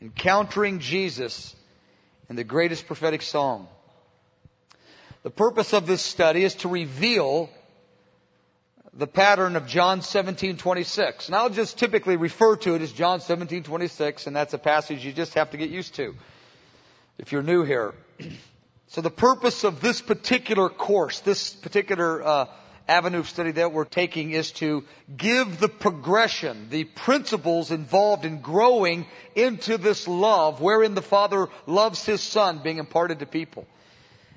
Encountering 0.00 0.78
Jesus 0.78 1.54
in 2.28 2.36
the 2.36 2.44
greatest 2.44 2.86
prophetic 2.86 3.22
song. 3.22 3.68
The 5.22 5.30
purpose 5.30 5.74
of 5.74 5.86
this 5.86 6.00
study 6.00 6.44
is 6.44 6.54
to 6.56 6.68
reveal 6.68 7.50
the 8.94 9.06
pattern 9.06 9.56
of 9.56 9.66
John 9.66 10.00
17:26. 10.00 11.26
And 11.26 11.36
I'll 11.36 11.50
just 11.50 11.78
typically 11.78 12.16
refer 12.16 12.56
to 12.56 12.74
it 12.74 12.82
as 12.82 12.92
John 12.92 13.20
17:26 13.20 14.26
and 14.26 14.34
that's 14.34 14.54
a 14.54 14.58
passage 14.58 15.04
you 15.04 15.12
just 15.12 15.34
have 15.34 15.50
to 15.50 15.56
get 15.56 15.70
used 15.70 15.94
to 15.96 16.14
if 17.18 17.32
you're 17.32 17.42
new 17.42 17.64
here. 17.64 17.94
So 18.92 19.02
the 19.02 19.08
purpose 19.08 19.62
of 19.62 19.80
this 19.80 20.00
particular 20.00 20.68
course, 20.68 21.20
this 21.20 21.54
particular 21.54 22.26
uh, 22.26 22.46
avenue 22.88 23.20
of 23.20 23.28
study 23.28 23.52
that 23.52 23.72
we're 23.72 23.84
taking 23.84 24.32
is 24.32 24.52
to 24.52 24.84
give 25.16 25.60
the 25.60 25.68
progression, 25.68 26.68
the 26.70 26.84
principles 26.84 27.70
involved 27.70 28.24
in 28.24 28.40
growing 28.40 29.06
into 29.34 29.78
this 29.78 30.08
love 30.08 30.60
wherein 30.60 30.94
the 30.94 31.02
Father 31.02 31.48
loves 31.66 32.04
His 32.04 32.20
Son 32.20 32.60
being 32.62 32.78
imparted 32.78 33.20
to 33.20 33.26
people. 33.26 33.66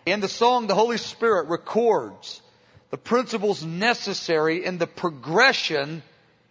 In 0.05 0.19
the 0.19 0.27
song, 0.27 0.67
the 0.67 0.75
Holy 0.75 0.97
Spirit 0.97 1.47
records 1.47 2.41
the 2.91 2.97
principles 2.97 3.63
necessary 3.63 4.65
in 4.65 4.77
the 4.77 4.87
progression 4.87 6.03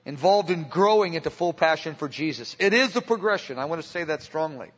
involved 0.05 0.51
in 0.51 0.65
growing 0.65 1.15
into 1.15 1.31
full 1.31 1.53
passion 1.53 1.95
for 1.95 2.09
Jesus. 2.09 2.57
It 2.59 2.73
is 2.73 2.93
the 2.93 3.03
progression. 3.03 3.59
I 3.59 3.67
want 3.67 3.83
to 3.83 3.89
say 3.89 4.05
that 4.05 4.23
strongly. 4.23 4.71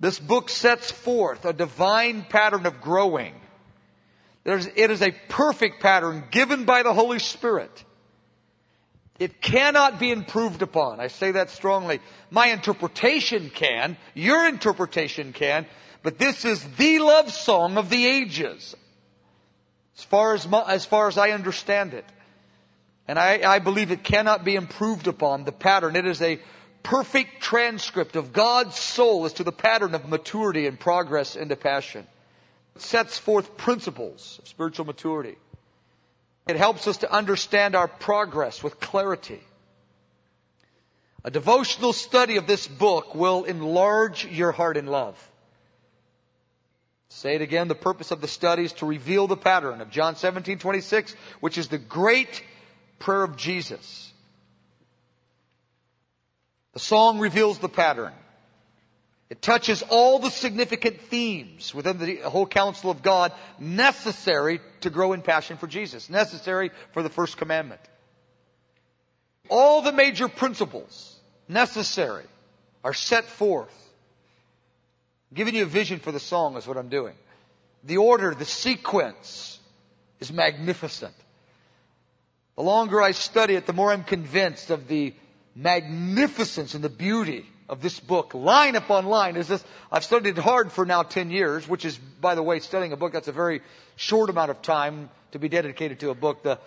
This 0.00 0.18
book 0.18 0.48
sets 0.48 0.90
forth 0.90 1.44
a 1.44 1.52
divine 1.52 2.24
pattern 2.28 2.66
of 2.66 2.80
growing. 2.80 3.34
It 4.44 4.90
is 4.90 5.02
a 5.02 5.14
perfect 5.28 5.80
pattern 5.80 6.24
given 6.30 6.64
by 6.64 6.82
the 6.82 6.92
Holy 6.92 7.18
Spirit. 7.18 7.84
It 9.18 9.40
cannot 9.40 10.00
be 10.00 10.10
improved 10.10 10.62
upon. 10.62 10.98
I 10.98 11.08
say 11.08 11.32
that 11.32 11.50
strongly. 11.50 12.00
My 12.30 12.48
interpretation 12.48 13.50
can, 13.50 13.96
your 14.14 14.46
interpretation 14.48 15.32
can, 15.32 15.66
but 16.02 16.18
this 16.18 16.44
is 16.44 16.62
the 16.76 16.98
love 16.98 17.30
song 17.30 17.76
of 17.76 17.88
the 17.88 18.04
ages. 18.04 18.74
As 19.96 20.04
far 20.04 20.34
as, 20.34 20.48
my, 20.48 20.64
as 20.68 20.84
far 20.84 21.06
as 21.06 21.18
I 21.18 21.30
understand 21.30 21.94
it. 21.94 22.04
And 23.06 23.18
I, 23.18 23.42
I 23.48 23.58
believe 23.58 23.90
it 23.90 24.02
cannot 24.02 24.44
be 24.44 24.56
improved 24.56 25.06
upon, 25.06 25.44
the 25.44 25.52
pattern. 25.52 25.94
It 25.94 26.06
is 26.06 26.22
a 26.22 26.40
perfect 26.82 27.42
transcript 27.42 28.16
of 28.16 28.32
God's 28.32 28.76
soul 28.76 29.24
as 29.24 29.34
to 29.34 29.44
the 29.44 29.52
pattern 29.52 29.94
of 29.94 30.08
maturity 30.08 30.66
and 30.66 30.80
progress 30.80 31.36
into 31.36 31.54
passion. 31.54 32.06
Sets 32.76 33.18
forth 33.18 33.56
principles 33.56 34.38
of 34.42 34.48
spiritual 34.48 34.86
maturity. 34.86 35.36
It 36.46 36.56
helps 36.56 36.88
us 36.88 36.98
to 36.98 37.12
understand 37.12 37.74
our 37.74 37.88
progress 37.88 38.62
with 38.62 38.80
clarity. 38.80 39.40
A 41.24 41.30
devotional 41.30 41.92
study 41.92 42.36
of 42.36 42.46
this 42.46 42.66
book 42.66 43.14
will 43.14 43.44
enlarge 43.44 44.26
your 44.26 44.50
heart 44.50 44.76
in 44.76 44.86
love. 44.86 45.16
Say 47.10 47.36
it 47.36 47.42
again, 47.42 47.68
the 47.68 47.74
purpose 47.74 48.10
of 48.10 48.20
the 48.20 48.26
study 48.26 48.64
is 48.64 48.72
to 48.74 48.86
reveal 48.86 49.26
the 49.26 49.36
pattern 49.36 49.80
of 49.80 49.90
John 49.90 50.16
17, 50.16 50.58
26, 50.58 51.14
which 51.40 51.58
is 51.58 51.68
the 51.68 51.78
great 51.78 52.42
prayer 52.98 53.22
of 53.22 53.36
Jesus. 53.36 54.12
The 56.72 56.80
song 56.80 57.18
reveals 57.18 57.58
the 57.58 57.68
pattern. 57.68 58.12
It 59.32 59.40
touches 59.40 59.82
all 59.88 60.18
the 60.18 60.28
significant 60.28 61.00
themes 61.00 61.74
within 61.74 61.96
the 61.96 62.16
whole 62.16 62.46
counsel 62.46 62.90
of 62.90 63.02
God 63.02 63.32
necessary 63.58 64.60
to 64.82 64.90
grow 64.90 65.14
in 65.14 65.22
passion 65.22 65.56
for 65.56 65.66
Jesus, 65.66 66.10
necessary 66.10 66.70
for 66.92 67.02
the 67.02 67.08
first 67.08 67.38
commandment. 67.38 67.80
All 69.48 69.80
the 69.80 69.90
major 69.90 70.28
principles 70.28 71.18
necessary 71.48 72.26
are 72.84 72.92
set 72.92 73.24
forth 73.24 73.74
giving 75.32 75.54
you 75.54 75.62
a 75.62 75.66
vision 75.66 75.98
for 75.98 76.12
the 76.12 76.20
song 76.20 76.58
is 76.58 76.66
what 76.66 76.76
I'm 76.76 76.90
doing. 76.90 77.14
The 77.84 77.96
order, 77.96 78.34
the 78.34 78.44
sequence 78.44 79.58
is 80.20 80.30
magnificent. 80.30 81.14
The 82.56 82.64
longer 82.64 83.00
I 83.00 83.12
study 83.12 83.54
it, 83.54 83.64
the 83.64 83.72
more 83.72 83.92
I'm 83.92 84.04
convinced 84.04 84.68
of 84.68 84.88
the 84.88 85.14
magnificence 85.56 86.74
and 86.74 86.84
the 86.84 86.90
beauty 86.90 87.46
of 87.68 87.80
this 87.80 87.98
book, 88.00 88.34
line 88.34 88.76
upon 88.76 89.06
line. 89.06 89.36
Is 89.36 89.48
this? 89.48 89.64
I've 89.90 90.04
studied 90.04 90.36
hard 90.38 90.72
for 90.72 90.84
now 90.84 91.02
ten 91.02 91.30
years, 91.30 91.68
which 91.68 91.84
is, 91.84 91.96
by 91.96 92.34
the 92.34 92.42
way, 92.42 92.60
studying 92.60 92.92
a 92.92 92.96
book. 92.96 93.12
That's 93.12 93.28
a 93.28 93.32
very 93.32 93.62
short 93.96 94.30
amount 94.30 94.50
of 94.50 94.62
time 94.62 95.10
to 95.32 95.38
be 95.38 95.48
dedicated 95.48 96.00
to 96.00 96.10
a 96.10 96.14
book. 96.14 96.42
The 96.42 96.58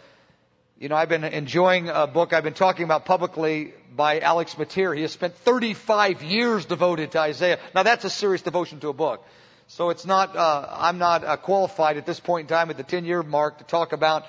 you 0.77 0.89
know, 0.89 0.95
I've 0.95 1.07
been 1.07 1.23
enjoying 1.23 1.87
a 1.87 2.05
book 2.05 2.33
I've 2.33 2.43
been 2.43 2.53
talking 2.53 2.83
about 2.83 3.05
publicly 3.05 3.73
by 3.95 4.19
Alex 4.19 4.57
Motyer. 4.57 4.93
He 4.93 5.03
has 5.03 5.13
spent 5.13 5.33
35 5.37 6.21
years 6.21 6.65
devoted 6.65 7.11
to 7.11 7.19
Isaiah. 7.19 7.59
Now 7.73 7.83
that's 7.83 8.03
a 8.03 8.09
serious 8.09 8.41
devotion 8.41 8.81
to 8.81 8.89
a 8.89 8.93
book. 8.93 9.23
So 9.67 9.89
it's 9.89 10.05
not, 10.05 10.35
uh, 10.35 10.67
I'm 10.69 10.97
not 10.97 11.23
uh, 11.23 11.37
qualified 11.37 11.95
at 11.95 12.05
this 12.05 12.19
point 12.19 12.49
in 12.51 12.55
time 12.55 12.69
at 12.69 12.77
the 12.77 12.83
10 12.83 13.05
year 13.05 13.23
mark 13.23 13.59
to 13.59 13.63
talk 13.63 13.93
about 13.93 14.25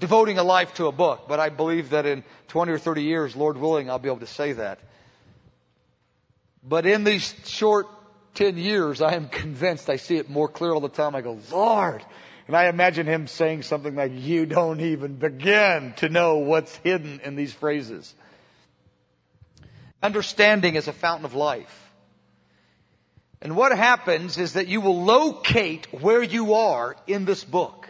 devoting 0.00 0.38
a 0.38 0.42
life 0.42 0.74
to 0.74 0.86
a 0.86 0.92
book. 0.92 1.26
But 1.28 1.38
I 1.38 1.48
believe 1.48 1.90
that 1.90 2.06
in 2.06 2.24
20 2.48 2.72
or 2.72 2.78
30 2.78 3.02
years, 3.02 3.36
Lord 3.36 3.56
willing, 3.56 3.88
I'll 3.88 4.00
be 4.00 4.08
able 4.08 4.18
to 4.18 4.26
say 4.26 4.52
that. 4.54 4.80
But 6.66 6.86
in 6.86 7.04
these 7.04 7.34
short 7.44 7.86
10 8.34 8.56
years, 8.56 9.02
I 9.02 9.14
am 9.14 9.28
convinced 9.28 9.90
I 9.90 9.96
see 9.96 10.16
it 10.16 10.30
more 10.30 10.48
clear 10.48 10.72
all 10.72 10.80
the 10.80 10.88
time. 10.88 11.14
I 11.14 11.20
go, 11.20 11.38
Lord, 11.52 12.04
and 12.46 12.56
I 12.56 12.68
imagine 12.68 13.06
him 13.06 13.26
saying 13.26 13.62
something 13.62 13.94
like, 13.94 14.12
you 14.14 14.46
don't 14.46 14.80
even 14.80 15.16
begin 15.16 15.94
to 15.98 16.08
know 16.08 16.38
what's 16.38 16.74
hidden 16.76 17.20
in 17.22 17.36
these 17.36 17.52
phrases. 17.52 18.14
Understanding 20.02 20.74
is 20.74 20.88
a 20.88 20.92
fountain 20.92 21.24
of 21.24 21.34
life. 21.34 21.80
And 23.40 23.56
what 23.56 23.76
happens 23.76 24.38
is 24.38 24.54
that 24.54 24.68
you 24.68 24.80
will 24.80 25.04
locate 25.04 25.86
where 25.92 26.22
you 26.22 26.54
are 26.54 26.96
in 27.06 27.24
this 27.24 27.44
book. 27.44 27.88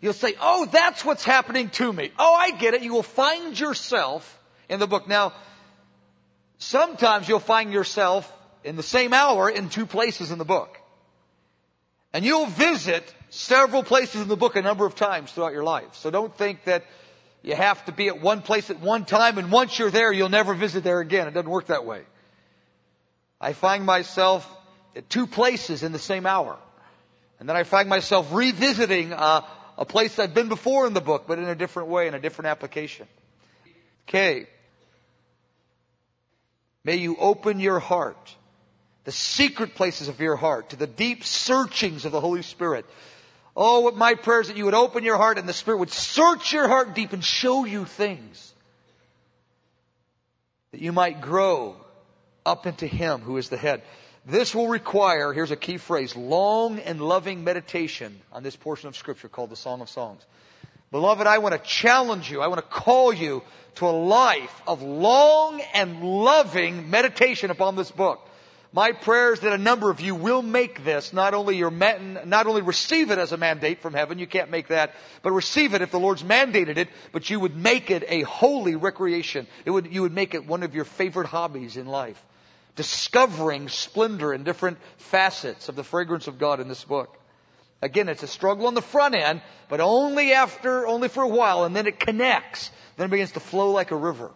You'll 0.00 0.12
say, 0.12 0.34
oh, 0.40 0.66
that's 0.66 1.04
what's 1.04 1.24
happening 1.24 1.70
to 1.70 1.92
me. 1.92 2.10
Oh, 2.18 2.34
I 2.34 2.50
get 2.50 2.74
it. 2.74 2.82
You 2.82 2.92
will 2.92 3.02
find 3.02 3.58
yourself 3.58 4.40
in 4.68 4.78
the 4.78 4.86
book. 4.86 5.08
Now, 5.08 5.32
sometimes 6.58 7.28
you'll 7.28 7.38
find 7.40 7.72
yourself 7.72 8.30
in 8.64 8.76
the 8.76 8.82
same 8.82 9.12
hour 9.12 9.48
in 9.48 9.68
two 9.68 9.86
places 9.86 10.30
in 10.30 10.38
the 10.38 10.44
book. 10.44 10.78
And 12.12 12.24
you'll 12.24 12.46
visit 12.46 13.14
several 13.30 13.82
places 13.82 14.22
in 14.22 14.28
the 14.28 14.36
book 14.36 14.56
a 14.56 14.62
number 14.62 14.86
of 14.86 14.94
times 14.94 15.30
throughout 15.32 15.52
your 15.52 15.64
life. 15.64 15.94
So 15.96 16.10
don't 16.10 16.36
think 16.36 16.64
that 16.64 16.84
you 17.42 17.54
have 17.54 17.84
to 17.84 17.92
be 17.92 18.08
at 18.08 18.20
one 18.20 18.42
place 18.42 18.70
at 18.70 18.80
one 18.80 19.04
time 19.04 19.38
and 19.38 19.52
once 19.52 19.78
you're 19.78 19.90
there, 19.90 20.12
you'll 20.12 20.28
never 20.28 20.54
visit 20.54 20.82
there 20.82 21.00
again. 21.00 21.28
It 21.28 21.34
doesn't 21.34 21.50
work 21.50 21.66
that 21.66 21.84
way. 21.84 22.02
I 23.40 23.52
find 23.52 23.84
myself 23.84 24.50
at 24.96 25.08
two 25.10 25.26
places 25.26 25.82
in 25.82 25.92
the 25.92 25.98
same 25.98 26.26
hour. 26.26 26.56
And 27.38 27.48
then 27.48 27.56
I 27.56 27.64
find 27.64 27.88
myself 27.88 28.32
revisiting 28.32 29.12
uh, 29.12 29.42
a 29.76 29.84
place 29.84 30.18
I've 30.18 30.32
been 30.32 30.48
before 30.48 30.86
in 30.86 30.94
the 30.94 31.02
book, 31.02 31.24
but 31.28 31.38
in 31.38 31.44
a 31.44 31.54
different 31.54 31.90
way, 31.90 32.08
in 32.08 32.14
a 32.14 32.18
different 32.18 32.48
application. 32.48 33.06
Okay. 34.08 34.46
May 36.86 36.96
you 36.96 37.16
open 37.18 37.60
your 37.60 37.80
heart 37.80 38.34
the 39.06 39.12
secret 39.12 39.76
places 39.76 40.08
of 40.08 40.20
your 40.20 40.34
heart, 40.34 40.70
to 40.70 40.76
the 40.76 40.88
deep 40.88 41.22
searchings 41.22 42.04
of 42.04 42.10
the 42.10 42.20
Holy 42.20 42.42
Spirit. 42.42 42.84
Oh, 43.56 43.80
what 43.80 43.96
my 43.96 44.14
prayer 44.14 44.40
is 44.40 44.48
that 44.48 44.56
you 44.56 44.64
would 44.64 44.74
open 44.74 45.04
your 45.04 45.16
heart 45.16 45.38
and 45.38 45.48
the 45.48 45.52
Spirit 45.52 45.78
would 45.78 45.92
search 45.92 46.52
your 46.52 46.66
heart 46.66 46.94
deep 46.94 47.12
and 47.12 47.24
show 47.24 47.64
you 47.64 47.84
things. 47.84 48.52
That 50.72 50.80
you 50.80 50.90
might 50.92 51.20
grow 51.20 51.76
up 52.44 52.66
into 52.66 52.88
Him 52.88 53.20
who 53.20 53.36
is 53.36 53.48
the 53.48 53.56
head. 53.56 53.82
This 54.26 54.56
will 54.56 54.66
require, 54.66 55.32
here's 55.32 55.52
a 55.52 55.56
key 55.56 55.76
phrase, 55.76 56.16
long 56.16 56.80
and 56.80 57.00
loving 57.00 57.44
meditation 57.44 58.20
on 58.32 58.42
this 58.42 58.56
portion 58.56 58.88
of 58.88 58.96
Scripture 58.96 59.28
called 59.28 59.50
the 59.50 59.56
Song 59.56 59.80
of 59.80 59.88
Songs. 59.88 60.20
Beloved, 60.96 61.26
I 61.26 61.36
want 61.36 61.52
to 61.52 61.60
challenge 61.60 62.30
you, 62.30 62.40
I 62.40 62.46
want 62.46 62.56
to 62.56 62.66
call 62.66 63.12
you 63.12 63.42
to 63.74 63.86
a 63.86 63.92
life 63.92 64.62
of 64.66 64.80
long 64.80 65.60
and 65.74 66.02
loving 66.02 66.88
meditation 66.88 67.50
upon 67.50 67.76
this 67.76 67.90
book. 67.90 68.26
My 68.72 68.92
prayer 68.92 69.34
is 69.34 69.40
that 69.40 69.52
a 69.52 69.58
number 69.58 69.90
of 69.90 70.00
you 70.00 70.14
will 70.14 70.40
make 70.40 70.84
this 70.84 71.12
not 71.12 71.34
only 71.34 71.58
your 71.58 71.70
not 71.70 72.46
only 72.46 72.62
receive 72.62 73.10
it 73.10 73.18
as 73.18 73.32
a 73.32 73.36
mandate 73.36 73.82
from 73.82 73.92
heaven, 73.92 74.18
you 74.18 74.26
can't 74.26 74.50
make 74.50 74.68
that, 74.68 74.94
but 75.20 75.32
receive 75.32 75.74
it 75.74 75.82
if 75.82 75.90
the 75.90 76.00
Lord's 76.00 76.22
mandated 76.22 76.78
it, 76.78 76.88
but 77.12 77.28
you 77.28 77.40
would 77.40 77.54
make 77.54 77.90
it 77.90 78.02
a 78.08 78.22
holy 78.22 78.74
recreation. 78.74 79.46
It 79.66 79.72
would, 79.72 79.92
you 79.92 80.00
would 80.00 80.14
make 80.14 80.32
it 80.32 80.46
one 80.46 80.62
of 80.62 80.74
your 80.74 80.86
favorite 80.86 81.26
hobbies 81.26 81.76
in 81.76 81.86
life. 81.86 82.24
Discovering 82.74 83.68
splendor 83.68 84.32
in 84.32 84.44
different 84.44 84.78
facets 84.96 85.68
of 85.68 85.76
the 85.76 85.84
fragrance 85.84 86.26
of 86.26 86.38
God 86.38 86.58
in 86.58 86.68
this 86.68 86.84
book. 86.84 87.14
Again, 87.82 88.08
it's 88.08 88.22
a 88.22 88.26
struggle 88.26 88.66
on 88.66 88.74
the 88.74 88.82
front 88.82 89.14
end, 89.14 89.42
but 89.68 89.80
only 89.80 90.32
after, 90.32 90.86
only 90.86 91.08
for 91.08 91.22
a 91.22 91.28
while, 91.28 91.64
and 91.64 91.76
then 91.76 91.86
it 91.86 92.00
connects. 92.00 92.70
Then 92.96 93.06
it 93.06 93.10
begins 93.10 93.32
to 93.32 93.40
flow 93.40 93.72
like 93.72 93.90
a 93.90 93.96
river. 93.96 94.30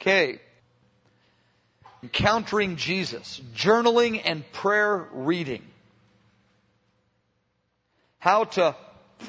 Okay 0.00 0.40
encountering 2.02 2.76
Jesus, 2.76 3.40
journaling 3.54 4.20
and 4.24 4.50
prayer 4.52 5.06
reading. 5.12 5.62
How 8.18 8.44
to, 8.44 8.76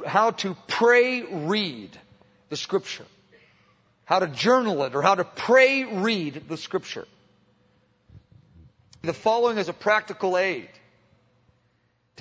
how 0.05 0.31
to 0.31 0.55
pray 0.67 1.23
read 1.23 1.97
the 2.49 2.57
scripture. 2.57 3.05
How 4.05 4.19
to 4.19 4.27
journal 4.27 4.83
it 4.83 4.95
or 4.95 5.01
how 5.01 5.15
to 5.15 5.23
pray 5.23 5.83
read 5.83 6.43
the 6.47 6.57
scripture. 6.57 7.07
The 9.03 9.13
following 9.13 9.57
is 9.57 9.69
a 9.69 9.73
practical 9.73 10.37
aid 10.37 10.69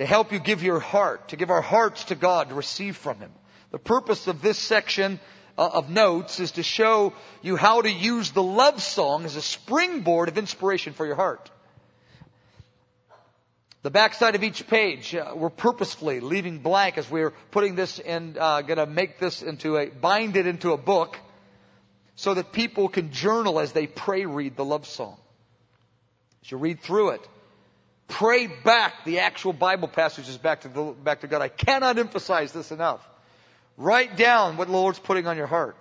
to 0.01 0.07
help 0.07 0.31
you 0.31 0.39
give 0.39 0.63
your 0.63 0.79
heart, 0.79 1.27
to 1.27 1.35
give 1.35 1.51
our 1.51 1.61
hearts 1.61 2.05
to 2.05 2.15
God, 2.15 2.49
to 2.49 2.55
receive 2.55 2.97
from 2.97 3.19
Him. 3.19 3.31
The 3.69 3.77
purpose 3.77 4.25
of 4.25 4.41
this 4.41 4.57
section 4.57 5.19
uh, 5.59 5.69
of 5.73 5.91
notes 5.91 6.39
is 6.39 6.53
to 6.53 6.63
show 6.63 7.13
you 7.43 7.55
how 7.55 7.83
to 7.83 7.91
use 7.91 8.31
the 8.31 8.41
love 8.41 8.81
song 8.81 9.25
as 9.25 9.35
a 9.35 9.43
springboard 9.43 10.27
of 10.27 10.39
inspiration 10.39 10.93
for 10.93 11.05
your 11.05 11.13
heart. 11.13 11.51
The 13.83 13.91
backside 13.91 14.33
of 14.33 14.43
each 14.43 14.65
page, 14.65 15.13
uh, 15.13 15.33
we're 15.35 15.51
purposefully 15.51 16.19
leaving 16.19 16.57
blank 16.57 16.97
as 16.97 17.07
we're 17.07 17.33
putting 17.51 17.75
this 17.75 17.99
in, 17.99 18.37
uh, 18.39 18.61
gonna 18.61 18.87
make 18.87 19.19
this 19.19 19.43
into 19.43 19.77
a, 19.77 19.85
bind 19.85 20.35
it 20.35 20.47
into 20.47 20.73
a 20.73 20.77
book 20.77 21.15
so 22.15 22.33
that 22.33 22.51
people 22.51 22.89
can 22.89 23.11
journal 23.11 23.59
as 23.59 23.71
they 23.71 23.85
pray 23.85 24.25
read 24.25 24.55
the 24.55 24.65
love 24.65 24.87
song. 24.87 25.17
As 26.43 26.49
you 26.49 26.57
read 26.57 26.79
through 26.79 27.09
it, 27.09 27.27
pray 28.11 28.47
back 28.47 29.05
the 29.05 29.19
actual 29.19 29.53
Bible 29.53 29.87
passages 29.87 30.37
back 30.37 30.61
to 30.61 30.67
the, 30.67 30.83
back 30.83 31.21
to 31.21 31.27
God. 31.27 31.41
I 31.41 31.47
cannot 31.47 31.97
emphasize 31.97 32.51
this 32.51 32.71
enough. 32.71 33.01
Write 33.77 34.17
down 34.17 34.57
what 34.57 34.67
the 34.67 34.73
Lord's 34.73 34.99
putting 34.99 35.25
on 35.25 35.37
your 35.37 35.47
heart. 35.47 35.77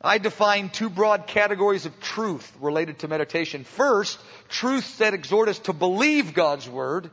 I 0.00 0.18
define 0.18 0.68
two 0.68 0.90
broad 0.90 1.26
categories 1.26 1.86
of 1.86 1.98
truth 2.00 2.52
related 2.60 3.00
to 3.00 3.08
meditation. 3.08 3.64
First, 3.64 4.18
truths 4.48 4.98
that 4.98 5.14
exhort 5.14 5.48
us 5.48 5.58
to 5.60 5.72
believe 5.72 6.34
God's 6.34 6.68
Word. 6.68 7.10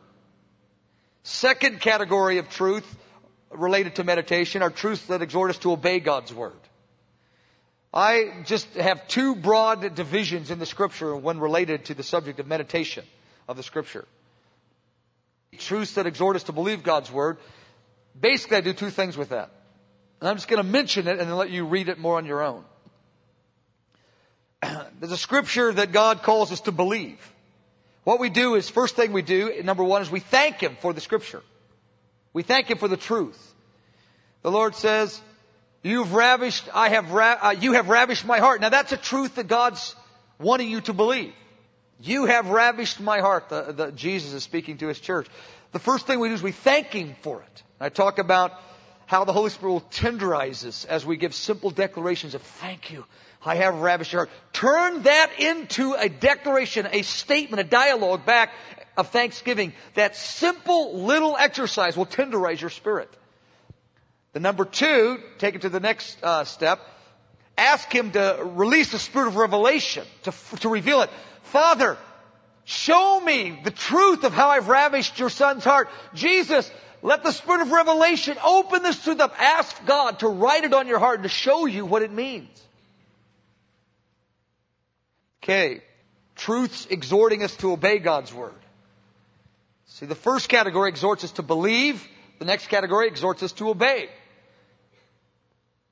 Second 1.23 1.79
category 1.79 2.39
of 2.39 2.49
truth 2.49 2.85
related 3.51 3.95
to 3.95 4.03
meditation 4.03 4.61
are 4.61 4.69
truths 4.69 5.05
that 5.05 5.21
exhort 5.21 5.49
us 5.51 5.57
to 5.59 5.71
obey 5.71 5.99
God's 5.99 6.33
Word. 6.33 6.59
I 7.93 8.43
just 8.45 8.71
have 8.73 9.07
two 9.07 9.35
broad 9.35 9.95
divisions 9.95 10.51
in 10.51 10.59
the 10.59 10.65
Scripture 10.65 11.15
when 11.15 11.39
related 11.39 11.85
to 11.85 11.93
the 11.93 12.03
subject 12.03 12.39
of 12.39 12.47
meditation 12.47 13.05
of 13.49 13.57
the 13.57 13.63
Scripture. 13.63 14.05
Truths 15.57 15.95
that 15.95 16.05
exhort 16.05 16.37
us 16.37 16.43
to 16.43 16.53
believe 16.53 16.83
God's 16.83 17.11
Word. 17.11 17.37
Basically, 18.17 18.57
I 18.57 18.61
do 18.61 18.71
two 18.71 18.91
things 18.91 19.17
with 19.17 19.29
that. 19.29 19.49
And 20.21 20.29
I'm 20.29 20.35
just 20.35 20.47
going 20.47 20.63
to 20.63 20.69
mention 20.69 21.07
it 21.07 21.19
and 21.19 21.21
then 21.21 21.35
let 21.35 21.49
you 21.49 21.65
read 21.65 21.89
it 21.89 21.97
more 21.97 22.17
on 22.17 22.25
your 22.25 22.43
own. 22.43 22.63
There's 24.61 25.11
a 25.11 25.17
scripture 25.17 25.73
that 25.73 25.91
God 25.91 26.21
calls 26.21 26.51
us 26.51 26.61
to 26.61 26.71
believe. 26.71 27.19
What 28.03 28.19
we 28.19 28.29
do 28.29 28.55
is, 28.55 28.69
first 28.69 28.95
thing 28.95 29.11
we 29.11 29.23
do, 29.23 29.61
number 29.63 29.83
one, 29.83 30.03
is 30.03 30.11
we 30.11 30.19
thank 30.19 30.61
Him 30.61 30.77
for 30.79 30.93
the 30.93 31.01
scripture. 31.01 31.41
We 32.31 32.43
thank 32.43 32.69
Him 32.69 32.77
for 32.77 32.87
the 32.87 32.97
truth. 32.97 33.39
The 34.43 34.51
Lord 34.51 34.75
says, 34.75 35.19
You've 35.81 36.13
ravished, 36.13 36.69
I 36.73 36.89
have, 36.89 37.11
ra- 37.11 37.39
uh, 37.41 37.55
you 37.59 37.73
have 37.73 37.89
ravished 37.89 38.25
my 38.25 38.39
heart. 38.39 38.61
Now 38.61 38.69
that's 38.69 38.91
a 38.91 38.97
truth 38.97 39.35
that 39.35 39.47
God's 39.47 39.95
wanting 40.37 40.69
you 40.69 40.81
to 40.81 40.93
believe. 40.93 41.33
You 42.01 42.25
have 42.25 42.49
ravished 42.49 42.99
my 42.99 43.19
heart. 43.19 43.49
The, 43.49 43.73
the, 43.73 43.91
Jesus 43.91 44.33
is 44.33 44.43
speaking 44.43 44.77
to 44.77 44.87
His 44.87 44.99
church. 44.99 45.27
The 45.71 45.79
first 45.79 46.07
thing 46.07 46.19
we 46.19 46.29
do 46.29 46.33
is 46.33 46.41
we 46.41 46.51
thank 46.51 46.87
Him 46.87 47.15
for 47.21 47.41
it. 47.41 47.63
I 47.79 47.89
talk 47.89 48.19
about 48.19 48.53
how 49.05 49.25
the 49.25 49.33
Holy 49.33 49.49
Spirit 49.49 49.71
will 49.71 49.81
tenderize 49.81 50.65
us 50.65 50.85
as 50.85 51.05
we 51.05 51.17
give 51.17 51.33
simple 51.33 51.71
declarations 51.71 52.35
of 52.35 52.41
thank 52.41 52.91
you. 52.91 53.05
I 53.43 53.55
have 53.55 53.75
ravished 53.75 54.13
your 54.13 54.25
heart. 54.25 54.35
Turn 54.53 55.03
that 55.03 55.39
into 55.39 55.93
a 55.93 56.09
declaration, 56.09 56.87
a 56.91 57.01
statement, 57.01 57.61
a 57.61 57.63
dialogue 57.63 58.25
back 58.25 58.53
of 58.97 59.09
thanksgiving. 59.09 59.73
That 59.95 60.15
simple 60.15 60.99
little 61.03 61.35
exercise 61.37 61.97
will 61.97 62.05
tenderize 62.05 62.61
your 62.61 62.69
spirit. 62.69 63.09
The 64.33 64.39
number 64.39 64.65
two, 64.65 65.19
take 65.37 65.55
it 65.55 65.61
to 65.61 65.69
the 65.69 65.79
next 65.79 66.17
uh, 66.23 66.43
step. 66.43 66.79
Ask 67.59 67.91
Him 67.93 68.11
to 68.11 68.39
release 68.41 68.91
the 68.91 68.99
spirit 68.99 69.27
of 69.27 69.35
revelation, 69.35 70.05
to, 70.23 70.33
to 70.61 70.69
reveal 70.69 71.01
it. 71.01 71.09
Father, 71.43 71.97
show 72.63 73.19
me 73.19 73.59
the 73.63 73.71
truth 73.71 74.23
of 74.23 74.33
how 74.33 74.47
I've 74.47 74.69
ravished 74.69 75.19
your 75.19 75.29
son's 75.29 75.65
heart. 75.65 75.89
Jesus, 76.13 76.71
let 77.01 77.21
the 77.23 77.33
spirit 77.33 77.61
of 77.61 77.71
revelation 77.71 78.37
open 78.43 78.81
this 78.81 79.03
truth 79.03 79.19
up. 79.19 79.33
Ask 79.37 79.85
God 79.85 80.19
to 80.19 80.27
write 80.29 80.63
it 80.63 80.73
on 80.73 80.87
your 80.87 80.99
heart 80.99 81.15
and 81.15 81.23
to 81.23 81.29
show 81.29 81.65
you 81.65 81.85
what 81.85 82.01
it 82.01 82.11
means. 82.11 82.49
Okay. 85.43 85.81
Truths 86.35 86.87
exhorting 86.89 87.43
us 87.43 87.55
to 87.57 87.73
obey 87.73 87.99
God's 87.99 88.33
word. 88.33 88.53
See, 89.87 90.05
the 90.05 90.15
first 90.15 90.47
category 90.47 90.87
exhorts 90.87 91.25
us 91.25 91.31
to 91.33 91.43
believe. 91.43 92.07
The 92.39 92.45
next 92.45 92.67
category 92.67 93.07
exhorts 93.07 93.43
us 93.43 93.51
to 93.53 93.69
obey. 93.69 94.09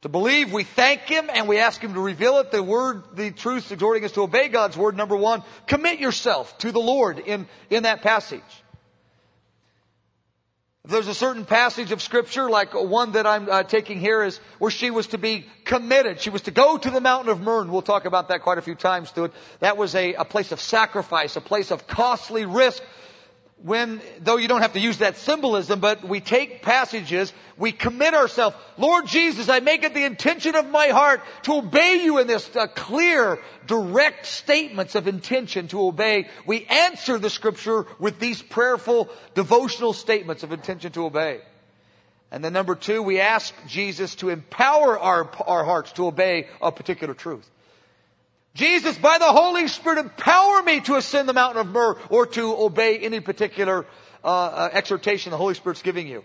To 0.02 0.10
believe, 0.10 0.54
we 0.54 0.64
thank 0.64 1.02
Him 1.02 1.30
and 1.34 1.48
we 1.48 1.58
ask 1.58 1.82
Him 1.82 1.96
to 1.96 2.00
reveal 2.00 2.38
it. 2.38 2.52
The 2.52 2.62
word, 2.62 3.04
the 3.16 3.32
truth 3.32 3.72
exhorting 3.72 4.06
us 4.06 4.12
to 4.14 4.22
obey 4.22 4.48
God's 4.48 4.78
word. 4.78 4.96
Number 4.96 5.16
one, 5.16 5.44
commit 5.66 6.00
yourself 6.00 6.56
to 6.60 6.72
the 6.72 6.80
Lord 6.80 7.18
in, 7.20 7.48
in 7.70 7.84
that 7.84 8.04
passage. 8.04 8.42
There's 10.86 11.08
a 11.08 11.16
certain 11.16 11.44
passage 11.44 11.92
of 11.92 12.02
scripture, 12.02 12.50
like 12.50 12.74
one 12.74 13.14
that 13.14 13.28
I'm 13.28 13.50
uh, 13.50 13.64
taking 13.64 14.00
here, 14.00 14.24
is 14.24 14.38
where 14.58 14.72
she 14.72 14.90
was 14.90 15.08
to 15.08 15.18
be 15.18 15.46
committed. 15.66 16.22
She 16.22 16.30
was 16.30 16.44
to 16.44 16.52
go 16.52 16.78
to 16.78 16.90
the 16.90 17.02
mountain 17.02 17.30
of 17.30 17.42
myrrh. 17.42 17.66
We'll 17.66 17.82
talk 17.82 18.06
about 18.06 18.30
that 18.30 18.44
quite 18.44 18.58
a 18.58 18.62
few 18.62 18.76
times 18.76 19.12
it. 19.18 19.34
That 19.60 19.76
was 19.76 19.96
a, 19.96 20.14
a 20.14 20.24
place 20.24 20.54
of 20.54 20.62
sacrifice, 20.62 21.36
a 21.36 21.42
place 21.42 21.72
of 21.72 21.88
costly 21.88 22.46
risk 22.46 22.82
when, 23.64 24.02
though 24.22 24.38
you 24.38 24.48
don't 24.48 24.62
have 24.62 24.74
to 24.74 24.80
use 24.80 25.00
that 25.00 25.18
symbolism, 25.18 25.80
but 25.80 26.04
we 26.04 26.20
take 26.20 26.62
passages, 26.62 27.34
we 27.58 27.72
commit 27.72 28.14
ourselves. 28.14 28.56
Lord 28.78 29.08
Jesus, 29.08 29.50
I 29.50 29.62
make 29.62 29.84
it 29.84 29.96
the 29.96 30.04
intention 30.04 30.56
of 30.56 30.70
my 30.70 30.88
heart 30.88 31.22
to 31.44 31.56
obey 31.56 32.02
you 32.04 32.20
in 32.20 32.28
this 32.28 32.56
uh, 32.56 32.68
clear, 32.68 33.40
direct 33.66 34.28
statements 34.28 34.94
of 34.94 35.08
intention 35.08 35.68
to 35.70 35.82
obey. 35.82 36.28
We 36.46 36.66
answer 36.66 37.18
the 37.18 37.32
scripture 37.32 37.88
with 37.98 38.20
these 38.20 38.42
prayerful, 38.42 39.10
devotional 39.34 39.94
statements 39.94 40.44
of 40.44 40.52
intention 40.52 40.92
to 40.92 41.06
obey. 41.06 41.42
And 42.30 42.44
then 42.44 42.54
number 42.54 42.76
two, 42.76 43.02
we 43.02 43.22
ask 43.22 43.56
Jesus 43.68 44.16
to 44.16 44.30
empower 44.30 45.00
our, 45.00 45.32
our 45.48 45.64
hearts 45.64 45.94
to 45.94 46.08
obey 46.08 46.48
a 46.62 46.72
particular 46.72 47.16
truth. 47.16 47.50
Jesus, 48.58 48.98
by 48.98 49.20
the 49.20 49.26
Holy 49.26 49.68
Spirit, 49.68 50.00
empower 50.00 50.64
me 50.64 50.80
to 50.82 50.96
ascend 50.96 51.30
the 51.30 51.34
mountain 51.34 51.62
of 51.62 51.68
myrrh 51.68 51.96
or 52.10 52.26
to 52.26 52.58
obey 52.58 52.98
any 52.98 53.20
particular 53.20 53.86
uh, 54.24 54.28
uh, 54.28 54.70
exhortation 54.74 55.30
the 55.30 55.38
Holy 55.38 55.54
Spirit's 55.54 55.84
giving 55.84 56.08
you. 56.08 56.24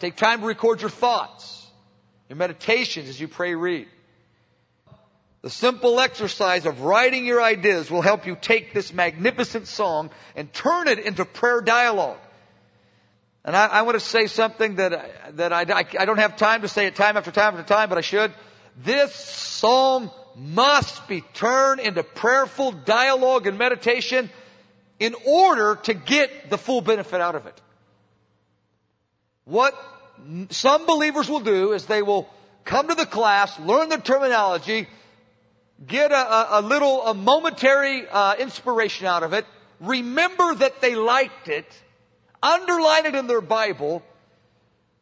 Take 0.00 0.16
time 0.16 0.40
to 0.40 0.46
record 0.46 0.80
your 0.80 0.90
thoughts, 0.90 1.64
your 2.28 2.36
meditations 2.36 3.08
as 3.08 3.20
you 3.20 3.28
pray, 3.28 3.54
read. 3.54 3.86
The 5.42 5.50
simple 5.50 6.00
exercise 6.00 6.66
of 6.66 6.80
writing 6.80 7.24
your 7.24 7.40
ideas 7.40 7.88
will 7.88 8.02
help 8.02 8.26
you 8.26 8.34
take 8.34 8.74
this 8.74 8.92
magnificent 8.92 9.68
song 9.68 10.10
and 10.34 10.52
turn 10.52 10.88
it 10.88 10.98
into 10.98 11.24
prayer 11.24 11.60
dialogue. 11.60 12.18
And 13.44 13.54
I, 13.54 13.66
I 13.66 13.82
want 13.82 13.94
to 13.94 14.04
say 14.04 14.26
something 14.26 14.74
that, 14.76 15.36
that 15.36 15.52
I, 15.52 15.60
I, 15.60 15.84
I 16.00 16.04
don't 16.04 16.18
have 16.18 16.36
time 16.36 16.62
to 16.62 16.68
say 16.68 16.86
it 16.86 16.96
time 16.96 17.16
after 17.16 17.30
time 17.30 17.54
after 17.54 17.72
time, 17.72 17.88
but 17.88 17.96
I 17.96 18.00
should. 18.00 18.34
This 18.84 19.14
song 19.14 20.10
must 20.38 21.08
be 21.08 21.22
turned 21.34 21.80
into 21.80 22.02
prayerful 22.02 22.72
dialogue 22.72 23.46
and 23.46 23.58
meditation 23.58 24.30
in 25.00 25.14
order 25.26 25.76
to 25.84 25.94
get 25.94 26.50
the 26.50 26.58
full 26.58 26.80
benefit 26.80 27.20
out 27.20 27.34
of 27.34 27.46
it. 27.46 27.60
What 29.44 29.74
some 30.50 30.86
believers 30.86 31.28
will 31.28 31.40
do 31.40 31.72
is 31.72 31.86
they 31.86 32.02
will 32.02 32.28
come 32.64 32.88
to 32.88 32.94
the 32.94 33.06
class, 33.06 33.58
learn 33.58 33.88
the 33.88 33.98
terminology, 33.98 34.86
get 35.86 36.12
a, 36.12 36.58
a, 36.58 36.60
little 36.60 37.06
a 37.06 37.14
momentary 37.14 38.06
uh, 38.08 38.34
inspiration 38.36 39.06
out 39.06 39.22
of 39.22 39.32
it, 39.32 39.46
remember 39.80 40.54
that 40.56 40.80
they 40.80 40.94
liked 40.94 41.48
it, 41.48 41.66
underline 42.42 43.06
it 43.06 43.14
in 43.14 43.26
their 43.26 43.40
Bible, 43.40 44.02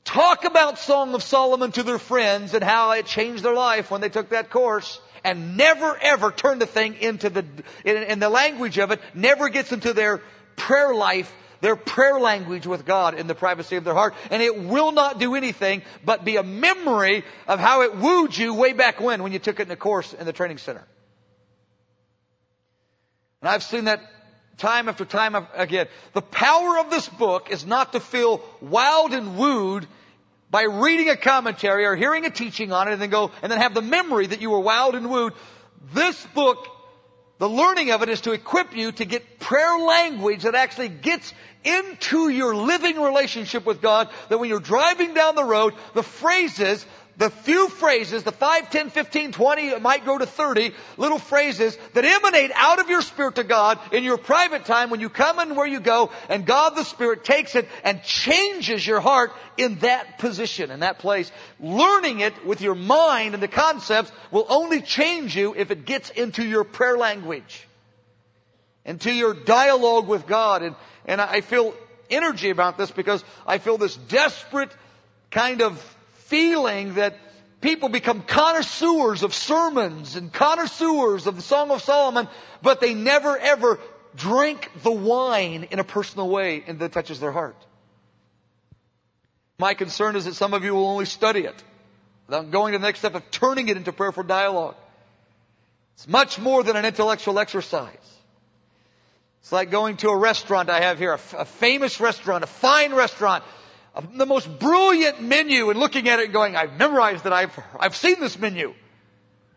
talk 0.05 0.45
about 0.45 0.79
Song 0.79 1.15
of 1.15 1.23
Solomon 1.23 1.73
to 1.73 1.83
their 1.83 1.99
friends 1.99 2.55
and 2.55 2.63
how 2.63 2.93
it 2.93 3.07
changed 3.07 3.43
their 3.43 3.55
life 3.55 3.91
when 3.91 4.01
they 4.01 4.11
took 4.11 4.29
that 4.31 4.51
course, 4.51 5.01
and 5.27 5.57
never 5.57 5.99
ever 6.01 6.31
turn 6.31 6.61
the 6.61 6.67
thing 6.67 6.95
into 7.01 7.29
the, 7.29 7.45
in, 7.85 7.97
in 7.97 8.19
the 8.21 8.31
language 8.31 8.79
of 8.79 8.93
it, 8.93 9.01
never 9.13 9.49
gets 9.49 9.73
into 9.73 9.93
their 9.93 10.23
prayer 10.55 10.95
life, 10.95 11.31
their 11.61 11.75
prayer 11.75 12.21
language 12.21 12.65
with 12.65 12.87
God 12.87 13.15
in 13.15 13.27
the 13.27 13.35
privacy 13.35 13.75
of 13.75 13.83
their 13.83 13.93
heart. 13.93 14.15
And 14.31 14.41
it 14.41 14.57
will 14.57 14.93
not 14.93 15.19
do 15.19 15.35
anything 15.35 15.83
but 16.05 16.25
be 16.25 16.37
a 16.37 16.45
memory 16.45 17.25
of 17.49 17.59
how 17.59 17.83
it 17.83 17.97
wooed 17.97 18.37
you 18.37 18.55
way 18.55 18.73
back 18.73 19.01
when, 19.01 19.25
when 19.25 19.33
you 19.33 19.41
took 19.41 19.59
it 19.59 19.65
in 19.65 19.73
a 19.73 19.77
course 19.77 20.13
in 20.13 20.27
the 20.27 20.33
training 20.33 20.59
center. 20.59 20.87
And 23.43 23.51
I've 23.51 23.65
seen 23.65 23.87
that 23.87 24.01
time 24.59 24.89
after 24.89 25.05
time 25.05 25.35
again. 25.55 25.89
The 26.13 26.23
power 26.23 26.79
of 26.79 26.91
this 26.91 27.09
book 27.09 27.51
is 27.51 27.67
not 27.67 27.93
to 27.93 28.01
feel 28.01 28.39
wowed 28.65 29.13
and 29.13 29.37
wooed 29.37 29.89
by 30.51 30.63
reading 30.63 31.09
a 31.09 31.17
commentary 31.17 31.85
or 31.85 31.97
hearing 31.97 32.25
a 32.25 32.31
teaching 32.31 32.73
on 32.73 32.89
it 32.89 32.93
and 32.93 33.03
then 33.03 33.11
go 33.11 33.31
and 33.43 33.51
then 33.51 33.61
have 33.61 33.75
the 33.75 33.83
memory 33.83 34.27
that 34.27 34.41
you 34.41 34.51
were 34.51 34.61
wowed 34.61 34.95
and 34.95 35.11
wooed. 35.11 35.33
This 35.93 36.25
book, 36.35 36.67
the 37.39 37.49
learning 37.49 37.91
of 37.91 38.03
it 38.03 38.09
is 38.09 38.23
to 38.23 38.33
equip 38.33 38.77
you 38.77 38.93
to 38.93 39.05
get 39.05 39.39
prayer 39.39 39.79
language 39.79 40.43
that 40.43 40.55
actually 40.55 40.89
gets 40.89 41.33
into 41.65 42.29
your 42.29 42.55
living 42.55 43.01
relationship 43.01 43.67
with 43.67 43.83
God, 43.83 44.09
that 44.29 44.39
when 44.39 44.49
you're 44.49 44.61
driving 44.61 45.15
down 45.15 45.35
the 45.35 45.45
road, 45.45 45.75
the 45.95 46.03
phrases 46.03 46.87
the 47.19 47.31
few 47.31 47.69
phrases, 47.69 48.25
the 48.25 48.33
5, 48.33 48.71
10, 48.71 48.91
15, 48.91 49.33
20, 49.33 49.69
it 49.69 49.81
might 49.81 50.05
go 50.05 50.19
to 50.19 50.27
30 50.27 50.73
little 50.99 51.19
phrases 51.19 51.77
that 51.95 52.05
emanate 52.05 52.51
out 52.55 52.79
of 52.79 52.91
your 52.91 53.01
spirit 53.01 53.37
to 53.37 53.45
God 53.45 53.79
in 53.91 54.05
your 54.05 54.19
private 54.19 54.67
time 54.67 54.91
when 54.91 55.01
you 55.01 55.09
come 55.09 55.39
and 55.39 55.57
where 55.57 55.67
you 55.67 55.81
go 55.81 56.11
and 56.29 56.45
God 56.45 56.77
the 56.77 56.85
Spirit 56.85 57.25
takes 57.25 57.55
it 57.55 57.69
and 57.85 58.03
changes 58.03 58.87
your 58.87 59.01
heart 59.01 59.33
in 59.57 59.79
that 59.79 60.19
position, 60.19 60.71
in 60.71 60.81
that 60.81 60.99
place. 60.99 61.33
Learning 61.59 62.21
it 62.21 62.45
with 62.45 62.61
your 62.61 62.75
mind 62.75 63.33
and 63.33 63.43
the 63.43 63.49
concepts 63.49 64.13
will 64.31 64.47
only 64.51 64.83
change 64.83 65.35
you 65.35 65.55
if 65.55 65.71
it 65.71 65.87
gets 65.87 66.11
into 66.11 66.45
your 66.45 66.65
prayer 66.65 66.99
language, 66.99 67.67
into 68.85 69.11
your 69.11 69.33
dialogue 69.33 70.07
with 70.07 70.27
God. 70.27 70.63
And, 70.63 70.77
and 71.07 71.23
I 71.23 71.41
feel 71.41 71.75
energy 72.11 72.51
about 72.51 72.77
this 72.77 72.91
because 72.91 73.25
I 73.47 73.57
feel 73.57 73.79
this 73.79 73.97
desperate 73.97 74.71
kind 75.31 75.63
of 75.63 75.96
feeling 76.27 76.95
that 76.95 77.17
people 77.61 77.89
become 77.89 78.23
connoisseurs 78.23 79.23
of 79.23 79.35
sermons 79.35 80.17
and 80.17 80.33
connoisseurs 80.33 81.27
of 81.27 81.37
the 81.37 81.43
Song 81.43 81.71
of 81.71 81.83
Solomon, 81.83 82.29
but 82.63 82.81
they 82.81 82.95
never 82.95 83.37
ever 83.37 83.81
drink 84.17 84.71
the 84.83 84.91
wine 84.91 85.69
in 85.71 85.79
a 85.79 85.85
personal 85.85 86.29
way 86.29 86.65
and 86.67 86.79
that 86.79 86.93
touches 86.93 87.21
their 87.21 87.33
heart. 87.33 87.57
My 89.59 89.75
concern 89.75 90.17
is 90.17 90.27
that 90.27 90.35
some 90.35 90.55
of 90.55 90.65
you 90.65 90.75
will 90.75 90.87
only 90.87 91.07
study 91.07 91.41
it 91.41 91.65
without 92.27 92.51
going 92.51 92.73
to 92.73 92.79
the 92.79 92.85
next 92.85 93.01
step 93.01 93.15
of 93.15 93.31
turning 93.31 93.69
it 93.69 93.77
into 93.77 93.93
prayerful 93.93 94.25
dialogue. 94.25 94.77
It's 95.95 96.09
much 96.09 96.39
more 96.39 96.63
than 96.63 96.77
an 96.77 96.85
intellectual 96.85 97.39
exercise. 97.39 97.95
It's 99.41 99.53
like 99.53 99.71
going 99.71 99.97
to 99.99 100.09
a 100.11 100.17
restaurant 100.17 100.69
I 100.69 100.81
have 100.81 100.99
here, 100.99 101.13
a, 101.13 101.15
f- 101.15 101.35
a 101.39 101.45
famous 101.45 102.01
restaurant, 102.01 102.45
a 102.45 102.49
fine 102.49 102.93
restaurant, 102.93 103.45
the 104.15 104.27
most 104.27 104.59
brilliant 104.59 105.23
menu 105.23 105.71
and 105.71 105.79
looking 105.79 106.09
at 106.09 106.19
it 106.19 106.27
and 106.27 106.33
going, 106.33 106.57
I've 106.57 106.77
memorized 106.79 107.25
it. 107.25 107.33
I've, 107.33 107.59
I've 107.79 107.97
seen 107.97 108.21
this 108.21 108.39
menu. 108.39 108.75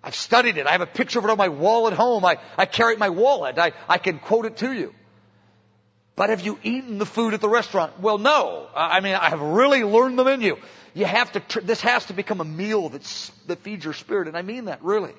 I've 0.01 0.15
studied 0.15 0.57
it. 0.57 0.65
I 0.65 0.71
have 0.71 0.81
a 0.81 0.85
picture 0.85 1.19
of 1.19 1.25
it 1.25 1.31
on 1.31 1.37
my 1.37 1.49
wall 1.49 1.87
at 1.87 1.93
home. 1.93 2.23
I, 2.23 2.37
I 2.57 2.65
carry 2.65 2.95
my 2.95 3.09
wallet. 3.09 3.59
I, 3.59 3.73
I 3.87 3.97
can 3.97 4.19
quote 4.19 4.45
it 4.45 4.57
to 4.57 4.71
you. 4.71 4.93
But 6.15 6.29
have 6.29 6.41
you 6.41 6.57
eaten 6.63 6.97
the 6.97 7.05
food 7.05 7.33
at 7.33 7.41
the 7.41 7.49
restaurant? 7.49 7.99
Well, 7.99 8.17
no. 8.17 8.67
I 8.75 9.01
mean, 9.01 9.15
I 9.15 9.29
have 9.29 9.41
really 9.41 9.83
learned 9.83 10.17
the 10.17 10.23
menu. 10.23 10.57
You 10.93 11.05
have 11.05 11.31
to, 11.33 11.61
this 11.61 11.81
has 11.81 12.05
to 12.05 12.13
become 12.13 12.39
a 12.39 12.45
meal 12.45 12.89
that's, 12.89 13.31
that 13.47 13.59
feeds 13.59 13.83
your 13.83 13.93
spirit. 13.93 14.27
And 14.27 14.37
I 14.37 14.41
mean 14.41 14.65
that, 14.65 14.83
really. 14.83 15.13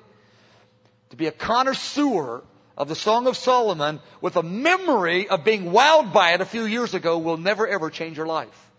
To 1.11 1.15
be 1.15 1.27
a 1.27 1.31
connoisseur 1.31 2.43
of 2.77 2.87
the 2.87 2.95
Song 2.95 3.27
of 3.27 3.37
Solomon 3.37 3.99
with 4.19 4.35
a 4.35 4.43
memory 4.43 5.27
of 5.29 5.43
being 5.43 5.65
wowed 5.65 6.13
by 6.13 6.33
it 6.33 6.41
a 6.41 6.45
few 6.45 6.65
years 6.65 6.93
ago 6.93 7.19
will 7.19 7.37
never 7.37 7.67
ever 7.67 7.89
change 7.89 8.17
your 8.17 8.25
life 8.25 8.70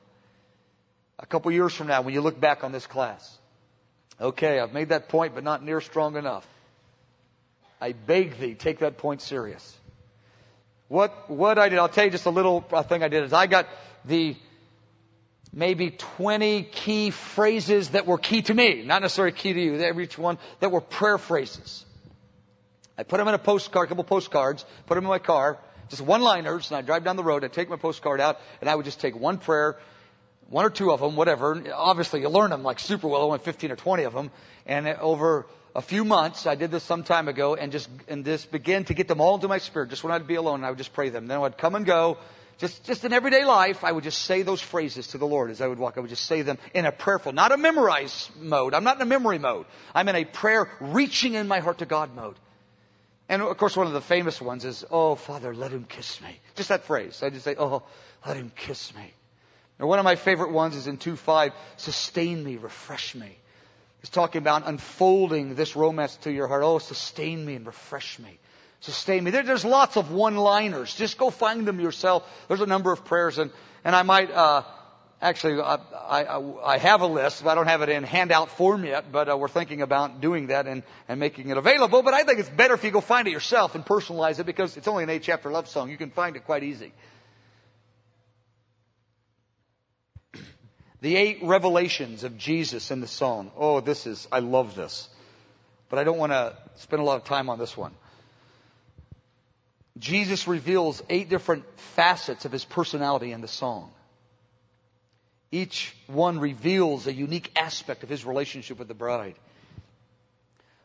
a 1.23 1.27
couple 1.27 1.51
years 1.53 1.73
from 1.73 1.87
now 1.87 2.03
when 2.03 2.13
you 2.13 2.21
look 2.21 2.39
back 2.39 2.65
on 2.65 2.73
this 2.73 2.87
class. 2.87 3.39
Okay, 4.21 4.59
I've 4.61 4.73
made 4.73 4.91
that 4.91 5.09
point, 5.09 5.35
but 5.35 5.45
not 5.45 5.65
near 5.65 5.81
strong 5.81 6.17
enough. 6.17 6.47
I 7.81 7.93
beg 7.93 8.39
thee, 8.39 8.55
take 8.55 8.81
that 8.81 8.99
point 8.99 9.23
serious. 9.23 9.77
What, 10.89 11.31
what 11.31 11.59
I 11.59 11.69
did, 11.69 11.79
I'll 11.79 11.89
tell 11.89 12.05
you 12.05 12.11
just 12.11 12.27
a 12.27 12.31
little 12.31 12.65
uh, 12.71 12.83
thing 12.83 13.03
I 13.03 13.09
did 13.09 13.25
is 13.25 13.33
I 13.33 13.47
got 13.47 13.67
the 14.05 14.37
maybe 15.53 15.91
20 15.91 16.65
key 16.65 17.11
phrases 17.11 17.91
that 17.91 18.07
were 18.07 18.19
key 18.19 18.43
to 18.43 18.55
me, 18.55 18.83
not 18.85 19.03
necessarily 19.03 19.33
key 19.33 19.53
to 19.53 19.61
you, 19.61 19.81
every 19.81 20.09
one 20.17 20.39
that 20.61 20.71
were 20.71 20.81
prayer 20.81 21.19
phrases. 21.19 21.85
I 22.99 23.05
put 23.05 23.19
them 23.19 23.29
in 23.29 23.35
a 23.35 23.39
postcard, 23.39 23.87
a 23.87 23.89
couple 23.89 24.05
postcards, 24.05 24.65
put 24.87 24.97
them 24.97 25.05
in 25.05 25.09
my 25.09 25.19
car, 25.19 25.59
just 25.89 26.03
one-liners, 26.03 26.71
and 26.71 26.77
I 26.77 26.83
drive 26.83 27.05
down 27.05 27.17
the 27.17 27.25
road, 27.25 27.45
I 27.45 27.49
take 27.49 27.69
my 27.69 27.77
postcard 27.77 28.21
out, 28.21 28.39
and 28.61 28.69
I 28.69 28.75
would 28.75 28.85
just 28.85 29.01
take 29.01 29.17
one 29.17 29.39
prayer 29.39 29.79
one 30.53 30.67
or 30.67 30.71
two 30.71 30.93
of 30.93 31.01
them, 31.01 31.17
whatever. 31.17 31.65
Obviously, 31.75 32.21
you 32.21 32.29
learn 32.29 32.51
them 32.51 32.63
like 32.63 32.79
super 32.79 33.09
well. 33.09 33.23
I 33.23 33.25
went 33.25 33.43
15 33.43 33.71
or 33.73 33.77
20 33.77 34.03
of 34.03 34.13
them. 34.13 34.31
And 34.67 34.87
over 34.87 35.47
a 35.75 35.81
few 35.81 36.05
months, 36.05 36.47
I 36.47 36.57
did 36.57 36.71
this 36.71 36.83
some 36.83 37.05
time 37.05 37.27
ago, 37.27 37.55
and 37.55 37.73
just 37.73 37.89
and 38.07 38.23
just 38.23 38.53
begin 38.53 38.85
to 38.85 38.95
get 38.95 39.09
them 39.09 39.23
all 39.23 39.37
into 39.37 39.49
my 39.49 39.57
spirit. 39.57 39.89
Just 39.89 40.05
when 40.05 40.13
I'd 40.13 40.27
be 40.27 40.35
alone, 40.35 40.63
I 40.63 40.69
would 40.69 40.77
just 40.77 40.93
pray 40.93 41.09
them. 41.09 41.27
Then 41.27 41.41
I'd 41.41 41.57
come 41.57 41.75
and 41.75 41.87
go. 41.87 42.19
Just, 42.59 42.85
just 42.85 43.05
in 43.05 43.15
everyday 43.15 43.45
life, 43.47 43.83
I 43.83 43.91
would 43.91 44.05
just 44.05 44.23
say 44.23 44.43
those 44.43 44.61
phrases 44.61 45.09
to 45.09 45.19
the 45.19 45.27
Lord 45.27 45.51
as 45.51 45.63
I 45.63 45.67
would 45.67 45.79
walk. 45.79 45.95
I 45.97 46.01
would 46.01 46.11
just 46.11 46.27
say 46.27 46.43
them 46.43 46.59
in 46.75 46.85
a 46.85 46.93
prayerful, 46.93 47.33
not 47.33 47.51
a 47.51 47.57
memorize 47.57 48.31
mode. 48.37 48.75
I'm 48.75 48.85
not 48.85 48.97
in 48.97 49.03
a 49.03 49.07
memory 49.07 49.39
mode. 49.39 49.65
I'm 49.95 50.07
in 50.09 50.17
a 50.17 50.27
prayer 50.27 50.71
reaching 50.81 51.33
in 51.35 51.49
my 51.49 51.61
heart 51.61 51.79
to 51.79 51.87
God 51.87 52.15
mode. 52.15 52.37
And 53.29 53.41
of 53.41 53.57
course, 53.57 53.75
one 53.75 53.87
of 53.87 53.95
the 53.95 54.03
famous 54.03 54.41
ones 54.41 54.67
is, 54.67 54.85
"Oh, 54.91 55.15
Father, 55.15 55.55
let 55.55 55.73
him 55.73 55.85
kiss 55.85 56.21
me." 56.21 56.39
Just 56.57 56.69
that 56.69 56.85
phrase. 56.85 57.23
I 57.23 57.31
just 57.31 57.45
say, 57.45 57.57
"Oh, 57.59 57.83
let 58.27 58.37
him 58.37 58.53
kiss 58.55 58.95
me." 58.95 59.15
Or 59.83 59.89
one 59.89 59.99
of 59.99 60.05
my 60.05 60.15
favorite 60.15 60.53
ones 60.53 60.77
is 60.77 60.87
in 60.87 60.97
2.5, 60.97 61.53
sustain 61.77 62.45
me, 62.45 62.57
refresh 62.57 63.17
me. 63.17 63.37
He's 64.01 64.11
talking 64.11 64.39
about 64.39 64.63
unfolding 64.65 65.57
this 65.57 65.75
romance 65.75 66.15
to 66.19 66.31
your 66.31 66.47
heart. 66.47 66.63
Oh, 66.65 66.79
sustain 66.79 67.45
me 67.45 67.57
and 67.57 67.67
refresh 67.67 68.21
me. 68.21 68.39
Sustain 68.79 69.25
me. 69.25 69.33
There, 69.33 69.43
there's 69.43 69.65
lots 69.65 69.97
of 69.97 70.13
one-liners. 70.13 70.95
Just 70.95 71.19
go 71.19 71.31
find 71.31 71.67
them 71.67 71.81
yourself. 71.81 72.23
There's 72.47 72.61
a 72.61 72.67
number 72.67 72.93
of 72.93 73.05
prayers 73.05 73.39
and, 73.39 73.51
and 73.85 73.97
I 73.97 74.03
might, 74.03 74.31
uh, 74.31 74.63
actually, 75.21 75.61
I, 75.61 75.75
I, 75.75 76.75
I, 76.75 76.79
have 76.79 77.01
a 77.01 77.07
list. 77.07 77.43
But 77.43 77.51
I 77.51 77.55
don't 77.57 77.67
have 77.67 77.83
it 77.83 77.89
in 77.89 78.05
handout 78.05 78.51
form 78.51 78.85
yet, 78.85 79.11
but 79.11 79.29
uh, 79.29 79.37
we're 79.37 79.49
thinking 79.49 79.83
about 79.83 80.21
doing 80.21 80.47
that 80.49 80.69
and, 80.69 80.85
and 81.09 81.19
making 81.19 81.51
it 81.51 81.57
available. 81.57 82.03
But 82.03 82.15
I 82.15 82.23
think 82.23 82.39
it's 82.39 82.49
better 82.49 82.75
if 82.75 82.85
you 82.85 82.93
go 82.93 83.01
find 83.01 83.27
it 83.27 83.33
yourself 83.33 83.75
and 83.75 83.85
personalize 83.85 84.39
it 84.39 84.47
because 84.47 84.77
it's 84.77 84.87
only 84.87 85.03
an 85.03 85.11
eight 85.11 85.25
chapter 85.25 85.51
love 85.51 85.67
song. 85.69 85.91
You 85.91 85.97
can 85.97 86.11
find 86.11 86.37
it 86.37 86.45
quite 86.45 86.63
easy. 86.63 86.93
The 91.03 91.17
eight 91.17 91.41
revelations 91.43 92.23
of 92.23 92.39
Jesus 92.39 92.93
in 92.93 93.01
the 93.01 93.09
song. 93.09 93.51
Oh, 93.57 93.81
this 93.81 94.07
is, 94.07 94.29
I 94.31 94.39
love 94.39 94.77
this. 94.77 95.09
But 95.89 95.99
I 95.99 96.05
don't 96.05 96.17
want 96.17 96.31
to 96.31 96.57
spend 96.77 97.03
a 97.03 97.05
lot 97.05 97.17
of 97.17 97.25
time 97.25 97.51
on 97.51 97.59
this 97.59 97.77
one. 97.77 97.93
Jesus 99.99 100.47
reveals 100.47 101.03
eight 101.11 101.29
different 101.29 101.65
facets 101.97 102.45
of 102.45 102.53
his 102.53 102.65
personality 102.65 103.33
in 103.33 103.41
the 103.41 103.49
song. 103.49 103.91
Each 105.51 105.93
one 106.07 106.39
reveals 106.39 107.09
a 107.09 107.13
unique 107.13 107.51
aspect 107.57 108.05
of 108.05 108.09
his 108.09 108.25
relationship 108.25 108.79
with 108.79 108.87
the 108.87 108.95
bride. 108.95 109.35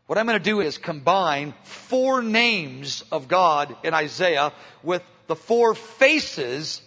What 0.08 0.18
I'm 0.18 0.26
going 0.26 0.40
to 0.40 0.44
do 0.44 0.62
is 0.62 0.80
combine 0.80 1.54
four 1.64 2.24
names 2.24 3.04
of 3.12 3.28
God 3.28 3.76
in 3.84 3.94
Isaiah 3.94 4.52
with 4.82 5.04
the 5.28 5.36
four 5.36 5.76
faces 5.76 6.82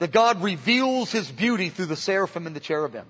that 0.00 0.12
God 0.12 0.42
reveals 0.42 1.12
His 1.12 1.30
beauty 1.30 1.68
through 1.68 1.86
the 1.86 1.94
seraphim 1.94 2.46
and 2.46 2.56
the 2.56 2.60
cherubim. 2.60 3.04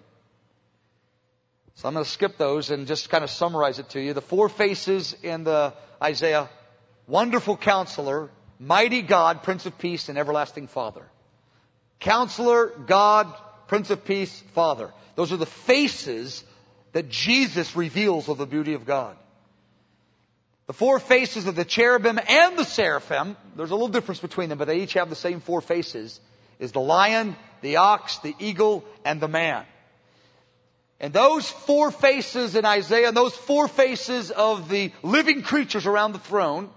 So 1.77 1.89
I'm 1.89 1.95
going 1.95 2.05
to 2.05 2.11
skip 2.11 2.37
those 2.37 2.71
and 2.71 2.87
just 2.87 3.09
kind 3.09 3.25
of 3.25 3.31
summarize 3.31 3.79
it 3.79 3.89
to 3.91 4.01
you. 4.01 4.13
The 4.13 4.21
four 4.21 4.49
faces 4.49 5.17
in 5.23 5.45
the 5.45 5.73
Isaiah, 6.03 6.51
wonderful 7.07 7.57
counselor, 7.57 8.29
mighty 8.59 9.03
God, 9.03 9.45
Prince 9.45 9.67
of 9.67 9.79
Peace, 9.79 10.09
and 10.09 10.19
everlasting 10.19 10.67
Father. 10.67 11.07
Counselor, 12.01 12.67
God, 12.67 13.33
Prince 13.69 13.91
of 13.91 14.05
Peace, 14.05 14.43
Father. 14.55 14.93
Those 15.15 15.33
are 15.33 15.37
the 15.37 15.47
faces 15.47 16.43
that 16.93 17.09
Jesus 17.09 17.77
reveals 17.77 18.29
of 18.29 18.37
the 18.37 18.47
beauty 18.47 18.75
of 18.75 18.85
God. 18.85 19.17
The 20.67 20.73
four 20.73 20.99
faces 20.99 21.47
of 21.47 21.55
the 21.55 21.65
cherubim 21.65 22.19
and 22.29 22.59
the 22.59 22.65
seraphim, 22.65 23.37
there's 23.57 23.71
a 23.71 23.75
little 23.75 23.89
difference 23.89 24.21
between 24.21 24.49
them, 24.49 24.59
but 24.59 24.67
they 24.67 24.81
each 24.81 24.95
have 24.95 25.09
the 25.09 25.17
same 25.17 25.41
four 25.41 25.61
faces 25.61 26.21
is 26.61 26.71
the 26.71 26.81
lion, 26.81 27.35
the 27.63 27.77
ox, 27.77 28.19
the 28.19 28.37
eagle, 28.39 28.85
and 29.05 29.21
the 29.21 29.27
man. 29.27 29.65
And 31.01 31.13
those 31.13 31.51
four 31.51 31.91
faces 31.91 32.55
in 32.55 32.65
Isaiah, 32.65 33.09
and 33.09 33.17
those 33.17 33.35
four 33.35 33.67
faces 33.67 34.31
of 34.31 34.69
the 34.69 34.93
living 35.03 35.43
creatures 35.43 35.87
around 35.87 36.13
the 36.13 36.19
throne, 36.19 36.69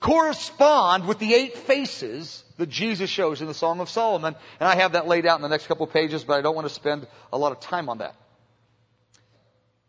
correspond 0.00 1.08
with 1.08 1.18
the 1.18 1.34
eight 1.34 1.56
faces 1.56 2.44
that 2.58 2.68
Jesus 2.68 3.08
shows 3.08 3.40
in 3.40 3.46
the 3.46 3.54
Song 3.54 3.80
of 3.80 3.88
Solomon. 3.88 4.36
And 4.60 4.68
I 4.68 4.76
have 4.76 4.92
that 4.92 5.08
laid 5.08 5.26
out 5.26 5.38
in 5.38 5.42
the 5.42 5.48
next 5.48 5.66
couple 5.66 5.86
of 5.86 5.92
pages, 5.92 6.24
but 6.24 6.34
I 6.34 6.42
don't 6.42 6.54
want 6.54 6.68
to 6.68 6.74
spend 6.74 7.06
a 7.32 7.38
lot 7.38 7.52
of 7.52 7.60
time 7.60 7.88
on 7.88 7.98
that. 7.98 8.14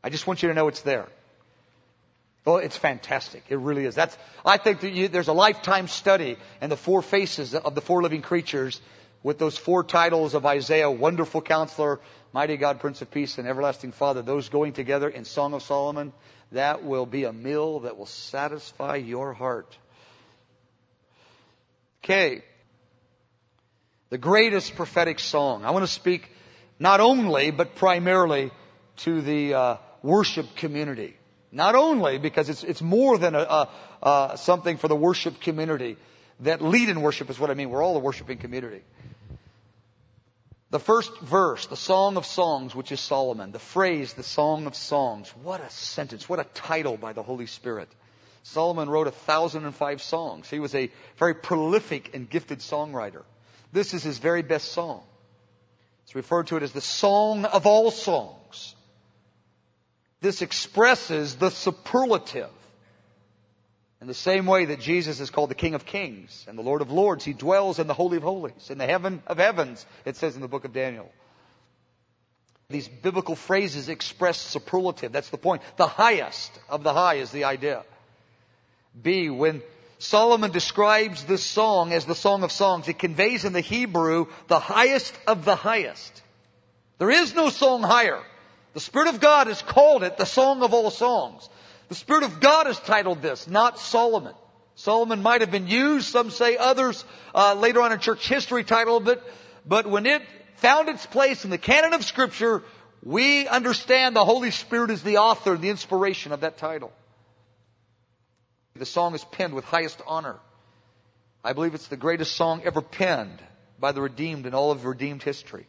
I 0.04 0.10
just 0.10 0.25
want 0.25 0.42
you 0.42 0.50
to 0.50 0.56
know 0.56 0.70
it's 0.70 0.82
there. 0.82 1.08
Oh, 2.46 2.58
it's 2.58 2.78
fantastic. 2.78 3.44
It 3.50 3.58
really 3.58 3.86
is. 3.86 3.94
That's, 3.94 4.18
I 4.44 4.58
think 4.58 4.80
that 4.82 4.92
you, 4.92 5.08
there's 5.08 5.28
a 5.28 5.34
lifetime 5.34 5.88
study 5.88 6.38
and 6.60 6.72
the 6.72 6.78
four 6.78 7.02
faces 7.04 7.54
of 7.54 7.76
the 7.76 7.82
four 7.82 8.02
living 8.02 8.24
creatures 8.24 8.82
with 9.22 9.38
those 9.38 9.58
four 9.58 9.84
titles 9.84 10.34
of 10.34 10.46
Isaiah, 10.46 10.90
Wonderful 10.90 11.44
Counselor, 11.44 12.00
Mighty 12.34 12.58
God, 12.58 12.80
Prince 12.80 13.04
of 13.04 13.12
Peace, 13.12 13.38
and 13.38 13.48
Everlasting 13.48 13.92
Father, 13.92 14.24
those 14.24 14.50
going 14.50 14.74
together 14.74 15.08
in 15.08 15.26
Song 15.26 15.54
of 15.54 15.62
Solomon, 15.62 16.14
that 16.52 16.84
will 16.84 17.06
be 17.06 17.26
a 17.26 17.34
meal 17.34 17.82
that 17.82 17.98
will 17.98 18.08
satisfy 18.08 18.96
your 18.96 19.34
heart. 19.34 19.78
Okay. 22.04 22.44
The 24.10 24.18
greatest 24.18 24.76
prophetic 24.76 25.20
song. 25.20 25.64
I 25.64 25.72
want 25.72 25.86
to 25.86 25.92
speak 25.92 26.28
not 26.80 27.00
only, 27.00 27.52
but 27.52 27.76
primarily 27.76 28.50
to 28.98 29.22
the 29.22 29.54
uh, 29.54 29.78
worship 30.02 30.56
community. 30.56 31.16
Not 31.51 31.75
only 31.75 32.17
because 32.17 32.50
it's, 32.50 32.63
it's 32.63 32.81
more 32.81 33.17
than 33.17 33.36
a, 33.36 33.39
a, 33.39 33.70
a, 34.01 34.38
something 34.38 34.77
for 34.77 34.88
the 34.88 34.96
worship 34.96 35.41
community 35.41 35.98
that 36.39 36.62
lead 36.62 36.89
in 36.89 37.01
worship 37.01 37.29
is 37.29 37.39
what 37.39 37.51
I 37.51 37.53
mean. 37.53 37.70
We're 37.70 37.84
all 37.84 37.96
a 37.96 38.00
worshiping 38.00 38.38
community. 38.38 38.81
The 40.70 40.79
first 40.79 41.12
verse, 41.20 41.65
the 41.65 41.75
Song 41.75 42.15
of 42.15 42.25
Songs, 42.25 42.74
which 42.74 42.93
is 42.93 43.01
Solomon. 43.01 43.51
The 43.51 43.60
phrase, 43.60 44.13
the 44.13 44.24
Song 44.24 44.65
of 44.65 44.75
Songs. 44.75 45.29
What 45.43 45.60
a 45.60 45.70
sentence. 45.70 46.29
What 46.29 46.39
a 46.39 46.46
title 46.46 46.96
by 46.96 47.12
the 47.12 47.22
Holy 47.22 47.46
Spirit. 47.46 47.89
Solomon 48.43 48.89
wrote 48.89 49.08
a 49.08 49.12
thousand 49.12 49.65
and 49.65 49.75
five 49.75 50.01
songs. 50.01 50.50
He 50.50 50.60
was 50.60 50.74
a 50.74 50.89
very 51.17 51.36
prolific 51.36 52.15
and 52.15 52.29
gifted 52.29 52.60
songwriter. 52.60 53.24
This 53.74 53.93
is 53.93 54.01
his 54.01 54.17
very 54.17 54.41
best 54.41 54.72
song. 54.72 55.03
It's 56.05 56.15
referred 56.15 56.48
to 56.48 56.58
it 56.58 56.63
as 56.63 56.72
the 56.72 56.81
Song 56.81 57.43
of 57.43 57.67
all 57.67 57.91
songs. 57.91 58.75
This 60.22 60.42
expresses 60.42 61.36
the 61.36 61.50
superlative 61.50 62.50
in 64.01 64.08
the 64.08 64.13
same 64.16 64.48
way 64.48 64.66
that 64.66 64.80
Jesus 64.80 65.20
is 65.20 65.30
called 65.30 65.51
the 65.51 65.56
King 65.56 65.75
of 65.75 65.86
Kings 65.86 66.46
and 66.48 66.58
the 66.58 66.63
Lord 66.63 66.82
of 66.82 66.92
Lords, 66.92 67.24
He 67.24 67.34
dwells 67.34 67.78
in 67.78 67.86
the 67.86 67.94
Holy 67.94 68.18
of 68.18 68.24
Holies, 68.24 68.72
in 68.72 68.80
the 68.80 68.88
heaven 68.88 69.22
of 69.28 69.38
heavens, 69.38 69.86
it 70.06 70.16
says 70.16 70.36
in 70.36 70.42
the 70.42 70.48
book 70.48 70.66
of 70.66 70.74
Daniel. 70.74 71.12
These 72.68 72.88
biblical 72.88 73.36
phrases 73.36 73.90
express 73.90 74.40
superlative. 74.40 75.12
That's 75.12 75.30
the 75.30 75.38
point. 75.38 75.62
The 75.78 75.88
highest 75.88 76.51
of 76.68 76.84
the 76.84 76.94
high 76.94 77.16
is 77.16 77.32
the 77.32 77.44
idea. 77.44 77.84
B, 79.00 79.30
when 79.30 79.62
Solomon 80.00 80.51
describes 80.51 81.24
this 81.25 81.44
song 81.44 81.94
as 81.94 82.06
the 82.06 82.16
Song 82.16 82.44
of 82.44 82.51
Songs, 82.51 82.88
it 82.88 82.98
conveys 82.98 83.46
in 83.46 83.54
the 83.54 83.62
Hebrew 83.62 84.28
the 84.48 84.60
highest 84.60 85.13
of 85.28 85.46
the 85.46 85.56
highest. 85.56 86.22
There 86.98 87.12
is 87.12 87.36
no 87.36 87.50
song 87.50 87.84
higher. 87.84 88.22
The 88.74 88.80
Spirit 88.80 89.10
of 89.10 89.20
God 89.20 89.48
has 89.48 89.62
called 89.62 90.04
it 90.04 90.18
the 90.18 90.25
Song 90.25 90.63
of 90.63 90.74
all 90.74 90.90
songs. 90.90 91.50
The 91.90 91.96
Spirit 91.96 92.24
of 92.24 92.40
God 92.40 92.68
has 92.68 92.80
titled 92.80 93.22
this, 93.22 93.48
not 93.48 93.78
Solomon. 93.80 94.34
Solomon 94.75 95.22
might 95.22 95.42
have 95.42 95.51
been 95.51 95.68
used, 95.68 96.08
some 96.08 96.32
say 96.32 96.58
others 96.58 97.04
uh, 97.36 97.54
later 97.56 97.82
on 97.82 97.92
in 97.92 98.00
church 98.00 98.28
history 98.28 98.63
titled 98.63 99.10
it, 99.10 99.22
but 99.66 99.86
when 99.86 100.06
it 100.06 100.22
found 100.56 100.90
its 100.90 101.06
place 101.06 101.44
in 101.44 101.51
the 101.51 101.58
canon 101.58 101.94
of 101.94 102.06
Scripture, 102.06 102.63
we 103.04 103.48
understand 103.48 104.16
the 104.16 104.24
Holy 104.24 104.51
Spirit 104.51 104.90
is 104.90 105.04
the 105.04 105.18
author, 105.18 105.54
and 105.54 105.62
the 105.62 105.70
inspiration 105.70 106.32
of 106.32 106.42
that 106.42 106.58
title. 106.58 106.94
The 108.75 108.86
song 108.86 109.13
is 109.13 109.24
penned 109.25 109.54
with 109.54 109.66
highest 109.66 110.01
honor. 110.08 110.38
I 111.44 111.54
believe 111.54 111.74
it's 111.74 111.88
the 111.88 111.98
greatest 111.98 112.36
song 112.36 112.62
ever 112.63 112.82
penned 112.82 113.42
by 113.80 113.92
the 113.92 114.01
redeemed 114.01 114.46
in 114.46 114.54
all 114.54 114.72
of 114.72 114.86
redeemed 114.86 115.24
history. 115.24 115.68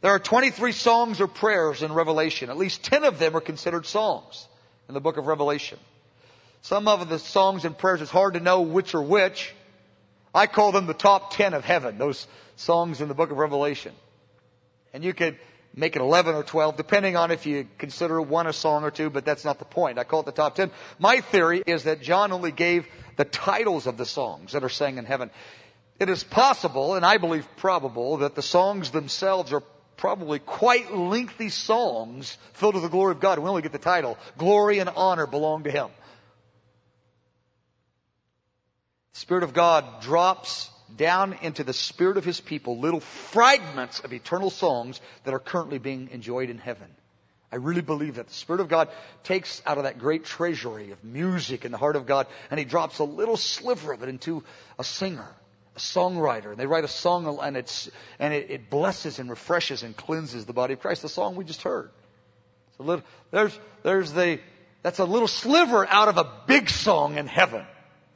There 0.00 0.12
are 0.12 0.18
23 0.18 0.72
songs 0.72 1.20
or 1.20 1.26
prayers 1.26 1.82
in 1.82 1.92
Revelation. 1.92 2.50
At 2.50 2.56
least 2.56 2.84
10 2.84 3.04
of 3.04 3.18
them 3.18 3.36
are 3.36 3.40
considered 3.40 3.86
songs 3.86 4.46
in 4.88 4.94
the 4.94 5.00
book 5.00 5.16
of 5.16 5.26
Revelation. 5.26 5.78
Some 6.62 6.86
of 6.88 7.08
the 7.08 7.18
songs 7.18 7.64
and 7.64 7.76
prayers, 7.76 8.00
it's 8.00 8.10
hard 8.10 8.34
to 8.34 8.40
know 8.40 8.62
which 8.62 8.94
are 8.94 9.02
which. 9.02 9.54
I 10.34 10.46
call 10.46 10.72
them 10.72 10.86
the 10.86 10.94
top 10.94 11.34
10 11.34 11.54
of 11.54 11.64
heaven, 11.64 11.98
those 11.98 12.26
songs 12.56 13.00
in 13.00 13.08
the 13.08 13.14
book 13.14 13.30
of 13.30 13.38
Revelation. 13.38 13.92
And 14.92 15.02
you 15.02 15.14
could 15.14 15.38
make 15.74 15.96
it 15.96 16.02
11 16.02 16.34
or 16.34 16.42
12, 16.42 16.76
depending 16.76 17.16
on 17.16 17.30
if 17.30 17.46
you 17.46 17.66
consider 17.78 18.20
one 18.20 18.46
a 18.46 18.52
song 18.52 18.84
or 18.84 18.90
two, 18.90 19.10
but 19.10 19.24
that's 19.24 19.44
not 19.44 19.58
the 19.58 19.64
point. 19.64 19.98
I 19.98 20.04
call 20.04 20.20
it 20.20 20.26
the 20.26 20.32
top 20.32 20.54
10. 20.54 20.70
My 20.98 21.20
theory 21.20 21.62
is 21.66 21.84
that 21.84 22.02
John 22.02 22.32
only 22.32 22.52
gave 22.52 22.86
the 23.16 23.24
titles 23.24 23.86
of 23.86 23.96
the 23.96 24.06
songs 24.06 24.52
that 24.52 24.64
are 24.64 24.68
sang 24.68 24.98
in 24.98 25.04
heaven. 25.04 25.30
It 25.98 26.08
is 26.08 26.22
possible, 26.22 26.94
and 26.94 27.04
I 27.04 27.18
believe 27.18 27.46
probable, 27.56 28.18
that 28.18 28.34
the 28.34 28.42
songs 28.42 28.90
themselves 28.90 29.52
are 29.52 29.62
probably 29.98 30.38
quite 30.38 30.94
lengthy 30.94 31.50
songs 31.50 32.38
filled 32.54 32.74
with 32.74 32.84
the 32.84 32.88
glory 32.88 33.12
of 33.12 33.20
God. 33.20 33.38
We 33.38 33.48
only 33.48 33.62
get 33.62 33.72
the 33.72 33.78
title. 33.78 34.16
Glory 34.38 34.78
and 34.78 34.88
honor 34.88 35.26
belong 35.26 35.64
to 35.64 35.70
Him. 35.70 35.88
The 39.12 39.20
Spirit 39.20 39.42
of 39.42 39.52
God 39.52 40.00
drops 40.00 40.70
down 40.96 41.34
into 41.42 41.64
the 41.64 41.72
spirit 41.72 42.16
of 42.16 42.24
His 42.24 42.40
people 42.40 42.78
little 42.78 43.00
fragments 43.00 44.00
of 44.00 44.12
eternal 44.12 44.48
songs 44.48 45.00
that 45.24 45.34
are 45.34 45.40
currently 45.40 45.78
being 45.78 46.08
enjoyed 46.12 46.48
in 46.48 46.58
heaven. 46.58 46.88
I 47.50 47.56
really 47.56 47.80
believe 47.80 48.16
that 48.16 48.28
the 48.28 48.34
Spirit 48.34 48.60
of 48.60 48.68
God 48.68 48.88
takes 49.24 49.62
out 49.66 49.78
of 49.78 49.84
that 49.84 49.98
great 49.98 50.24
treasury 50.24 50.92
of 50.92 51.02
music 51.02 51.64
in 51.64 51.72
the 51.72 51.78
heart 51.78 51.96
of 51.96 52.06
God 52.06 52.26
and 52.50 52.58
He 52.58 52.64
drops 52.64 52.98
a 52.98 53.04
little 53.04 53.36
sliver 53.36 53.92
of 53.92 54.02
it 54.02 54.08
into 54.08 54.44
a 54.78 54.84
singer 54.84 55.28
a 55.78 55.80
songwriter, 55.80 56.50
and 56.50 56.56
they 56.56 56.66
write 56.66 56.82
a 56.82 56.88
song, 56.88 57.38
and 57.40 57.56
it's 57.56 57.88
and 58.18 58.34
it, 58.34 58.50
it 58.50 58.70
blesses 58.70 59.20
and 59.20 59.30
refreshes 59.30 59.84
and 59.84 59.96
cleanses 59.96 60.44
the 60.44 60.52
body 60.52 60.74
of 60.74 60.80
Christ. 60.80 61.02
The 61.02 61.08
song 61.08 61.36
we 61.36 61.44
just 61.44 61.62
heard. 61.62 61.90
It's 62.70 62.80
a 62.80 62.82
little, 62.82 63.04
there's 63.30 63.58
there's 63.84 64.12
the 64.12 64.40
that's 64.82 64.98
a 64.98 65.04
little 65.04 65.28
sliver 65.28 65.86
out 65.86 66.08
of 66.08 66.18
a 66.18 66.28
big 66.46 66.68
song 66.68 67.16
in 67.16 67.28
heaven. 67.28 67.64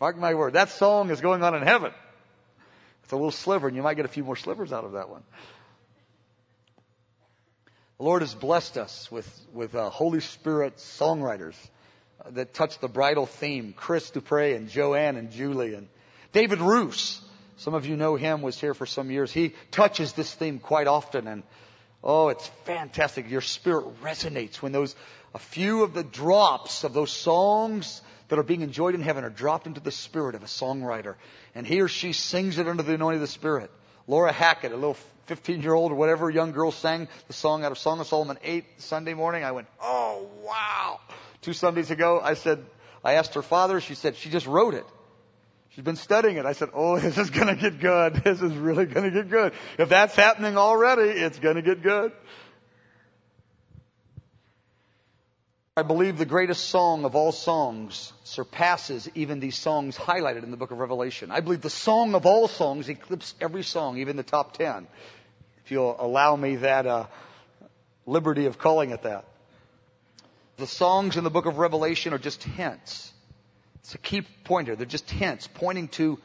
Mark 0.00 0.18
my 0.18 0.34
word, 0.34 0.54
that 0.54 0.70
song 0.70 1.10
is 1.10 1.20
going 1.20 1.44
on 1.44 1.54
in 1.54 1.62
heaven. 1.62 1.92
It's 3.04 3.12
a 3.12 3.16
little 3.16 3.30
sliver, 3.30 3.68
and 3.68 3.76
you 3.76 3.82
might 3.82 3.94
get 3.94 4.04
a 4.04 4.08
few 4.08 4.24
more 4.24 4.36
slivers 4.36 4.72
out 4.72 4.84
of 4.84 4.92
that 4.92 5.08
one. 5.08 5.22
The 7.98 8.04
Lord 8.04 8.22
has 8.22 8.34
blessed 8.34 8.76
us 8.76 9.08
with 9.12 9.28
with 9.52 9.76
uh, 9.76 9.88
Holy 9.88 10.20
Spirit 10.20 10.78
songwriters 10.78 11.54
uh, 12.24 12.30
that 12.32 12.54
touch 12.54 12.80
the 12.80 12.88
bridal 12.88 13.26
theme. 13.26 13.72
Chris 13.72 14.10
Dupre 14.10 14.56
and 14.56 14.68
Joanne 14.68 15.16
and 15.16 15.30
Julie 15.30 15.74
and 15.74 15.86
David 16.32 16.60
Ruis 16.60 17.20
some 17.62 17.74
of 17.74 17.86
you 17.86 17.96
know 17.96 18.16
him, 18.16 18.42
was 18.42 18.60
here 18.60 18.74
for 18.74 18.86
some 18.86 19.10
years. 19.10 19.30
He 19.30 19.54
touches 19.70 20.14
this 20.14 20.34
theme 20.34 20.58
quite 20.58 20.88
often 20.88 21.28
and 21.28 21.44
oh, 22.02 22.28
it's 22.28 22.46
fantastic. 22.64 23.30
Your 23.30 23.40
spirit 23.40 24.02
resonates 24.02 24.56
when 24.56 24.72
those, 24.72 24.96
a 25.32 25.38
few 25.38 25.84
of 25.84 25.94
the 25.94 26.02
drops 26.02 26.82
of 26.82 26.92
those 26.92 27.12
songs 27.12 28.02
that 28.28 28.38
are 28.38 28.42
being 28.42 28.62
enjoyed 28.62 28.96
in 28.96 29.00
heaven 29.00 29.22
are 29.22 29.30
dropped 29.30 29.68
into 29.68 29.80
the 29.80 29.92
spirit 29.92 30.34
of 30.34 30.42
a 30.42 30.46
songwriter. 30.46 31.14
And 31.54 31.64
he 31.64 31.80
or 31.80 31.86
she 31.86 32.12
sings 32.12 32.58
it 32.58 32.66
under 32.66 32.82
the 32.82 32.94
anointing 32.94 33.18
of 33.18 33.20
the 33.20 33.28
Spirit. 33.28 33.70
Laura 34.08 34.32
Hackett, 34.32 34.72
a 34.72 34.74
little 34.74 34.96
15 35.26 35.62
year 35.62 35.74
old 35.74 35.92
or 35.92 35.94
whatever 35.94 36.28
young 36.28 36.50
girl 36.50 36.72
sang 36.72 37.06
the 37.28 37.32
song 37.32 37.64
out 37.64 37.70
of 37.70 37.78
Song 37.78 38.00
of 38.00 38.08
Solomon 38.08 38.38
8 38.42 38.64
Sunday 38.78 39.14
morning. 39.14 39.44
I 39.44 39.52
went, 39.52 39.68
oh 39.80 40.28
wow. 40.42 40.98
Two 41.42 41.52
Sundays 41.52 41.92
ago, 41.92 42.20
I 42.20 42.34
said, 42.34 42.64
I 43.04 43.14
asked 43.14 43.34
her 43.34 43.42
father, 43.42 43.80
she 43.80 43.94
said 43.94 44.16
she 44.16 44.30
just 44.30 44.48
wrote 44.48 44.74
it. 44.74 44.86
She's 45.74 45.84
been 45.84 45.96
studying 45.96 46.36
it. 46.36 46.44
I 46.44 46.52
said, 46.52 46.68
oh, 46.74 46.98
this 46.98 47.16
is 47.16 47.30
going 47.30 47.48
to 47.48 47.54
get 47.54 47.80
good. 47.80 48.16
This 48.24 48.40
is 48.42 48.52
really 48.54 48.86
going 48.86 49.10
to 49.10 49.10
get 49.10 49.30
good. 49.30 49.52
If 49.78 49.88
that's 49.88 50.14
happening 50.14 50.56
already, 50.56 51.10
it's 51.10 51.38
going 51.38 51.56
to 51.56 51.62
get 51.62 51.82
good. 51.82 52.12
I 55.74 55.82
believe 55.82 56.18
the 56.18 56.26
greatest 56.26 56.68
song 56.68 57.06
of 57.06 57.16
all 57.16 57.32
songs 57.32 58.12
surpasses 58.24 59.08
even 59.14 59.40
these 59.40 59.56
songs 59.56 59.96
highlighted 59.96 60.42
in 60.42 60.50
the 60.50 60.58
book 60.58 60.70
of 60.70 60.78
Revelation. 60.78 61.30
I 61.30 61.40
believe 61.40 61.62
the 61.62 61.70
song 61.70 62.14
of 62.14 62.26
all 62.26 62.46
songs 62.46 62.90
eclipses 62.90 63.34
every 63.40 63.62
song, 63.62 63.96
even 63.96 64.16
the 64.16 64.22
top 64.22 64.54
ten. 64.54 64.86
If 65.64 65.70
you'll 65.70 65.96
allow 65.98 66.36
me 66.36 66.56
that 66.56 66.86
uh, 66.86 67.06
liberty 68.04 68.44
of 68.44 68.58
calling 68.58 68.90
it 68.90 69.04
that. 69.04 69.24
The 70.58 70.66
songs 70.66 71.16
in 71.16 71.24
the 71.24 71.30
book 71.30 71.46
of 71.46 71.56
Revelation 71.56 72.12
are 72.12 72.18
just 72.18 72.42
hints 72.42 73.11
it's 73.82 73.94
a 73.94 73.98
key 73.98 74.22
pointer. 74.44 74.76
They're 74.76 74.86
just 74.86 75.10
hints 75.10 75.48
pointing 75.52 75.88
to 75.88 76.18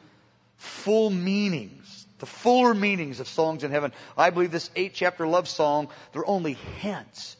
full 0.56 1.10
meanings, 1.10 2.06
the 2.18 2.26
fuller 2.26 2.74
meanings 2.74 3.20
of 3.20 3.28
songs 3.28 3.64
in 3.64 3.70
heaven. 3.70 3.92
I 4.16 4.30
believe 4.30 4.50
this 4.50 4.70
eight 4.76 4.94
chapter 4.94 5.26
love 5.26 5.48
song, 5.48 5.88
they're 6.12 6.28
only 6.28 6.54
hints 6.54 7.36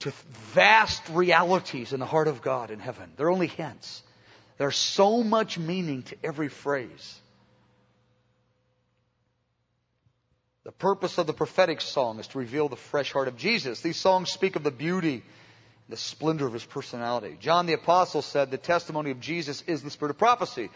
to 0.00 0.12
vast 0.52 1.02
realities 1.10 1.92
in 1.92 2.00
the 2.00 2.06
heart 2.06 2.28
of 2.28 2.42
God 2.42 2.70
in 2.70 2.78
heaven. 2.78 3.10
They're 3.16 3.30
only 3.30 3.46
hints. 3.46 4.02
There's 4.58 4.76
so 4.76 5.22
much 5.22 5.58
meaning 5.58 6.02
to 6.04 6.16
every 6.22 6.48
phrase. 6.48 7.20
The 10.64 10.72
purpose 10.72 11.18
of 11.18 11.26
the 11.26 11.34
prophetic 11.34 11.82
song 11.82 12.20
is 12.20 12.26
to 12.28 12.38
reveal 12.38 12.68
the 12.68 12.76
fresh 12.76 13.12
heart 13.12 13.28
of 13.28 13.36
Jesus. 13.36 13.80
These 13.82 13.98
songs 13.98 14.30
speak 14.30 14.56
of 14.56 14.62
the 14.62 14.70
beauty 14.70 15.22
the 15.88 15.96
splendor 15.96 16.46
of 16.46 16.52
his 16.52 16.64
personality. 16.64 17.36
John 17.40 17.66
the 17.66 17.74
Apostle 17.74 18.22
said 18.22 18.50
the 18.50 18.58
testimony 18.58 19.10
of 19.10 19.20
Jesus 19.20 19.62
is 19.66 19.82
the 19.82 19.90
spirit 19.90 20.10
of 20.10 20.18
prophecy. 20.18 20.70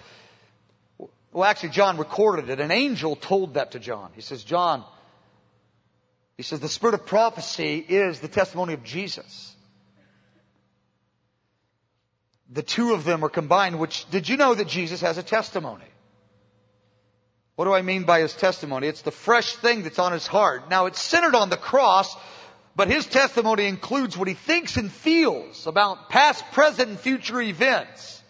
Well, 1.32 1.44
actually, 1.44 1.70
John 1.70 1.98
recorded 1.98 2.50
it. 2.50 2.60
An 2.60 2.70
angel 2.70 3.16
told 3.16 3.54
that 3.54 3.72
to 3.72 3.78
John. 3.78 4.10
He 4.14 4.20
says, 4.20 4.42
John, 4.44 4.84
he 6.36 6.42
says, 6.42 6.60
the 6.60 6.68
spirit 6.68 6.94
of 6.94 7.06
prophecy 7.06 7.78
is 7.78 8.20
the 8.20 8.28
testimony 8.28 8.74
of 8.74 8.84
Jesus. 8.84 9.54
The 12.50 12.62
two 12.62 12.94
of 12.94 13.04
them 13.04 13.24
are 13.24 13.28
combined, 13.28 13.78
which, 13.78 14.08
did 14.10 14.28
you 14.28 14.36
know 14.36 14.54
that 14.54 14.68
Jesus 14.68 15.00
has 15.02 15.18
a 15.18 15.22
testimony? 15.22 15.84
What 17.56 17.64
do 17.64 17.72
I 17.72 17.82
mean 17.82 18.04
by 18.04 18.20
his 18.20 18.32
testimony? 18.34 18.86
It's 18.86 19.02
the 19.02 19.10
fresh 19.10 19.56
thing 19.56 19.82
that's 19.82 19.98
on 19.98 20.12
his 20.12 20.26
heart. 20.26 20.70
Now, 20.70 20.86
it's 20.86 21.00
centered 21.00 21.34
on 21.34 21.50
the 21.50 21.56
cross, 21.56 22.16
but 22.78 22.86
his 22.86 23.06
testimony 23.06 23.66
includes 23.66 24.16
what 24.16 24.28
he 24.28 24.34
thinks 24.34 24.76
and 24.76 24.92
feels 24.92 25.66
about 25.66 26.10
past, 26.10 26.44
present, 26.52 26.90
and 26.90 27.00
future 27.00 27.40
events. 27.40 28.22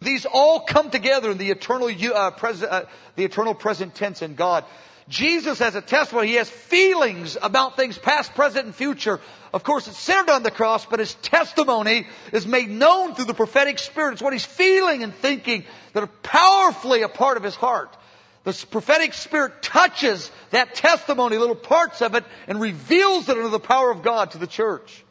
These 0.00 0.26
all 0.26 0.60
come 0.60 0.90
together 0.90 1.32
in 1.32 1.38
the 1.38 1.50
eternal, 1.50 1.90
uh, 2.14 2.30
present, 2.30 2.70
uh, 2.70 2.84
the 3.16 3.24
eternal 3.24 3.52
present 3.52 3.96
tense 3.96 4.22
in 4.22 4.36
God. 4.36 4.64
Jesus 5.08 5.58
has 5.58 5.74
a 5.74 5.80
testimony. 5.80 6.28
He 6.28 6.34
has 6.34 6.48
feelings 6.48 7.36
about 7.42 7.74
things 7.74 7.98
past, 7.98 8.32
present, 8.36 8.66
and 8.66 8.74
future. 8.76 9.18
Of 9.52 9.64
course, 9.64 9.88
it's 9.88 9.98
centered 9.98 10.30
on 10.30 10.44
the 10.44 10.52
cross, 10.52 10.86
but 10.86 11.00
his 11.00 11.14
testimony 11.14 12.06
is 12.32 12.46
made 12.46 12.70
known 12.70 13.16
through 13.16 13.24
the 13.24 13.34
prophetic 13.34 13.80
spirit. 13.80 14.12
It's 14.12 14.22
what 14.22 14.32
he's 14.32 14.44
feeling 14.44 15.02
and 15.02 15.12
thinking 15.12 15.64
that 15.94 16.04
are 16.04 16.12
powerfully 16.22 17.02
a 17.02 17.08
part 17.08 17.38
of 17.38 17.42
his 17.42 17.56
heart. 17.56 17.96
The 18.44 18.66
prophetic 18.70 19.12
spirit 19.12 19.62
touches 19.62 20.30
that 20.50 20.74
testimony, 20.74 21.36
little 21.36 21.54
parts 21.54 22.00
of 22.00 22.14
it, 22.14 22.24
and 22.48 22.60
reveals 22.60 23.28
it 23.28 23.36
under 23.36 23.50
the 23.50 23.60
power 23.60 23.90
of 23.90 24.02
God 24.02 24.30
to 24.30 24.38
the 24.38 24.46
church. 24.46 25.04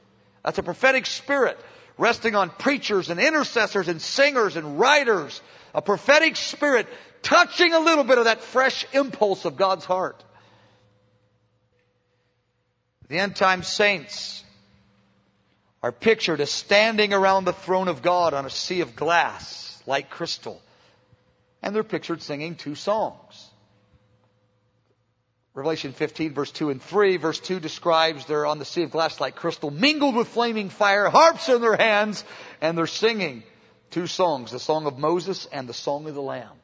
That's 0.44 0.58
a 0.58 0.64
prophetic 0.64 1.06
spirit 1.06 1.60
resting 1.98 2.34
on 2.34 2.50
preachers 2.50 3.10
and 3.10 3.20
intercessors 3.20 3.88
and 3.88 4.02
singers 4.02 4.56
and 4.56 4.80
writers. 4.80 5.42
A 5.76 5.82
prophetic 5.82 6.36
spirit 6.38 6.88
touching 7.22 7.74
a 7.74 7.80
little 7.80 8.04
bit 8.04 8.18
of 8.18 8.26
that 8.26 8.42
fresh 8.42 8.86
impulse 8.94 9.46
of 9.46 9.58
God's 9.58 9.86
heart. 9.86 10.24
The 13.10 13.20
end 13.20 13.36
time 13.36 13.64
saints 13.64 14.44
are 15.84 15.92
pictured 15.92 16.42
as 16.42 16.50
standing 16.50 17.14
around 17.14 17.46
the 17.46 17.54
throne 17.54 17.88
of 17.88 18.02
God 18.02 18.34
on 18.34 18.46
a 18.46 18.50
sea 18.50 18.82
of 18.82 18.96
glass 18.96 19.82
like 19.86 20.10
crystal. 20.10 20.62
And 21.62 21.76
they're 21.76 21.84
pictured 21.84 22.22
singing 22.22 22.56
two 22.56 22.76
songs. 22.76 23.50
Revelation 25.54 25.92
15 25.92 26.34
verse 26.34 26.52
2 26.52 26.70
and 26.70 26.82
3. 26.82 27.18
Verse 27.18 27.40
2 27.40 27.60
describes 27.60 28.26
they're 28.26 28.46
on 28.46 28.60
the 28.60 28.66
sea 28.66 28.84
of 28.84 28.92
glass 28.92 29.20
like 29.20 29.36
crystal, 29.36 29.72
mingled 29.72 30.16
with 30.16 30.28
flaming 30.30 30.70
fire, 30.70 31.10
harps 31.10 31.50
in 31.50 31.62
their 31.62 31.76
hands, 31.76 32.24
and 32.62 32.78
they're 32.78 32.88
singing 32.88 33.44
two 33.92 34.08
songs, 34.08 34.52
the 34.52 34.60
song 34.60 34.86
of 34.86 34.98
Moses 34.98 35.48
and 35.52 35.68
the 35.68 35.74
song 35.74 36.08
of 36.08 36.16
the 36.16 36.22
Lamb. 36.22 36.56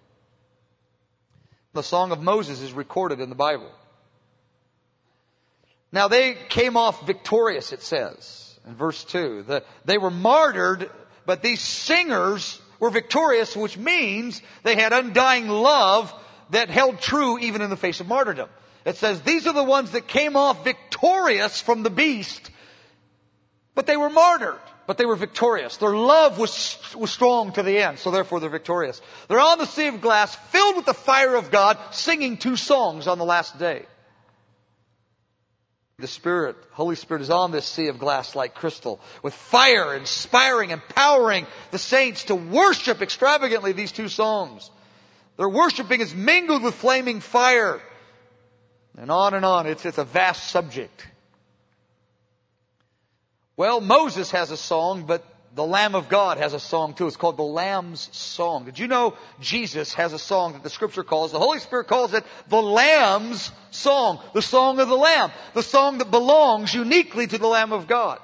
The 1.74 1.84
song 1.84 2.12
of 2.12 2.22
Moses 2.22 2.62
is 2.62 2.72
recorded 2.72 3.20
in 3.20 3.30
the 3.30 3.36
Bible. 3.36 3.72
Now 5.92 6.08
they 6.08 6.36
came 6.50 6.78
off 6.78 7.06
victorious, 7.06 7.74
it 7.74 7.82
says 7.82 8.58
in 8.66 8.76
verse 8.76 9.04
2. 9.06 9.44
The, 9.44 9.64
they 9.86 9.98
were 9.98 10.12
martyred, 10.12 10.90
but 11.26 11.42
these 11.42 11.62
singers 11.62 12.62
were 12.80 12.90
victorious, 12.90 13.56
which 13.56 13.78
means 13.78 14.42
they 14.64 14.76
had 14.76 14.94
undying 14.94 15.48
love 15.48 16.14
that 16.52 16.70
held 16.70 17.00
true 17.00 17.40
even 17.40 17.62
in 17.62 17.70
the 17.70 17.78
face 17.78 18.00
of 18.00 18.08
martyrdom. 18.08 18.50
It 18.86 18.98
says 18.98 19.22
these 19.22 19.48
are 19.48 19.54
the 19.54 19.64
ones 19.64 19.92
that 19.92 20.08
came 20.08 20.36
off 20.36 20.64
victorious 20.64 21.60
from 21.60 21.84
the 21.84 21.90
beast, 21.90 22.52
but 23.74 23.88
they 23.88 23.98
were 23.98 24.10
martyred, 24.10 24.60
but 24.86 24.98
they 24.98 25.06
were 25.06 25.16
victorious. 25.16 25.78
Their 25.78 25.96
love 25.96 26.38
was, 26.38 26.78
was 26.96 27.12
strong 27.12 27.52
to 27.54 27.64
the 27.64 27.80
end, 27.80 27.98
so 27.98 28.12
therefore 28.12 28.40
they're 28.40 28.50
victorious. 28.50 29.02
They're 29.28 29.40
on 29.40 29.58
the 29.58 29.66
sea 29.66 29.88
of 29.88 30.02
glass, 30.02 30.36
filled 30.36 30.76
with 30.76 30.86
the 30.86 30.94
fire 30.94 31.36
of 31.36 31.50
God, 31.50 31.78
singing 31.92 32.38
two 32.38 32.56
songs 32.56 33.08
on 33.08 33.18
the 33.18 33.26
last 33.26 33.58
day. 33.58 33.86
The 35.98 36.08
Spirit, 36.08 36.58
Holy 36.72 36.98
Spirit 36.98 37.22
is 37.22 37.30
on 37.30 37.52
this 37.52 37.66
sea 37.66 37.88
of 37.88 38.00
glass 38.00 38.36
like 38.36 38.54
crystal, 38.54 39.00
with 39.24 39.34
fire 39.34 39.96
inspiring, 39.96 40.72
empowering 40.72 41.48
the 41.72 41.78
saints 41.78 42.26
to 42.26 42.36
worship 42.36 43.02
extravagantly 43.02 43.72
these 43.72 43.94
two 43.94 44.10
songs. 44.10 44.70
Their 45.38 45.48
worshiping 45.48 46.02
is 46.02 46.14
mingled 46.14 46.64
with 46.64 46.76
flaming 46.76 47.22
fire. 47.22 47.82
And 48.98 49.10
on 49.10 49.34
and 49.34 49.46
on. 49.46 49.68
It's, 49.68 49.86
it's 49.86 49.98
a 49.98 50.04
vast 50.04 50.50
subject. 50.50 51.08
Well, 53.56 53.80
Moses 53.80 54.32
has 54.32 54.52
a 54.52 54.58
song, 54.58 55.04
but 55.04 55.24
the 55.56 55.66
Lamb 55.66 55.96
of 55.96 56.10
God 56.10 56.38
has 56.38 56.54
a 56.54 56.60
song 56.60 56.94
too. 56.94 57.08
It's 57.08 57.16
called 57.16 57.38
the 57.38 57.44
Lamb's 57.44 58.10
Song. 58.12 58.66
Did 58.66 58.78
you 58.78 58.88
know 58.88 59.16
Jesus 59.40 59.94
has 59.94 60.12
a 60.12 60.20
song 60.20 60.54
that 60.54 60.64
the 60.64 60.70
scripture 60.70 61.04
calls, 61.04 61.32
the 61.32 61.40
Holy 61.40 61.60
Spirit 61.60 61.88
calls 61.88 62.14
it 62.14 62.26
the 62.50 62.62
Lamb's 62.62 63.52
Song, 63.72 64.20
the 64.34 64.42
Song 64.42 64.80
of 64.82 64.90
the 64.90 64.98
Lamb, 64.98 65.32
the 65.54 65.64
song 65.64 66.00
that 66.00 66.12
belongs 66.12 66.74
uniquely 66.74 67.26
to 67.26 67.38
the 67.38 67.48
Lamb 67.48 67.72
of 67.72 67.88
God. 67.88 68.20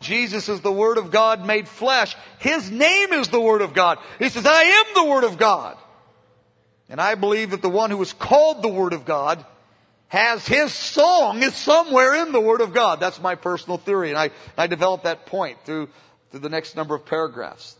Jesus 0.00 0.48
is 0.48 0.60
the 0.60 0.72
Word 0.72 0.98
of 0.98 1.12
God 1.12 1.46
made 1.46 1.68
flesh. 1.68 2.16
His 2.40 2.68
name 2.68 3.12
is 3.12 3.28
the 3.28 3.40
Word 3.40 3.62
of 3.62 3.72
God. 3.72 3.98
He 4.18 4.28
says, 4.28 4.44
I 4.44 4.62
am 4.62 4.86
the 4.94 5.08
Word 5.08 5.22
of 5.22 5.38
God. 5.38 5.78
And 6.88 7.00
I 7.00 7.14
believe 7.14 7.52
that 7.52 7.62
the 7.62 7.68
one 7.68 7.92
who 7.92 8.02
is 8.02 8.12
called 8.12 8.60
the 8.60 8.68
Word 8.68 8.92
of 8.92 9.04
God 9.04 9.46
has 10.12 10.46
his 10.46 10.74
song 10.74 11.42
is 11.42 11.54
somewhere 11.54 12.14
in 12.16 12.32
the 12.32 12.40
Word 12.40 12.60
of 12.60 12.74
God. 12.74 13.00
That's 13.00 13.18
my 13.18 13.34
personal 13.34 13.78
theory. 13.78 14.10
And 14.10 14.18
I, 14.18 14.30
I 14.58 14.66
developed 14.66 15.04
that 15.04 15.24
point 15.24 15.56
through, 15.64 15.88
through 16.30 16.40
the 16.40 16.50
next 16.50 16.76
number 16.76 16.94
of 16.94 17.06
paragraphs. 17.06 17.74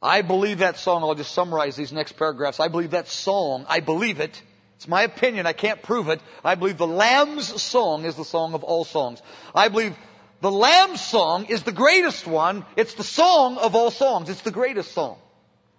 I 0.00 0.22
believe 0.22 0.58
that 0.58 0.76
song, 0.76 1.02
I'll 1.02 1.16
just 1.16 1.34
summarize 1.34 1.74
these 1.74 1.92
next 1.92 2.12
paragraphs. 2.12 2.60
I 2.60 2.68
believe 2.68 2.92
that 2.92 3.08
song, 3.08 3.66
I 3.68 3.80
believe 3.80 4.20
it. 4.20 4.40
It's 4.76 4.86
my 4.86 5.02
opinion, 5.02 5.44
I 5.46 5.54
can't 5.54 5.82
prove 5.82 6.08
it. 6.08 6.20
I 6.44 6.54
believe 6.54 6.78
the 6.78 6.86
Lamb's 6.86 7.60
song 7.60 8.04
is 8.04 8.14
the 8.14 8.24
song 8.24 8.54
of 8.54 8.62
all 8.62 8.84
songs. 8.84 9.20
I 9.56 9.66
believe 9.66 9.96
the 10.40 10.52
Lamb's 10.52 11.00
song 11.00 11.46
is 11.46 11.64
the 11.64 11.72
greatest 11.72 12.28
one. 12.28 12.64
It's 12.76 12.94
the 12.94 13.02
song 13.02 13.58
of 13.58 13.74
all 13.74 13.90
songs. 13.90 14.30
It's 14.30 14.42
the 14.42 14.52
greatest 14.52 14.92
song. 14.92 15.18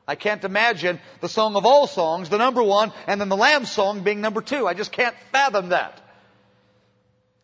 I 0.10 0.16
can't 0.16 0.44
imagine 0.44 1.00
the 1.22 1.30
song 1.30 1.56
of 1.56 1.68
all 1.68 1.86
songs, 1.86 2.30
the 2.30 2.40
number 2.40 2.64
one, 2.64 2.92
and 3.06 3.22
then 3.22 3.30
the 3.30 3.38
Lamb 3.38 3.66
song 3.66 4.02
being 4.02 4.22
number 4.22 4.42
two. 4.42 4.66
I 4.66 4.74
just 4.74 4.92
can't 4.92 5.16
fathom 5.32 5.70
that. 5.70 6.02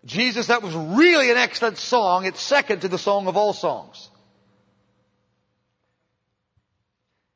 Jesus, 0.04 0.48
that 0.48 0.64
was 0.64 0.74
really 0.74 1.30
an 1.30 1.38
excellent 1.38 1.78
song. 1.78 2.26
It's 2.26 2.42
second 2.42 2.82
to 2.82 2.88
the 2.88 2.98
song 2.98 3.28
of 3.28 3.38
all 3.38 3.54
songs. 3.54 4.10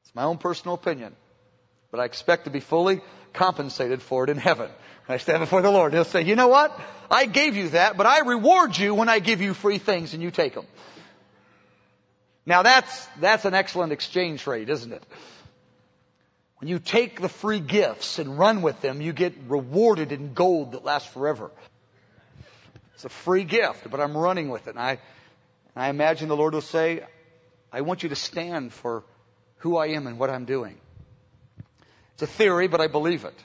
It's 0.03 0.15
my 0.15 0.23
own 0.23 0.39
personal 0.39 0.73
opinion. 0.73 1.15
But 1.91 1.99
I 1.99 2.05
expect 2.05 2.45
to 2.45 2.49
be 2.49 2.59
fully 2.59 2.99
compensated 3.31 4.01
for 4.01 4.23
it 4.23 4.31
in 4.31 4.37
heaven. 4.37 4.71
When 5.05 5.13
I 5.13 5.17
stand 5.17 5.41
before 5.41 5.61
the 5.61 5.69
Lord, 5.69 5.93
He'll 5.93 6.05
say, 6.05 6.23
you 6.23 6.35
know 6.35 6.47
what? 6.47 6.75
I 7.11 7.27
gave 7.27 7.55
you 7.55 7.69
that, 7.69 7.97
but 7.97 8.07
I 8.07 8.21
reward 8.21 8.75
you 8.75 8.95
when 8.95 9.09
I 9.09 9.19
give 9.19 9.41
you 9.41 9.53
free 9.53 9.77
things 9.77 10.15
and 10.15 10.23
you 10.23 10.31
take 10.31 10.55
them. 10.55 10.65
Now 12.49 12.63
that's, 12.63 13.05
that's 13.19 13.45
an 13.45 13.53
excellent 13.53 13.93
exchange 13.93 14.47
rate, 14.47 14.69
isn't 14.69 14.91
it? 14.91 15.03
When 16.57 16.67
you 16.67 16.79
take 16.79 17.21
the 17.21 17.29
free 17.29 17.59
gifts 17.59 18.17
and 18.17 18.39
run 18.39 18.63
with 18.63 18.81
them, 18.81 19.01
you 19.01 19.13
get 19.13 19.35
rewarded 19.47 20.11
in 20.11 20.33
gold 20.33 20.71
that 20.71 20.83
lasts 20.83 21.07
forever. 21.13 21.51
It's 22.95 23.05
a 23.05 23.09
free 23.09 23.43
gift, 23.43 23.87
but 23.91 23.99
I'm 23.99 24.17
running 24.17 24.49
with 24.49 24.65
it. 24.65 24.71
And 24.71 24.79
I, 24.79 24.97
I 25.75 25.89
imagine 25.89 26.27
the 26.27 26.35
Lord 26.35 26.55
will 26.55 26.61
say, 26.61 27.05
I 27.71 27.81
want 27.81 28.01
you 28.01 28.09
to 28.09 28.15
stand 28.15 28.73
for 28.73 29.03
who 29.57 29.77
I 29.77 29.89
am 29.89 30.07
and 30.07 30.17
what 30.17 30.31
I'm 30.31 30.45
doing. 30.45 30.75
It's 32.15 32.23
a 32.23 32.27
theory, 32.27 32.67
but 32.67 32.81
I 32.81 32.87
believe 32.87 33.25
it. 33.25 33.35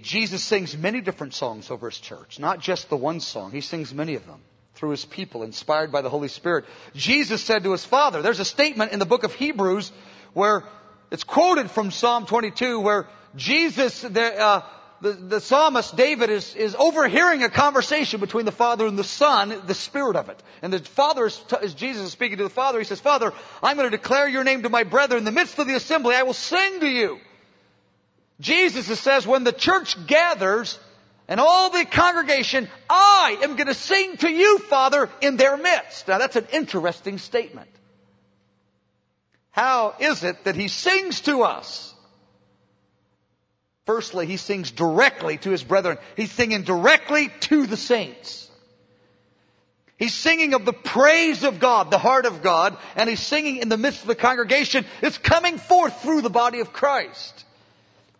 Jesus 0.00 0.42
sings 0.42 0.76
many 0.76 1.00
different 1.00 1.34
songs 1.34 1.70
over 1.70 1.88
his 1.88 2.00
church, 2.00 2.40
not 2.40 2.58
just 2.58 2.88
the 2.88 2.96
one 2.96 3.20
song. 3.20 3.52
He 3.52 3.60
sings 3.60 3.94
many 3.94 4.16
of 4.16 4.26
them 4.26 4.40
through 4.82 4.90
his 4.90 5.04
people, 5.04 5.44
inspired 5.44 5.92
by 5.92 6.02
the 6.02 6.10
Holy 6.10 6.26
Spirit. 6.26 6.64
Jesus 6.92 7.40
said 7.40 7.62
to 7.62 7.70
his 7.70 7.84
Father, 7.84 8.20
there's 8.20 8.40
a 8.40 8.44
statement 8.44 8.90
in 8.90 8.98
the 8.98 9.06
book 9.06 9.22
of 9.22 9.32
Hebrews 9.32 9.92
where 10.32 10.64
it's 11.12 11.22
quoted 11.22 11.70
from 11.70 11.92
Psalm 11.92 12.26
22 12.26 12.80
where 12.80 13.06
Jesus, 13.36 14.00
the, 14.00 14.36
uh, 14.36 14.62
the, 15.00 15.12
the 15.12 15.40
psalmist 15.40 15.94
David 15.94 16.30
is, 16.30 16.56
is 16.56 16.74
overhearing 16.74 17.44
a 17.44 17.48
conversation 17.48 18.18
between 18.18 18.44
the 18.44 18.50
Father 18.50 18.84
and 18.84 18.98
the 18.98 19.04
Son, 19.04 19.54
the 19.68 19.74
Spirit 19.74 20.16
of 20.16 20.28
it. 20.30 20.42
And 20.62 20.72
the 20.72 20.80
Father, 20.80 21.26
is, 21.26 21.40
as 21.62 21.74
Jesus 21.74 22.06
is 22.06 22.10
speaking 22.10 22.38
to 22.38 22.42
the 22.42 22.50
Father, 22.50 22.80
he 22.80 22.84
says, 22.84 22.98
Father, 22.98 23.32
I'm 23.62 23.76
going 23.76 23.88
to 23.88 23.96
declare 23.96 24.26
your 24.26 24.42
name 24.42 24.64
to 24.64 24.68
my 24.68 24.82
brethren. 24.82 25.20
In 25.20 25.24
the 25.24 25.30
midst 25.30 25.60
of 25.60 25.68
the 25.68 25.76
assembly, 25.76 26.16
I 26.16 26.24
will 26.24 26.32
sing 26.32 26.80
to 26.80 26.88
you. 26.88 27.20
Jesus 28.40 28.98
says, 28.98 29.28
when 29.28 29.44
the 29.44 29.52
church 29.52 30.08
gathers, 30.08 30.76
and 31.32 31.40
all 31.40 31.70
the 31.70 31.86
congregation, 31.86 32.68
I 32.90 33.38
am 33.42 33.56
going 33.56 33.68
to 33.68 33.72
sing 33.72 34.18
to 34.18 34.30
you, 34.30 34.58
Father, 34.58 35.08
in 35.22 35.38
their 35.38 35.56
midst. 35.56 36.06
Now 36.06 36.18
that's 36.18 36.36
an 36.36 36.46
interesting 36.52 37.16
statement. 37.16 37.70
How 39.50 39.94
is 39.98 40.24
it 40.24 40.44
that 40.44 40.56
he 40.56 40.68
sings 40.68 41.22
to 41.22 41.44
us? 41.44 41.94
Firstly, 43.86 44.26
he 44.26 44.36
sings 44.36 44.72
directly 44.72 45.38
to 45.38 45.48
his 45.48 45.64
brethren. 45.64 45.96
He's 46.18 46.30
singing 46.30 46.64
directly 46.64 47.32
to 47.48 47.66
the 47.66 47.78
saints. 47.78 48.50
He's 49.96 50.12
singing 50.12 50.52
of 50.52 50.66
the 50.66 50.74
praise 50.74 51.44
of 51.44 51.60
God, 51.60 51.90
the 51.90 51.96
heart 51.96 52.26
of 52.26 52.42
God, 52.42 52.76
and 52.94 53.08
he's 53.08 53.20
singing 53.20 53.56
in 53.56 53.70
the 53.70 53.78
midst 53.78 54.02
of 54.02 54.08
the 54.08 54.14
congregation. 54.14 54.84
It's 55.00 55.16
coming 55.16 55.56
forth 55.56 56.02
through 56.02 56.20
the 56.20 56.28
body 56.28 56.60
of 56.60 56.74
Christ. 56.74 57.46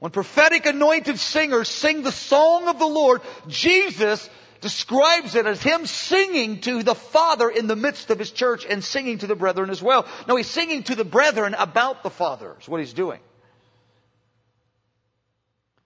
When 0.03 0.11
prophetic 0.11 0.67
anointed 0.67 1.21
singers 1.21 1.69
sing 1.69 2.03
the 2.03 2.11
song 2.11 2.67
of 2.67 2.81
the 2.81 2.89
Lord, 2.89 3.21
Jesus 3.47 4.29
describes 4.61 5.37
it 5.37 5.47
as 5.47 5.63
him 5.63 5.87
singing 5.87 6.61
to 6.63 6.83
the 6.83 6.97
Father 6.97 7.49
in 7.49 7.69
the 7.69 7.77
midst 7.77 8.11
of 8.11 8.19
his 8.19 8.33
church 8.33 8.67
and 8.69 8.83
singing 8.83 9.19
to 9.19 9.29
the 9.29 9.37
brethren 9.37 9.71
as 9.71 9.81
well. 9.81 10.05
No, 10.27 10.35
he's 10.35 10.49
singing 10.49 10.83
to 10.83 10.97
the 10.97 11.05
brethren 11.05 11.55
about 11.57 12.03
the 12.03 12.11
Father, 12.11 12.57
is 12.61 12.69
what 12.69 12.81
he's 12.81 12.95
doing. 12.95 13.21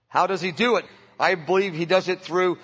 How 0.07 0.25
does 0.25 0.41
he 0.41 0.51
do 0.51 0.77
it? 0.77 0.85
I 1.19 1.35
believe 1.35 1.75
he 1.75 1.85
does 1.85 2.09
it 2.09 2.21
through 2.21 2.57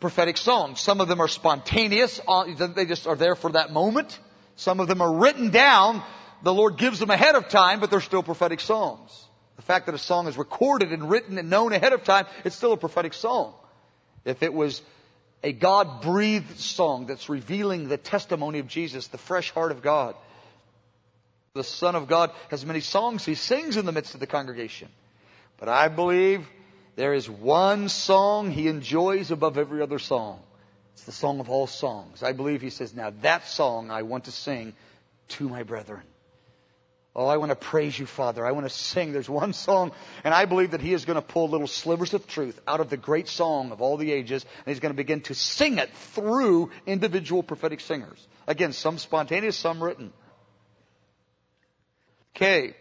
prophetic 0.00 0.38
songs. 0.38 0.80
Some 0.80 1.02
of 1.02 1.08
them 1.08 1.20
are 1.20 1.28
spontaneous, 1.28 2.22
uh, 2.26 2.46
they 2.74 2.86
just 2.86 3.06
are 3.06 3.16
there 3.16 3.34
for 3.34 3.52
that 3.52 3.70
moment. 3.70 4.18
Some 4.54 4.80
of 4.80 4.88
them 4.88 5.02
are 5.02 5.14
written 5.14 5.50
down. 5.50 6.02
The 6.42 6.54
Lord 6.54 6.78
gives 6.78 7.00
them 7.00 7.10
ahead 7.10 7.34
of 7.34 7.50
time, 7.50 7.80
but 7.80 7.90
they're 7.90 8.00
still 8.00 8.22
prophetic 8.22 8.60
songs. 8.60 9.25
The 9.56 9.62
fact 9.62 9.86
that 9.86 9.94
a 9.94 9.98
song 9.98 10.28
is 10.28 10.36
recorded 10.36 10.92
and 10.92 11.10
written 11.10 11.38
and 11.38 11.50
known 11.50 11.72
ahead 11.72 11.92
of 11.92 12.04
time, 12.04 12.26
it's 12.44 12.56
still 12.56 12.72
a 12.72 12.76
prophetic 12.76 13.14
song. 13.14 13.54
If 14.24 14.42
it 14.42 14.52
was 14.52 14.82
a 15.42 15.52
God 15.52 16.02
breathed 16.02 16.58
song 16.58 17.06
that's 17.06 17.28
revealing 17.28 17.88
the 17.88 17.96
testimony 17.96 18.58
of 18.58 18.66
Jesus, 18.66 19.08
the 19.08 19.18
fresh 19.18 19.50
heart 19.52 19.70
of 19.70 19.82
God. 19.82 20.14
The 21.54 21.64
Son 21.64 21.94
of 21.94 22.08
God 22.08 22.32
has 22.50 22.66
many 22.66 22.80
songs 22.80 23.24
he 23.24 23.34
sings 23.34 23.76
in 23.76 23.86
the 23.86 23.92
midst 23.92 24.14
of 24.14 24.20
the 24.20 24.26
congregation. 24.26 24.88
But 25.58 25.68
I 25.68 25.88
believe 25.88 26.46
there 26.96 27.14
is 27.14 27.30
one 27.30 27.88
song 27.88 28.50
he 28.50 28.68
enjoys 28.68 29.30
above 29.30 29.56
every 29.56 29.80
other 29.82 29.98
song. 29.98 30.40
It's 30.94 31.04
the 31.04 31.12
song 31.12 31.40
of 31.40 31.48
all 31.48 31.66
songs. 31.66 32.22
I 32.22 32.32
believe 32.32 32.60
he 32.60 32.70
says, 32.70 32.94
now 32.94 33.12
that 33.22 33.46
song 33.46 33.90
I 33.90 34.02
want 34.02 34.24
to 34.24 34.32
sing 34.32 34.74
to 35.28 35.48
my 35.48 35.62
brethren. 35.62 36.02
Oh, 37.18 37.26
I 37.26 37.38
want 37.38 37.48
to 37.48 37.56
praise 37.56 37.98
you, 37.98 38.04
Father. 38.04 38.44
I 38.44 38.52
want 38.52 38.66
to 38.66 38.70
sing. 38.70 39.12
There's 39.12 39.28
one 39.28 39.54
song, 39.54 39.92
and 40.22 40.34
I 40.34 40.44
believe 40.44 40.72
that 40.72 40.82
He 40.82 40.92
is 40.92 41.06
going 41.06 41.16
to 41.16 41.22
pull 41.22 41.48
little 41.48 41.66
slivers 41.66 42.12
of 42.12 42.26
truth 42.26 42.60
out 42.68 42.80
of 42.80 42.90
the 42.90 42.98
great 42.98 43.26
song 43.26 43.72
of 43.72 43.80
all 43.80 43.96
the 43.96 44.12
ages, 44.12 44.44
and 44.44 44.70
He's 44.70 44.80
going 44.80 44.92
to 44.92 44.96
begin 44.96 45.22
to 45.22 45.34
sing 45.34 45.78
it 45.78 45.88
through 45.96 46.70
individual 46.84 47.42
prophetic 47.42 47.80
singers. 47.80 48.28
Again, 48.46 48.74
some 48.74 48.98
spontaneous, 48.98 49.56
some 49.56 49.82
written. 49.82 50.12
Okay. 52.36 52.76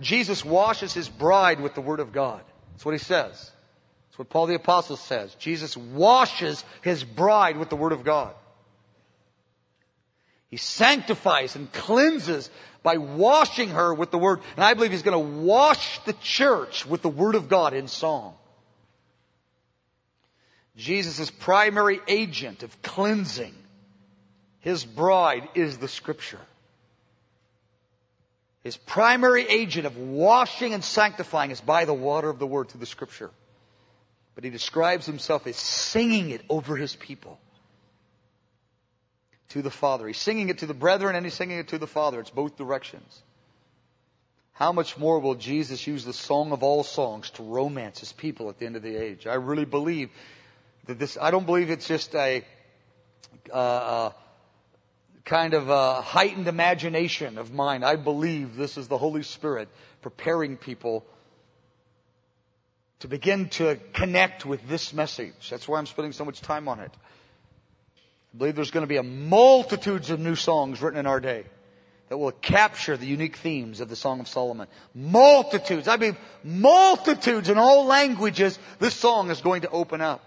Jesus 0.00 0.44
washes 0.44 0.94
His 0.94 1.08
bride 1.08 1.58
with 1.58 1.74
the 1.74 1.80
Word 1.80 1.98
of 1.98 2.12
God. 2.12 2.42
That's 2.70 2.84
what 2.84 2.94
He 2.94 2.98
says. 2.98 3.32
That's 3.32 4.18
what 4.18 4.30
Paul 4.30 4.46
the 4.46 4.54
Apostle 4.54 4.96
says. 4.96 5.34
Jesus 5.40 5.76
washes 5.76 6.64
His 6.82 7.02
bride 7.02 7.56
with 7.56 7.70
the 7.70 7.76
Word 7.76 7.90
of 7.90 8.04
God. 8.04 8.34
He 10.54 10.58
sanctifies 10.58 11.56
and 11.56 11.72
cleanses 11.72 12.48
by 12.84 12.98
washing 12.98 13.70
her 13.70 13.92
with 13.92 14.12
the 14.12 14.18
Word. 14.18 14.38
And 14.54 14.64
I 14.64 14.74
believe 14.74 14.92
He's 14.92 15.02
going 15.02 15.20
to 15.20 15.40
wash 15.42 15.98
the 16.04 16.12
church 16.12 16.86
with 16.86 17.02
the 17.02 17.08
Word 17.08 17.34
of 17.34 17.48
God 17.48 17.74
in 17.74 17.88
song. 17.88 18.36
Jesus' 20.76 21.28
primary 21.28 21.98
agent 22.06 22.62
of 22.62 22.82
cleansing 22.82 23.52
His 24.60 24.84
bride 24.84 25.48
is 25.56 25.78
the 25.78 25.88
Scripture. 25.88 26.38
His 28.62 28.76
primary 28.76 29.48
agent 29.48 29.86
of 29.86 29.96
washing 29.96 30.72
and 30.72 30.84
sanctifying 30.84 31.50
is 31.50 31.60
by 31.60 31.84
the 31.84 31.92
water 31.92 32.30
of 32.30 32.38
the 32.38 32.46
Word 32.46 32.68
through 32.68 32.78
the 32.78 32.86
Scripture. 32.86 33.32
But 34.36 34.44
He 34.44 34.50
describes 34.50 35.04
Himself 35.04 35.48
as 35.48 35.56
singing 35.56 36.30
it 36.30 36.42
over 36.48 36.76
His 36.76 36.94
people 36.94 37.40
to 39.50 39.62
the 39.62 39.70
Father. 39.70 40.06
He's 40.06 40.18
singing 40.18 40.48
it 40.48 40.58
to 40.58 40.66
the 40.66 40.74
brethren 40.74 41.16
and 41.16 41.24
he's 41.24 41.34
singing 41.34 41.58
it 41.58 41.68
to 41.68 41.78
the 41.78 41.86
Father. 41.86 42.20
It's 42.20 42.30
both 42.30 42.56
directions. 42.56 43.22
How 44.52 44.72
much 44.72 44.96
more 44.96 45.18
will 45.18 45.34
Jesus 45.34 45.86
use 45.86 46.04
the 46.04 46.12
song 46.12 46.52
of 46.52 46.62
all 46.62 46.84
songs 46.84 47.30
to 47.30 47.42
romance 47.42 48.00
his 48.00 48.12
people 48.12 48.48
at 48.48 48.58
the 48.58 48.66
end 48.66 48.76
of 48.76 48.82
the 48.82 48.96
age? 48.96 49.26
I 49.26 49.34
really 49.34 49.64
believe 49.64 50.10
that 50.86 50.98
this, 50.98 51.18
I 51.20 51.30
don't 51.30 51.46
believe 51.46 51.70
it's 51.70 51.88
just 51.88 52.14
a, 52.14 52.44
uh, 53.52 53.54
uh, 53.54 54.12
kind 55.24 55.54
of 55.54 55.70
a 55.70 56.02
heightened 56.02 56.46
imagination 56.46 57.38
of 57.38 57.52
mine. 57.52 57.82
I 57.82 57.96
believe 57.96 58.56
this 58.56 58.76
is 58.76 58.88
the 58.88 58.98
Holy 58.98 59.22
Spirit 59.22 59.68
preparing 60.02 60.56
people 60.56 61.04
to 63.00 63.08
begin 63.08 63.48
to 63.50 63.78
connect 63.92 64.46
with 64.46 64.66
this 64.68 64.92
message. 64.92 65.50
That's 65.50 65.66
why 65.66 65.78
I'm 65.78 65.86
spending 65.86 66.12
so 66.12 66.24
much 66.24 66.40
time 66.40 66.68
on 66.68 66.80
it. 66.80 66.92
I 68.34 68.36
believe 68.36 68.56
there's 68.56 68.72
going 68.72 68.82
to 68.82 68.88
be 68.88 68.96
a 68.96 69.04
multitudes 69.04 70.10
of 70.10 70.18
new 70.18 70.34
songs 70.34 70.82
written 70.82 70.98
in 70.98 71.06
our 71.06 71.20
day 71.20 71.44
that 72.08 72.18
will 72.18 72.32
capture 72.32 72.96
the 72.96 73.06
unique 73.06 73.36
themes 73.36 73.80
of 73.80 73.88
the 73.88 73.94
Song 73.94 74.18
of 74.18 74.26
Solomon. 74.26 74.66
Multitudes. 74.92 75.86
I 75.86 75.96
mean, 75.96 76.16
multitudes 76.42 77.48
in 77.48 77.58
all 77.58 77.86
languages 77.86 78.58
this 78.80 78.94
song 78.94 79.30
is 79.30 79.40
going 79.40 79.62
to 79.62 79.70
open 79.70 80.00
up. 80.00 80.22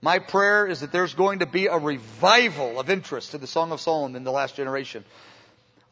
My 0.00 0.18
prayer 0.18 0.66
is 0.66 0.80
that 0.80 0.92
there's 0.92 1.12
going 1.12 1.40
to 1.40 1.46
be 1.46 1.66
a 1.66 1.76
revival 1.76 2.80
of 2.80 2.88
interest 2.88 3.32
to 3.32 3.38
the 3.38 3.46
Song 3.46 3.70
of 3.70 3.82
Solomon 3.82 4.16
in 4.16 4.24
the 4.24 4.32
last 4.32 4.56
generation. 4.56 5.04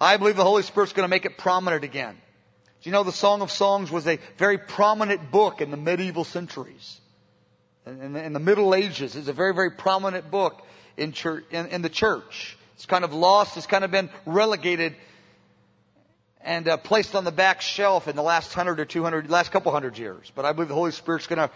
I 0.00 0.16
believe 0.16 0.36
the 0.36 0.44
Holy 0.44 0.62
Spirit's 0.62 0.94
going 0.94 1.04
to 1.04 1.10
make 1.10 1.26
it 1.26 1.36
prominent 1.36 1.84
again. 1.84 2.14
Do 2.14 2.88
you 2.88 2.92
know 2.92 3.02
the 3.02 3.12
Song 3.12 3.42
of 3.42 3.50
Songs 3.50 3.90
was 3.90 4.06
a 4.06 4.18
very 4.38 4.56
prominent 4.56 5.30
book 5.30 5.60
in 5.60 5.70
the 5.70 5.76
medieval 5.76 6.24
centuries? 6.24 6.98
In, 7.84 8.16
in 8.16 8.32
the 8.32 8.40
Middle 8.40 8.74
Ages, 8.74 9.14
it's 9.14 9.28
a 9.28 9.32
very, 9.34 9.52
very 9.52 9.72
prominent 9.72 10.30
book 10.30 10.64
in, 10.98 11.12
church, 11.12 11.44
in, 11.50 11.66
in 11.66 11.82
the 11.82 11.88
church. 11.88 12.56
It's 12.74 12.86
kind 12.86 13.04
of 13.04 13.12
lost. 13.12 13.56
It's 13.56 13.66
kind 13.66 13.84
of 13.84 13.90
been 13.90 14.10
relegated 14.26 14.94
and 16.40 16.68
uh, 16.68 16.76
placed 16.76 17.14
on 17.14 17.24
the 17.24 17.32
back 17.32 17.60
shelf 17.60 18.08
in 18.08 18.16
the 18.16 18.22
last 18.22 18.52
hundred 18.52 18.80
or 18.80 18.84
two 18.84 19.02
hundred, 19.02 19.30
last 19.30 19.50
couple 19.50 19.72
hundred 19.72 19.98
years. 19.98 20.30
But 20.34 20.44
I 20.44 20.52
believe 20.52 20.68
the 20.68 20.74
Holy 20.74 20.92
Spirit's 20.92 21.26
going 21.26 21.38
to 21.38 21.50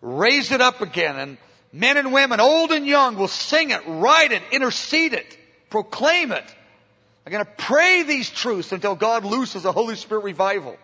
raise 0.00 0.52
it 0.52 0.60
up 0.60 0.80
again, 0.80 1.16
and 1.16 1.38
men 1.72 1.96
and 1.96 2.12
women, 2.12 2.40
old 2.40 2.70
and 2.70 2.86
young, 2.86 3.16
will 3.16 3.28
sing 3.28 3.70
it, 3.70 3.80
write 3.86 4.32
it, 4.32 4.42
intercede 4.52 5.12
it, 5.12 5.36
proclaim 5.68 6.32
it. 6.32 6.44
I'm 7.26 7.32
going 7.32 7.44
to 7.44 7.50
pray 7.58 8.02
these 8.04 8.30
truths 8.30 8.72
until 8.72 8.94
God 8.94 9.24
looses 9.24 9.64
a 9.64 9.72
Holy 9.72 9.96
Spirit 9.96 10.24
revival. 10.24 10.76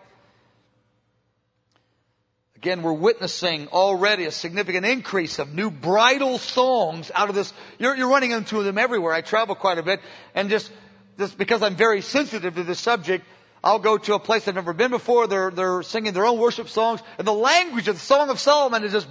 Again, 2.57 2.81
we're 2.81 2.93
witnessing 2.93 3.67
already 3.67 4.25
a 4.25 4.31
significant 4.31 4.83
increase 4.83 5.37
of 5.37 5.53
new 5.53 5.69
bridal 5.69 6.39
songs 6.39 7.11
out 7.13 7.29
of 7.29 7.35
this. 7.35 7.53
You're, 7.77 7.95
you're, 7.95 8.09
running 8.09 8.31
into 8.31 8.63
them 8.63 8.79
everywhere. 8.79 9.13
I 9.13 9.21
travel 9.21 9.53
quite 9.53 9.77
a 9.77 9.83
bit, 9.83 9.99
and 10.33 10.49
just, 10.49 10.71
just 11.19 11.37
because 11.37 11.61
I'm 11.61 11.75
very 11.75 12.01
sensitive 12.01 12.55
to 12.55 12.63
this 12.63 12.79
subject, 12.79 13.25
I'll 13.63 13.77
go 13.77 13.99
to 13.99 14.15
a 14.15 14.19
place 14.19 14.47
I've 14.47 14.55
never 14.55 14.73
been 14.73 14.89
before. 14.89 15.27
They're, 15.27 15.51
they're 15.51 15.83
singing 15.83 16.13
their 16.13 16.25
own 16.25 16.39
worship 16.39 16.67
songs, 16.67 16.99
and 17.19 17.27
the 17.27 17.33
language 17.33 17.87
of 17.89 17.95
the 17.95 18.01
Song 18.01 18.31
of 18.31 18.39
Solomon 18.39 18.83
is 18.83 18.91
just 18.91 19.07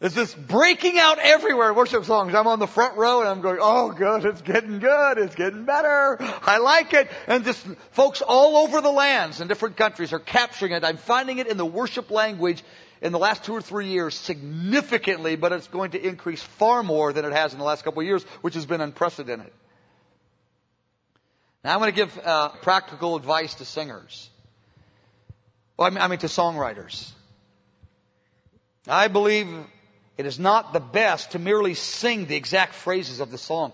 it's 0.00 0.14
just 0.14 0.46
breaking 0.46 0.96
out 0.98 1.18
everywhere 1.18 1.74
worship 1.74 2.04
songs. 2.04 2.32
I'm 2.32 2.46
on 2.46 2.60
the 2.60 2.68
front 2.68 2.96
row 2.96 3.20
and 3.20 3.28
I'm 3.28 3.40
going, 3.40 3.58
oh 3.60 3.90
good, 3.90 4.24
it's 4.24 4.42
getting 4.42 4.78
good, 4.78 5.18
it's 5.18 5.34
getting 5.34 5.64
better. 5.64 6.16
I 6.20 6.58
like 6.58 6.94
it. 6.94 7.10
And 7.26 7.44
just 7.44 7.66
folks 7.90 8.22
all 8.22 8.58
over 8.58 8.80
the 8.80 8.92
lands 8.92 9.40
in 9.40 9.48
different 9.48 9.76
countries 9.76 10.12
are 10.12 10.20
capturing 10.20 10.70
it. 10.70 10.84
I'm 10.84 10.98
finding 10.98 11.38
it 11.38 11.48
in 11.48 11.56
the 11.56 11.66
worship 11.66 12.12
language 12.12 12.62
in 13.02 13.10
the 13.10 13.18
last 13.18 13.42
two 13.42 13.52
or 13.52 13.60
three 13.60 13.88
years 13.88 14.14
significantly, 14.14 15.34
but 15.34 15.52
it's 15.52 15.66
going 15.66 15.90
to 15.92 16.06
increase 16.06 16.42
far 16.42 16.84
more 16.84 17.12
than 17.12 17.24
it 17.24 17.32
has 17.32 17.52
in 17.52 17.58
the 17.58 17.64
last 17.64 17.82
couple 17.82 18.00
of 18.00 18.06
years, 18.06 18.22
which 18.40 18.54
has 18.54 18.66
been 18.66 18.80
unprecedented. 18.80 19.50
Now 21.64 21.74
I'm 21.74 21.80
going 21.80 21.92
to 21.92 21.96
give 21.96 22.18
uh, 22.24 22.50
practical 22.62 23.16
advice 23.16 23.54
to 23.56 23.64
singers. 23.64 24.30
Well, 25.76 25.88
I 25.88 25.90
mean, 25.90 25.98
I 25.98 26.06
mean 26.06 26.20
to 26.20 26.26
songwriters. 26.28 27.10
I 28.86 29.08
believe 29.08 29.48
it 30.18 30.26
is 30.26 30.38
not 30.38 30.72
the 30.72 30.80
best 30.80 31.30
to 31.32 31.38
merely 31.38 31.74
sing 31.74 32.26
the 32.26 32.34
exact 32.34 32.74
phrases 32.74 33.20
of 33.20 33.30
the 33.30 33.38
song. 33.38 33.72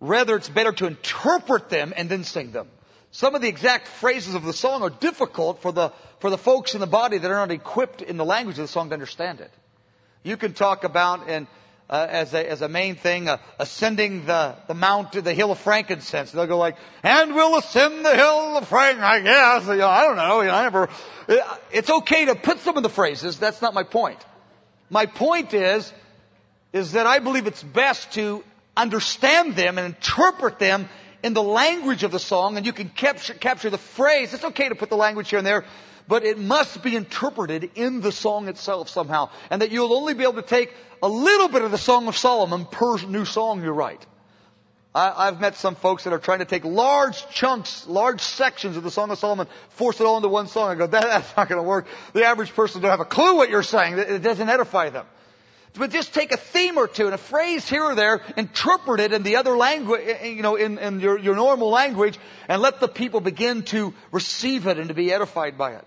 Rather, 0.00 0.34
it's 0.34 0.48
better 0.48 0.72
to 0.72 0.86
interpret 0.86 1.68
them 1.68 1.94
and 1.96 2.08
then 2.08 2.24
sing 2.24 2.50
them. 2.50 2.68
Some 3.12 3.36
of 3.36 3.42
the 3.42 3.48
exact 3.48 3.86
phrases 3.86 4.34
of 4.34 4.42
the 4.42 4.52
song 4.52 4.82
are 4.82 4.90
difficult 4.90 5.62
for 5.62 5.70
the, 5.70 5.92
for 6.18 6.30
the 6.30 6.38
folks 6.38 6.74
in 6.74 6.80
the 6.80 6.86
body 6.88 7.18
that 7.18 7.30
are 7.30 7.34
not 7.34 7.52
equipped 7.52 8.02
in 8.02 8.16
the 8.16 8.24
language 8.24 8.58
of 8.58 8.64
the 8.64 8.68
song 8.68 8.88
to 8.88 8.94
understand 8.94 9.40
it. 9.40 9.52
You 10.24 10.36
can 10.36 10.52
talk 10.52 10.82
about 10.82 11.28
and 11.28 11.46
uh, 11.90 12.06
as 12.08 12.32
a 12.32 12.50
as 12.50 12.62
a 12.62 12.68
main 12.68 12.94
thing, 12.94 13.28
uh, 13.28 13.36
ascending 13.58 14.24
the 14.24 14.56
the 14.66 14.72
mount, 14.72 15.12
the 15.12 15.34
hill 15.34 15.52
of 15.52 15.58
frankincense. 15.58 16.30
They'll 16.30 16.46
go 16.46 16.56
like, 16.56 16.76
"And 17.02 17.34
we'll 17.34 17.58
ascend 17.58 18.02
the 18.04 18.14
hill 18.14 18.56
of 18.56 18.66
frank." 18.66 18.98
I 19.00 19.20
guess 19.20 19.66
you 19.66 19.76
know, 19.76 19.88
I 19.88 20.04
don't 20.04 20.16
know. 20.16 20.40
You 20.40 20.46
know, 20.46 20.54
I 20.54 20.62
never. 20.62 20.88
It's 21.70 21.90
okay 21.90 22.24
to 22.26 22.34
put 22.34 22.60
some 22.60 22.78
of 22.78 22.82
the 22.82 22.88
phrases. 22.88 23.38
That's 23.38 23.60
not 23.60 23.74
my 23.74 23.82
point. 23.82 24.24
My 24.92 25.06
point 25.06 25.54
is, 25.54 25.90
is 26.74 26.92
that 26.92 27.06
I 27.06 27.18
believe 27.18 27.46
it's 27.46 27.62
best 27.62 28.12
to 28.12 28.44
understand 28.76 29.56
them 29.56 29.78
and 29.78 29.86
interpret 29.86 30.58
them 30.58 30.86
in 31.22 31.32
the 31.32 31.42
language 31.42 32.02
of 32.02 32.10
the 32.10 32.18
song, 32.18 32.58
and 32.58 32.66
you 32.66 32.74
can 32.74 32.90
capture, 32.90 33.32
capture 33.32 33.70
the 33.70 33.78
phrase. 33.78 34.34
It's 34.34 34.44
okay 34.44 34.68
to 34.68 34.74
put 34.74 34.90
the 34.90 34.98
language 34.98 35.30
here 35.30 35.38
and 35.38 35.46
there, 35.46 35.64
but 36.06 36.24
it 36.24 36.38
must 36.38 36.82
be 36.82 36.94
interpreted 36.94 37.70
in 37.74 38.02
the 38.02 38.12
song 38.12 38.48
itself 38.48 38.90
somehow. 38.90 39.30
And 39.48 39.62
that 39.62 39.70
you'll 39.70 39.94
only 39.94 40.12
be 40.12 40.24
able 40.24 40.34
to 40.34 40.42
take 40.42 40.74
a 41.02 41.08
little 41.08 41.48
bit 41.48 41.62
of 41.62 41.70
the 41.70 41.78
Song 41.78 42.06
of 42.06 42.14
Solomon 42.14 42.66
per 42.66 42.98
new 43.06 43.24
song 43.24 43.62
you 43.62 43.70
write. 43.70 44.04
I, 44.94 45.24
have 45.26 45.40
met 45.40 45.56
some 45.56 45.74
folks 45.74 46.04
that 46.04 46.12
are 46.12 46.18
trying 46.18 46.40
to 46.40 46.44
take 46.44 46.64
large 46.64 47.26
chunks, 47.30 47.86
large 47.86 48.20
sections 48.20 48.76
of 48.76 48.82
the 48.82 48.90
Song 48.90 49.10
of 49.10 49.18
Solomon, 49.18 49.46
force 49.70 50.00
it 50.00 50.04
all 50.04 50.18
into 50.18 50.28
one 50.28 50.48
song. 50.48 50.70
I 50.70 50.74
go, 50.74 50.86
that, 50.86 51.02
that's 51.02 51.36
not 51.36 51.48
going 51.48 51.62
to 51.62 51.66
work. 51.66 51.86
The 52.12 52.24
average 52.24 52.54
person 52.54 52.82
doesn't 52.82 52.90
have 52.90 53.00
a 53.00 53.08
clue 53.08 53.36
what 53.36 53.48
you're 53.48 53.62
saying. 53.62 53.98
It 53.98 54.22
doesn't 54.22 54.48
edify 54.48 54.90
them. 54.90 55.06
But 55.74 55.90
just 55.90 56.12
take 56.12 56.32
a 56.32 56.36
theme 56.36 56.76
or 56.76 56.86
two 56.86 57.06
and 57.06 57.14
a 57.14 57.18
phrase 57.18 57.66
here 57.66 57.84
or 57.84 57.94
there, 57.94 58.20
interpret 58.36 59.00
it 59.00 59.14
in 59.14 59.22
the 59.22 59.36
other 59.36 59.56
language, 59.56 60.02
eh, 60.04 60.26
you 60.26 60.42
know, 60.42 60.56
in, 60.56 60.78
in 60.78 61.00
your, 61.00 61.18
your 61.18 61.34
normal 61.34 61.70
language, 61.70 62.18
and 62.46 62.60
let 62.60 62.80
the 62.80 62.88
people 62.88 63.20
begin 63.20 63.62
to 63.64 63.94
receive 64.10 64.66
it 64.66 64.78
and 64.78 64.88
to 64.88 64.94
be 64.94 65.10
edified 65.10 65.56
by 65.56 65.72
it. 65.76 65.86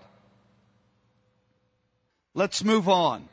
Let's 2.34 2.64
move 2.64 2.88
on. 2.88 3.28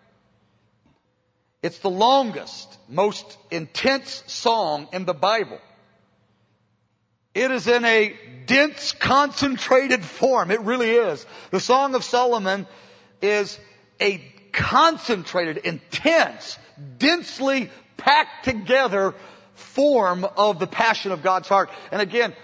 It's 1.63 1.80
the 1.80 1.89
longest, 1.89 2.78
most 2.89 3.38
intense 3.49 4.23
song 4.28 4.89
in 4.91 5.06
the 5.06 5.13
Bible. 5.13 5.60
It 7.34 7.49
is 7.52 7.67
in 7.67 7.86
a 7.86 8.13
dense, 8.45 8.91
concentrated 8.91 10.04
form. 10.04 10.52
It 10.52 10.60
really 10.60 10.91
is. 10.91 11.26
The 11.52 11.62
Song 11.62 11.95
of 11.95 12.04
Solomon 12.04 12.67
is 13.21 13.58
a 13.99 14.21
concentrated, 14.52 15.58
intense, 15.58 16.60
densely 16.99 17.71
packed 17.95 18.43
together 18.43 19.15
form 19.56 20.26
of 20.26 20.60
the 20.60 20.67
passion 20.67 21.13
of 21.13 21.23
God's 21.23 21.47
heart. 21.47 21.69
And 21.91 22.02
again, 22.02 22.36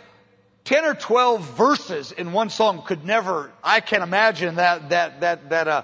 10 0.64 0.86
or 0.86 0.94
12 0.94 1.42
verses 1.58 2.12
in 2.14 2.32
one 2.32 2.50
song 2.50 2.84
could 2.86 3.04
never, 3.04 3.52
I 3.62 3.82
can't 3.82 4.04
imagine 4.04 4.56
that, 4.56 4.90
that, 4.90 5.20
that, 5.20 5.50
that, 5.50 5.68
uh, 5.68 5.82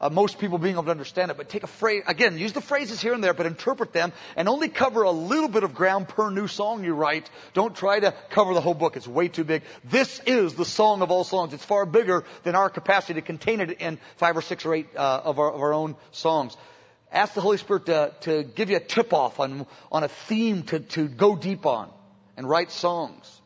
uh, 0.00 0.10
most 0.10 0.38
people 0.38 0.58
being 0.58 0.74
able 0.74 0.84
to 0.84 0.90
understand 0.90 1.30
it, 1.30 1.36
but 1.36 1.48
take 1.48 1.62
a 1.62 1.68
phrase, 1.68 2.02
again, 2.06 2.38
use 2.38 2.52
the 2.52 2.60
phrases 2.60 3.00
here 3.00 3.14
and 3.14 3.24
there, 3.24 3.32
but 3.32 3.46
interpret 3.46 3.92
them 3.92 4.12
and 4.36 4.48
only 4.48 4.68
cover 4.68 5.02
a 5.02 5.10
little 5.10 5.48
bit 5.48 5.64
of 5.64 5.74
ground 5.74 6.08
per 6.08 6.30
new 6.30 6.46
song 6.46 6.84
you 6.84 6.94
write. 6.94 7.30
Don't 7.54 7.74
try 7.74 7.98
to 8.00 8.14
cover 8.30 8.52
the 8.52 8.60
whole 8.60 8.74
book. 8.74 8.96
It's 8.96 9.08
way 9.08 9.28
too 9.28 9.44
big. 9.44 9.62
This 9.84 10.20
is 10.26 10.54
the 10.54 10.66
song 10.66 11.00
of 11.00 11.10
all 11.10 11.24
songs. 11.24 11.54
It's 11.54 11.64
far 11.64 11.86
bigger 11.86 12.24
than 12.42 12.54
our 12.54 12.68
capacity 12.68 13.14
to 13.14 13.22
contain 13.22 13.60
it 13.60 13.80
in 13.80 13.98
five 14.16 14.36
or 14.36 14.42
six 14.42 14.66
or 14.66 14.74
eight 14.74 14.88
uh, 14.94 15.22
of, 15.24 15.38
our, 15.38 15.50
of 15.50 15.60
our 15.60 15.72
own 15.72 15.96
songs. 16.10 16.56
Ask 17.10 17.34
the 17.34 17.40
Holy 17.40 17.56
Spirit 17.56 17.86
to, 17.86 18.12
to 18.22 18.42
give 18.42 18.68
you 18.68 18.76
a 18.76 18.80
tip 18.80 19.14
off 19.14 19.40
on, 19.40 19.66
on 19.90 20.04
a 20.04 20.08
theme 20.08 20.64
to, 20.64 20.80
to 20.80 21.08
go 21.08 21.36
deep 21.36 21.64
on 21.64 21.90
and 22.36 22.46
write 22.48 22.70
songs. 22.70 23.40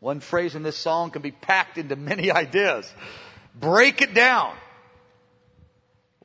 One 0.00 0.20
phrase 0.20 0.54
in 0.54 0.62
this 0.62 0.76
song 0.76 1.10
can 1.10 1.22
be 1.22 1.30
packed 1.30 1.76
into 1.76 1.96
many 1.96 2.30
ideas. 2.32 2.90
Break 3.54 4.00
it 4.00 4.14
down. 4.14 4.54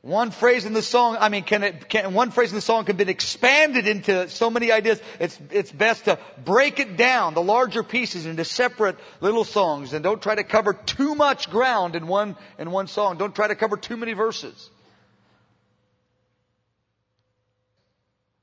One 0.02 0.30
phrase 0.30 0.64
in 0.64 0.72
the 0.72 0.80
song, 0.80 1.18
I 1.20 1.28
mean, 1.28 1.44
can 1.44 1.62
it, 1.62 1.88
can, 1.90 2.14
one 2.14 2.30
phrase 2.30 2.50
in 2.50 2.54
the 2.54 2.62
song 2.62 2.86
can 2.86 2.96
be 2.96 3.04
expanded 3.04 3.86
into 3.86 4.30
so 4.30 4.48
many 4.48 4.72
ideas. 4.72 4.98
It's, 5.18 5.38
it's 5.50 5.70
best 5.70 6.06
to 6.06 6.18
break 6.42 6.80
it 6.80 6.96
down, 6.96 7.34
the 7.34 7.42
larger 7.42 7.82
pieces 7.82 8.24
into 8.24 8.46
separate 8.46 8.96
little 9.20 9.44
songs 9.44 9.92
and 9.92 10.02
don't 10.02 10.22
try 10.22 10.34
to 10.34 10.42
cover 10.42 10.72
too 10.72 11.14
much 11.14 11.50
ground 11.50 11.96
in 11.96 12.06
one, 12.06 12.36
in 12.58 12.70
one 12.70 12.86
song. 12.86 13.18
Don't 13.18 13.34
try 13.34 13.48
to 13.48 13.54
cover 13.54 13.76
too 13.76 13.98
many 13.98 14.14
verses. 14.14 14.70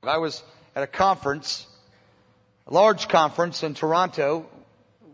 I 0.04 0.18
was 0.18 0.44
at 0.76 0.84
a 0.84 0.86
conference, 0.86 1.66
a 2.68 2.72
large 2.72 3.08
conference 3.08 3.64
in 3.64 3.74
Toronto 3.74 4.46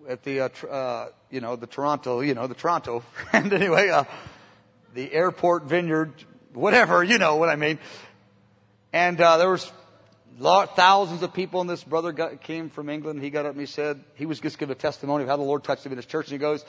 at 0.06 0.22
the, 0.24 0.40
uh, 0.40 0.48
uh, 0.70 1.08
you 1.30 1.40
know, 1.40 1.56
the 1.56 1.66
Toronto, 1.66 2.20
you 2.20 2.34
know, 2.34 2.46
the 2.46 2.54
Toronto. 2.54 3.02
and 3.32 3.50
anyway, 3.50 3.88
uh, 3.88 4.04
the 4.92 5.10
airport 5.10 5.64
vineyard 5.64 6.12
whatever, 6.54 7.02
you 7.02 7.18
know 7.18 7.36
what 7.36 7.48
I 7.48 7.56
mean. 7.56 7.78
And 8.92 9.20
uh, 9.20 9.38
there 9.38 9.50
was 9.50 9.70
thousands 10.40 11.22
of 11.22 11.34
people, 11.34 11.60
and 11.60 11.68
this 11.68 11.84
brother 11.84 12.12
got, 12.12 12.40
came 12.42 12.70
from 12.70 12.88
England. 12.88 13.22
He 13.22 13.30
got 13.30 13.46
up 13.46 13.52
and 13.52 13.60
he 13.60 13.66
said 13.66 14.02
he 14.14 14.26
was 14.26 14.40
just 14.40 14.58
giving 14.58 14.72
a 14.72 14.78
testimony 14.78 15.24
of 15.24 15.28
how 15.28 15.36
the 15.36 15.42
Lord 15.42 15.64
touched 15.64 15.84
him 15.84 15.92
in 15.92 15.98
his 15.98 16.06
church. 16.06 16.26
And 16.26 16.32
he 16.32 16.38
goes, 16.38 16.64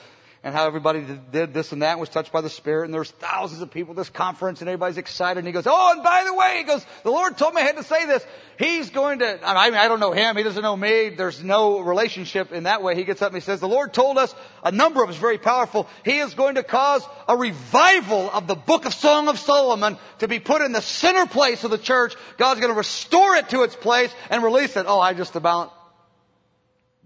and 0.46 0.54
how 0.54 0.68
everybody 0.68 1.04
did 1.32 1.56
this 1.56 1.72
and 1.72 1.82
that 1.82 1.98
was 1.98 2.08
touched 2.08 2.32
by 2.32 2.40
the 2.40 2.52
Spirit. 2.52 2.86
And 2.86 2.94
there's 2.94 3.10
thousands 3.10 3.64
of 3.64 3.72
people 3.72 3.94
at 3.94 3.98
this 3.98 4.12
conference 4.12 4.62
and 4.62 4.70
everybody's 4.70 5.00
excited. 5.00 5.40
And 5.40 5.48
he 5.48 5.52
goes, 5.52 5.66
oh, 5.66 5.94
and 5.94 6.04
by 6.04 6.24
the 6.24 6.36
way, 6.36 6.58
he 6.60 6.64
goes, 6.66 6.86
the 7.02 7.10
Lord 7.10 7.36
told 7.36 7.56
me 7.56 7.64
I 7.64 7.66
had 7.66 7.78
to 7.78 7.84
say 7.84 8.06
this. 8.06 8.24
He's 8.60 8.92
going 8.92 9.20
to, 9.20 9.40
I 9.44 9.72
mean, 9.72 9.80
I 9.80 9.88
don't 9.88 10.00
know 10.00 10.12
him. 10.12 10.38
He 10.38 10.44
doesn't 10.44 10.62
know 10.62 10.78
me. 10.78 11.10
There's 11.10 11.44
no 11.44 11.80
relationship 11.80 12.52
in 12.52 12.66
that 12.66 12.84
way. 12.84 12.94
He 12.94 13.06
gets 13.06 13.24
up 13.24 13.30
and 13.30 13.36
he 13.36 13.44
says, 13.44 13.60
the 13.60 13.68
Lord 13.68 13.92
told 13.92 14.20
us 14.20 14.36
a 14.64 14.72
number 14.72 15.04
of 15.04 15.10
us 15.10 15.16
very 15.16 15.40
powerful. 15.40 15.90
He 16.04 16.20
is 16.20 16.36
going 16.36 16.56
to 16.56 16.64
cause 16.64 17.04
a 17.28 17.36
revival 17.36 18.30
of 18.30 18.46
the 18.46 18.54
book 18.54 18.86
of 18.86 18.94
Song 18.94 19.30
of 19.30 19.40
Solomon 19.40 19.98
to 20.20 20.28
be 20.28 20.38
put 20.38 20.62
in 20.62 20.74
the 20.74 20.82
center 20.82 21.26
place 21.26 21.64
of 21.64 21.72
the 21.72 21.80
church. 21.80 22.14
God's 22.38 22.60
going 22.60 22.72
to 22.72 22.78
restore 22.78 23.36
it 23.36 23.50
to 23.50 23.64
its 23.64 23.76
place 23.76 24.14
and 24.30 24.44
release 24.44 24.78
it. 24.78 24.86
Oh, 24.88 25.00
I 25.00 25.16
just 25.16 25.36
about 25.36 25.74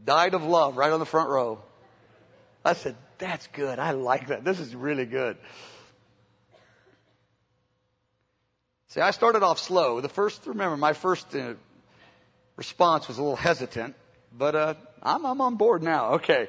died 0.04 0.34
of 0.34 0.43
love 0.43 0.75
right 0.75 0.91
on 0.91 0.99
the 0.99 1.06
front 1.06 1.30
row. 1.30 1.60
I 2.65 2.73
said, 2.73 2.97
that's 3.19 3.47
good. 3.47 3.77
I 3.79 3.91
like 3.91 4.27
that. 4.27 4.43
This 4.43 4.60
is 4.60 4.75
really 4.75 5.05
good. 5.05 5.38
See, 8.89 9.01
I 9.01 9.12
started 9.12 9.43
off 9.43 9.60
slow. 9.60 10.01
The 10.01 10.10
first, 10.10 10.47
remember, 10.47 10.75
my 10.75 10.93
first 10.93 11.36
uh, 11.36 11.53
response 12.55 13.08
was 13.08 13.19
a 13.19 13.21
little 13.21 13.36
hesitant, 13.36 13.95
but 14.36 14.55
uh, 14.55 14.73
I'm, 15.03 15.25
I'm 15.25 15.41
on 15.41 15.58
board 15.58 15.84
now. 15.84 16.13
Okay. 16.13 16.47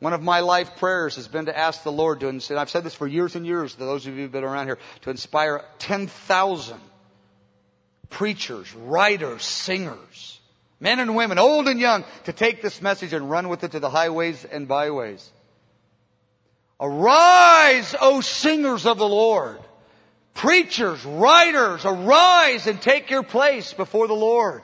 One 0.00 0.12
of 0.12 0.22
my 0.22 0.40
life 0.40 0.76
prayers 0.76 1.16
has 1.16 1.28
been 1.28 1.46
to 1.46 1.56
ask 1.56 1.82
the 1.82 1.92
Lord 1.92 2.20
to, 2.20 2.28
and 2.28 2.42
I've 2.50 2.68
said 2.68 2.84
this 2.84 2.94
for 2.94 3.06
years 3.06 3.36
and 3.36 3.46
years 3.46 3.72
to 3.74 3.78
those 3.78 4.06
of 4.06 4.14
you 4.14 4.22
who've 4.22 4.32
been 4.32 4.44
around 4.44 4.66
here, 4.66 4.78
to 5.02 5.10
inspire 5.10 5.64
10,000 5.78 6.78
preachers, 8.10 8.74
writers, 8.74 9.42
singers, 9.44 10.40
men 10.78 11.00
and 11.00 11.16
women, 11.16 11.38
old 11.38 11.68
and 11.68 11.80
young, 11.80 12.04
to 12.24 12.34
take 12.34 12.60
this 12.60 12.82
message 12.82 13.14
and 13.14 13.30
run 13.30 13.48
with 13.48 13.64
it 13.64 13.72
to 13.72 13.80
the 13.80 13.88
highways 13.88 14.44
and 14.44 14.68
byways. 14.68 15.30
Arise, 16.80 17.94
O 18.00 18.20
singers 18.20 18.86
of 18.86 18.98
the 18.98 19.08
Lord. 19.08 19.58
Preachers, 20.34 21.04
writers, 21.04 21.84
arise 21.84 22.66
and 22.66 22.80
take 22.80 23.10
your 23.10 23.22
place 23.22 23.72
before 23.72 24.08
the 24.08 24.14
Lord. 24.14 24.62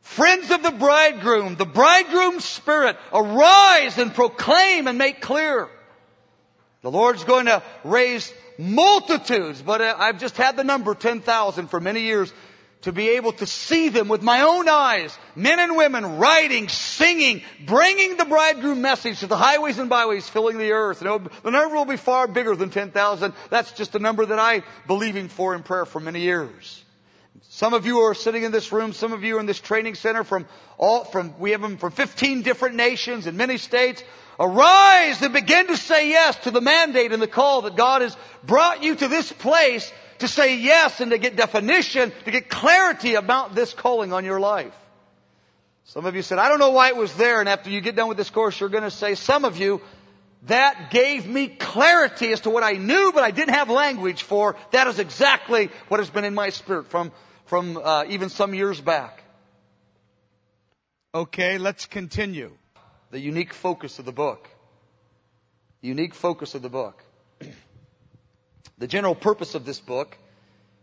Friends 0.00 0.50
of 0.50 0.62
the 0.62 0.72
bridegroom, 0.72 1.54
the 1.54 1.64
bridegroom's 1.64 2.44
spirit, 2.44 2.96
arise 3.12 3.98
and 3.98 4.12
proclaim 4.12 4.88
and 4.88 4.98
make 4.98 5.20
clear. 5.20 5.68
The 6.82 6.90
Lord's 6.90 7.22
going 7.22 7.46
to 7.46 7.62
raise 7.84 8.32
multitudes, 8.58 9.62
but 9.62 9.80
uh, 9.80 9.94
I've 9.96 10.18
just 10.18 10.36
had 10.36 10.56
the 10.56 10.64
number 10.64 10.96
10,000 10.96 11.68
for 11.68 11.80
many 11.80 12.00
years 12.00 12.32
to 12.82 12.92
be 12.92 13.10
able 13.10 13.32
to 13.32 13.46
see 13.46 13.88
them 13.88 14.08
with 14.08 14.22
my 14.22 14.42
own 14.42 14.68
eyes, 14.68 15.16
men 15.36 15.60
and 15.60 15.76
women 15.76 16.18
writing, 16.18 16.68
singing, 16.68 17.42
bringing 17.64 18.16
the 18.16 18.24
bridegroom 18.24 18.82
message 18.82 19.20
to 19.20 19.26
the 19.26 19.36
highways 19.36 19.78
and 19.78 19.88
byways, 19.88 20.28
filling 20.28 20.58
the 20.58 20.72
earth. 20.72 21.00
And 21.02 21.30
the 21.42 21.50
number 21.50 21.74
will 21.74 21.84
be 21.84 21.96
far 21.96 22.26
bigger 22.26 22.56
than 22.56 22.70
10,000. 22.70 23.32
That's 23.50 23.72
just 23.72 23.94
a 23.94 24.00
number 24.00 24.26
that 24.26 24.38
I 24.38 24.62
believing 24.86 25.28
for 25.28 25.54
in 25.54 25.62
prayer 25.62 25.86
for 25.86 26.00
many 26.00 26.20
years. 26.20 26.84
Some 27.48 27.74
of 27.74 27.86
you 27.86 28.00
are 28.00 28.14
sitting 28.14 28.42
in 28.42 28.52
this 28.52 28.72
room, 28.72 28.92
some 28.92 29.12
of 29.12 29.22
you 29.22 29.38
in 29.38 29.46
this 29.46 29.60
training 29.60 29.94
center 29.94 30.24
from 30.24 30.46
all, 30.76 31.04
from, 31.04 31.38
we 31.38 31.52
have 31.52 31.60
them 31.60 31.76
from 31.76 31.92
15 31.92 32.42
different 32.42 32.76
nations 32.76 33.26
in 33.26 33.36
many 33.36 33.58
states. 33.58 34.02
Arise 34.40 35.22
and 35.22 35.32
begin 35.32 35.68
to 35.68 35.76
say 35.76 36.08
yes 36.08 36.36
to 36.38 36.50
the 36.50 36.60
mandate 36.60 37.12
and 37.12 37.22
the 37.22 37.28
call 37.28 37.62
that 37.62 37.76
God 37.76 38.02
has 38.02 38.16
brought 38.42 38.82
you 38.82 38.96
to 38.96 39.06
this 39.06 39.30
place 39.30 39.92
to 40.22 40.28
say 40.28 40.56
yes 40.56 41.00
and 41.00 41.10
to 41.10 41.18
get 41.18 41.36
definition, 41.36 42.12
to 42.24 42.30
get 42.30 42.48
clarity 42.48 43.14
about 43.14 43.54
this 43.54 43.74
calling 43.74 44.12
on 44.12 44.24
your 44.24 44.40
life. 44.40 44.74
Some 45.84 46.06
of 46.06 46.16
you 46.16 46.22
said, 46.22 46.38
I 46.38 46.48
don't 46.48 46.58
know 46.58 46.70
why 46.70 46.88
it 46.88 46.96
was 46.96 47.12
there, 47.14 47.40
and 47.40 47.48
after 47.48 47.70
you 47.70 47.80
get 47.80 47.96
done 47.96 48.08
with 48.08 48.16
this 48.16 48.30
course, 48.30 48.58
you're 48.58 48.68
going 48.68 48.84
to 48.84 48.90
say, 48.90 49.14
some 49.14 49.44
of 49.44 49.58
you, 49.58 49.80
that 50.46 50.90
gave 50.90 51.26
me 51.26 51.48
clarity 51.48 52.32
as 52.32 52.40
to 52.42 52.50
what 52.50 52.62
I 52.62 52.72
knew, 52.72 53.12
but 53.12 53.22
I 53.22 53.30
didn't 53.30 53.54
have 53.54 53.68
language 53.68 54.22
for. 54.22 54.56
That 54.70 54.86
is 54.86 54.98
exactly 54.98 55.70
what 55.88 56.00
has 56.00 56.10
been 56.10 56.24
in 56.24 56.34
my 56.34 56.50
spirit 56.50 56.88
from, 56.88 57.12
from 57.46 57.76
uh, 57.76 58.04
even 58.08 58.28
some 58.28 58.54
years 58.54 58.80
back. 58.80 59.22
Okay, 61.14 61.58
let's 61.58 61.86
continue. 61.86 62.52
The 63.10 63.20
unique 63.20 63.52
focus 63.52 63.98
of 63.98 64.04
the 64.04 64.12
book. 64.12 64.48
The 65.82 65.88
unique 65.88 66.14
focus 66.14 66.54
of 66.54 66.62
the 66.62 66.70
book. 66.70 67.04
The 68.82 68.88
general 68.88 69.14
purpose 69.14 69.54
of 69.54 69.64
this 69.64 69.78
book 69.78 70.18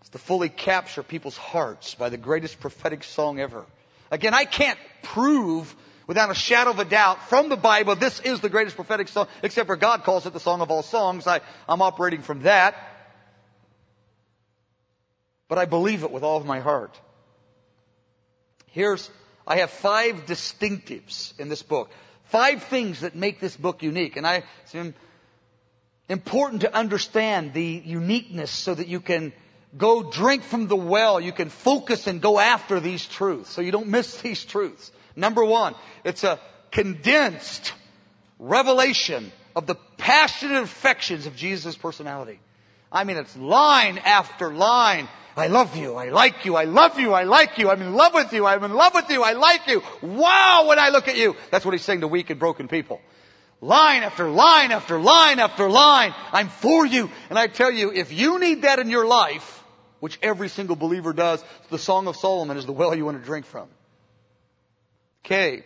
is 0.04 0.10
to 0.12 0.20
fully 0.20 0.48
capture 0.48 1.04
people's 1.04 1.36
hearts 1.36 1.96
by 1.96 2.08
the 2.08 2.16
greatest 2.16 2.62
prophetic 2.62 3.04
song 3.04 3.42
ever. 3.42 3.66
Again, 4.10 4.34
I 4.34 4.46
can't 4.46 4.80
prove 5.04 5.76
without 6.08 6.32
a 6.32 6.34
shadow 6.34 6.70
of 6.70 6.80
a 6.80 6.86
doubt 6.86 7.28
from 7.28 7.50
the 7.50 7.58
Bible 7.58 7.98
this 7.98 8.22
is 8.22 8.40
the 8.40 8.48
greatest 8.48 8.78
prophetic 8.78 9.10
song, 9.10 9.28
except 9.44 9.68
for 9.68 9.76
God 9.76 10.06
calls 10.06 10.26
it 10.26 10.32
the 10.32 10.40
song 10.40 10.62
of 10.62 10.72
all 10.72 10.82
songs. 10.82 11.28
I, 11.28 11.42
I'm 11.68 11.82
operating 11.82 12.22
from 12.22 12.44
that. 12.44 12.74
But 15.50 15.58
I 15.58 15.66
believe 15.66 16.04
it 16.04 16.12
with 16.12 16.24
all 16.24 16.38
of 16.38 16.46
my 16.46 16.62
heart. 16.62 16.98
Here's, 18.68 19.12
I 19.46 19.58
have 19.58 19.72
five 19.72 20.26
distinctives 20.26 21.38
in 21.38 21.50
this 21.50 21.64
book. 21.64 21.92
Five 22.28 22.64
things 22.64 23.02
that 23.02 23.14
make 23.14 23.42
this 23.42 23.58
book 23.58 23.84
unique. 23.84 24.16
And 24.16 24.26
I, 24.26 24.44
important 26.10 26.62
to 26.62 26.76
understand 26.76 27.54
the 27.54 27.82
uniqueness 27.86 28.52
so 28.52 28.74
that 28.74 28.88
you 28.88 29.00
can 29.00 29.32
go 29.78 30.12
drink 30.12 30.44
from 30.44 30.68
the 30.68 30.76
well. 30.76 31.20
You 31.20 31.32
can 31.32 31.50
focus 31.50 32.08
and 32.08 32.22
go 32.22 32.40
after 32.40 32.80
these 32.80 33.06
truths 33.06 33.52
so 33.52 33.62
you 33.62 33.72
don't 33.72 33.88
miss 33.88 34.22
these 34.22 34.44
truths. 34.44 34.92
Number 35.16 35.46
one, 35.46 35.76
it's 36.04 36.24
a 36.24 36.40
condensed 36.72 37.74
revelation 38.40 39.32
of 39.56 39.68
the 39.68 39.76
passionate 39.98 40.64
affections 40.64 41.26
of 41.26 41.36
Jesus' 41.36 41.76
personality. 41.76 42.40
I 42.92 43.04
mean, 43.04 43.18
it's 43.18 43.36
line 43.38 44.00
after 44.00 44.52
line. 44.52 45.08
I 45.36 45.48
love 45.48 45.76
you. 45.76 45.96
I 45.96 46.10
like 46.10 46.46
you. 46.46 46.56
I 46.56 46.64
love 46.64 47.00
you. 47.00 47.14
I 47.14 47.24
like 47.24 47.58
you. 47.58 47.70
I'm 47.70 47.82
in 47.82 47.94
love 47.94 48.14
with 48.14 48.34
you. 48.34 48.46
I'm 48.46 48.64
in 48.64 48.74
love 48.74 48.94
with 48.94 49.10
you. 49.10 49.24
I 49.24 49.34
like 49.34 49.68
you. 49.68 49.84
Wow, 50.02 50.66
when 50.68 50.80
I 50.80 50.90
look 50.90 51.08
at 51.08 51.18
you. 51.18 51.36
That's 51.52 51.64
what 51.64 51.74
he's 51.74 51.84
saying 51.84 52.02
to 52.02 52.08
weak 52.08 52.30
and 52.30 52.40
broken 52.40 52.68
people. 52.68 53.00
Line 53.62 54.04
after 54.04 54.30
line 54.30 54.72
after 54.72 55.00
line 55.00 55.40
after 55.40 55.70
line. 55.70 56.14
I'm 56.32 56.48
for 56.48 56.86
you. 56.86 57.10
And 57.30 57.38
I 57.38 57.48
tell 57.48 57.72
you, 57.72 57.92
if 57.92 58.14
you 58.14 58.40
need 58.40 58.62
that 58.62 58.80
in 58.80 58.90
your 58.90 59.06
life, 59.06 59.64
which 60.00 60.18
every 60.22 60.48
single 60.48 60.78
believer 60.78 61.12
does, 61.12 61.44
the 61.70 61.78
Song 61.78 62.08
of 62.08 62.16
Solomon 62.16 62.58
is 62.58 62.66
the 62.66 62.72
well 62.72 62.96
you 62.96 63.06
want 63.06 63.20
to 63.20 63.26
drink 63.26 63.46
from. 63.46 63.68
Okay. 65.26 65.66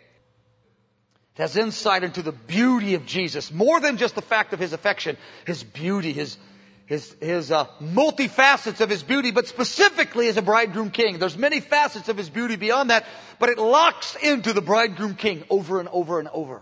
It 1.36 1.42
has 1.42 1.56
insight 1.56 2.04
into 2.04 2.22
the 2.22 2.32
beauty 2.32 2.96
of 2.96 3.06
Jesus, 3.06 3.52
more 3.52 3.80
than 3.80 3.98
just 3.98 4.16
the 4.16 4.22
fact 4.22 4.54
of 4.54 4.60
his 4.60 4.74
affection, 4.74 5.18
his 5.46 5.64
beauty, 5.64 6.14
his, 6.14 6.38
his, 6.86 7.16
his 7.20 7.52
uh, 7.52 7.66
multifacets 7.82 8.82
of 8.82 8.90
his 8.90 9.02
beauty, 9.02 9.32
but 9.32 9.48
specifically 9.48 10.28
as 10.28 10.38
a 10.38 10.44
bridegroom 10.44 10.92
king. 10.92 11.18
There's 11.18 11.38
many 11.38 11.60
facets 11.60 12.08
of 12.10 12.18
his 12.18 12.30
beauty 12.30 12.56
beyond 12.56 12.92
that, 12.92 13.06
but 13.40 13.50
it 13.50 13.58
locks 13.58 14.16
into 14.16 14.54
the 14.54 14.62
bridegroom 14.62 15.16
king 15.16 15.44
over 15.50 15.80
and 15.80 15.90
over 15.90 16.20
and 16.20 16.28
over. 16.30 16.62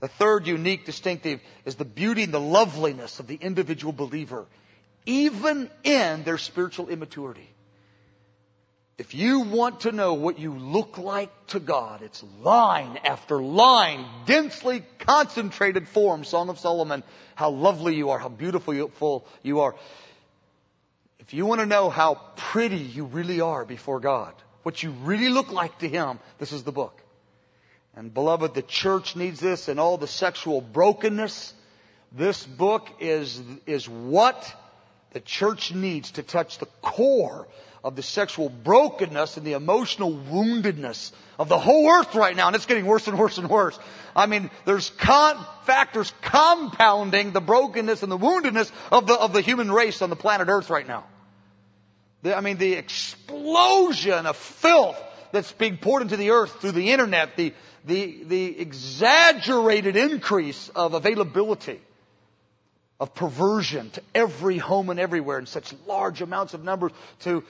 The 0.00 0.08
third 0.08 0.46
unique 0.46 0.84
distinctive 0.84 1.40
is 1.64 1.76
the 1.76 1.86
beauty 1.86 2.24
and 2.24 2.34
the 2.34 2.40
loveliness 2.40 3.18
of 3.18 3.26
the 3.26 3.36
individual 3.36 3.94
believer, 3.94 4.44
even 5.06 5.70
in 5.84 6.22
their 6.24 6.36
spiritual 6.36 6.88
immaturity. 6.90 7.48
If 8.98 9.14
you 9.14 9.40
want 9.40 9.80
to 9.80 9.92
know 9.92 10.14
what 10.14 10.38
you 10.38 10.54
look 10.56 10.98
like 10.98 11.30
to 11.48 11.60
God, 11.60 12.02
it's 12.02 12.22
line 12.42 12.98
after 13.04 13.42
line, 13.42 14.06
densely 14.26 14.82
concentrated 14.98 15.88
form, 15.88 16.24
Song 16.24 16.48
of 16.50 16.58
Solomon, 16.58 17.02
how 17.34 17.50
lovely 17.50 17.94
you 17.94 18.10
are, 18.10 18.18
how 18.18 18.30
beautiful 18.30 19.26
you 19.42 19.60
are. 19.60 19.74
If 21.20 21.34
you 21.34 21.44
want 21.46 21.60
to 21.60 21.66
know 21.66 21.90
how 21.90 22.20
pretty 22.36 22.76
you 22.76 23.04
really 23.04 23.40
are 23.40 23.64
before 23.64 24.00
God, 24.00 24.34
what 24.62 24.82
you 24.82 24.90
really 24.90 25.28
look 25.28 25.52
like 25.52 25.78
to 25.78 25.88
Him, 25.88 26.18
this 26.38 26.52
is 26.52 26.64
the 26.64 26.72
book. 26.72 27.02
And 27.96 28.12
beloved, 28.12 28.54
the 28.54 28.62
church 28.62 29.16
needs 29.16 29.40
this 29.40 29.68
and 29.68 29.80
all 29.80 29.96
the 29.96 30.06
sexual 30.06 30.60
brokenness. 30.60 31.54
This 32.12 32.44
book 32.44 32.88
is, 33.00 33.42
is 33.66 33.88
what 33.88 34.54
the 35.12 35.20
church 35.20 35.74
needs 35.74 36.10
to 36.12 36.22
touch 36.22 36.58
the 36.58 36.68
core 36.82 37.48
of 37.82 37.96
the 37.96 38.02
sexual 38.02 38.50
brokenness 38.50 39.38
and 39.38 39.46
the 39.46 39.54
emotional 39.54 40.12
woundedness 40.12 41.12
of 41.38 41.48
the 41.48 41.58
whole 41.58 41.88
earth 41.88 42.14
right 42.14 42.36
now, 42.36 42.48
and 42.48 42.56
it's 42.56 42.66
getting 42.66 42.84
worse 42.84 43.06
and 43.06 43.18
worse 43.18 43.38
and 43.38 43.48
worse. 43.48 43.78
I 44.14 44.26
mean, 44.26 44.50
there's 44.64 44.90
con- 44.90 45.42
factors 45.64 46.12
compounding 46.20 47.32
the 47.32 47.40
brokenness 47.40 48.02
and 48.02 48.10
the 48.10 48.18
woundedness 48.18 48.70
of 48.90 49.06
the, 49.06 49.14
of 49.14 49.32
the 49.32 49.40
human 49.40 49.70
race 49.70 50.02
on 50.02 50.10
the 50.10 50.16
planet 50.16 50.48
earth 50.48 50.68
right 50.68 50.86
now. 50.86 51.04
The, 52.22 52.36
I 52.36 52.40
mean, 52.40 52.58
the 52.58 52.72
explosion 52.72 54.26
of 54.26 54.36
filth 54.36 55.00
that's 55.32 55.52
being 55.52 55.78
poured 55.78 56.02
into 56.02 56.16
the 56.16 56.30
earth 56.30 56.60
through 56.60 56.72
the 56.72 56.90
internet, 56.90 57.36
the, 57.36 57.54
the, 57.86 58.24
the 58.24 58.60
exaggerated 58.60 59.96
increase 59.96 60.68
of 60.70 60.94
availability 60.94 61.80
of 62.98 63.14
perversion 63.14 63.90
to 63.90 64.02
every 64.14 64.58
home 64.58 64.90
and 64.90 64.98
everywhere 64.98 65.38
in 65.38 65.46
such 65.46 65.72
large 65.86 66.22
amounts 66.22 66.54
of 66.54 66.64
numbers 66.64 66.92
to 67.20 67.44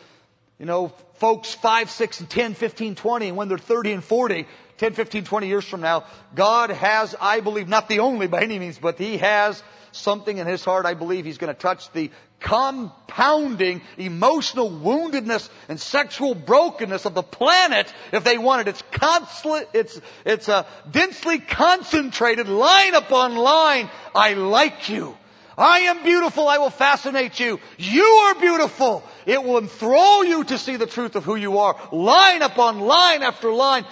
you 0.59 0.64
know, 0.64 0.89
folks 1.14 1.55
5, 1.55 1.91
6, 1.91 2.20
and 2.20 2.30
10, 2.30 2.55
15, 2.55 2.95
20, 2.95 3.28
and 3.28 3.37
when 3.37 3.49
they're 3.49 3.59
30 3.59 3.93
and 3.93 4.05
40, 4.05 4.47
10, 4.79 4.95
15, 4.95 5.24
20 5.24 5.49
years 5.49 5.64
from 5.64 5.81
now, 5.81 6.05
God 6.35 6.70
has, 6.70 7.14
I 7.20 7.41
believe, 7.41 7.68
not 7.68 7.89
the 7.89 8.01
only 8.01 8.27
by 8.27 8.43
any 8.43 8.59
means, 8.59 8.79
but 8.79 8.99
He 8.99 9.18
has 9.18 9.62
something 9.93 10.37
in 10.37 10.47
His 10.47 10.64
heart. 10.64 10.87
I 10.87 10.95
believe 10.95 11.24
He's 11.24 11.39
going 11.39 11.55
to 11.55 11.61
touch 11.61 11.91
the 11.93 12.11
compounding 12.41 13.81
emotional 13.97 14.70
woundedness 14.70 15.49
and 15.68 15.81
sexual 15.81 16.35
brokenness 16.35 17.07
of 17.07 17.14
the 17.14 17.22
planet 17.22 17.93
if 18.12 18.24
they 18.24 18.39
want 18.39 18.61
it. 18.61 18.68
It's 18.68 18.83
constant, 18.93 19.68
it's, 19.72 20.01
it's 20.24 20.49
a 20.49 20.66
densely 20.91 21.39
concentrated 21.39 22.49
line 22.49 22.95
upon 22.95 23.37
line. 23.37 23.91
I 24.14 24.35
like 24.35 24.89
you. 24.89 25.16
I 25.59 25.81
am 25.81 26.03
beautiful. 26.03 26.49
I 26.49 26.59
will 26.59 26.70
fascinate 26.70 27.41
you. 27.41 27.59
You 27.79 28.05
are 28.05 28.35
beautiful. 28.35 29.03
It 29.24 29.43
will 29.43 29.59
enthrall 29.59 30.24
you 30.24 30.45
to 30.45 30.59
see 30.59 30.77
the 30.77 30.87
truth 30.87 31.16
of 31.16 31.24
who 31.24 31.35
you 31.35 31.59
are. 31.59 31.77
Line 31.93 32.43
upon 32.43 32.81
line 32.81 33.22
after 33.22 33.51
line, 33.51 33.87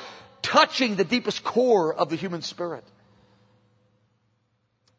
touching 0.54 0.94
the 0.94 1.04
deepest 1.04 1.42
core 1.42 1.92
of 1.92 2.10
the 2.10 2.16
human 2.16 2.40
spirit. 2.40 2.84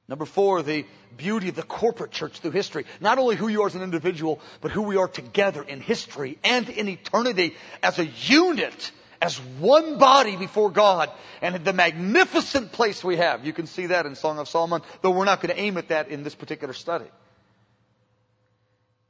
Number 0.10 0.26
four, 0.26 0.62
the 0.62 0.86
beauty 1.16 1.48
of 1.48 1.56
the 1.56 1.64
corporate 1.64 2.12
church 2.12 2.40
through 2.40 2.52
history. 2.52 2.86
Not 3.00 3.20
only 3.20 3.38
who 3.38 3.48
you 3.48 3.62
are 3.62 3.68
as 3.68 3.76
an 3.76 3.82
individual, 3.82 4.42
but 4.60 4.72
who 4.72 4.82
we 4.82 4.98
are 4.98 5.08
together 5.08 5.64
in 5.64 5.80
history 5.80 6.38
and 6.44 6.68
in 6.68 6.90
eternity 6.90 7.56
as 7.82 8.00
a 8.00 8.06
unit 8.06 8.92
as 9.22 9.38
one 9.38 9.98
body 9.98 10.36
before 10.36 10.70
God 10.70 11.10
and 11.42 11.64
the 11.64 11.72
magnificent 11.72 12.74
place 12.74 13.02
we 13.02 13.16
have. 13.16 13.46
You 13.46 13.54
can 13.54 13.66
see 13.66 13.86
that 13.86 14.06
in 14.06 14.16
Song 14.16 14.40
of 14.40 14.50
Solomon, 14.50 14.82
though 15.02 15.12
we're 15.12 15.24
not 15.24 15.42
going 15.42 15.56
to 15.56 15.62
aim 15.62 15.78
at 15.78 15.88
that 15.88 16.10
in 16.10 16.24
this 16.24 16.36
particular 16.36 16.74
study. 16.74 17.10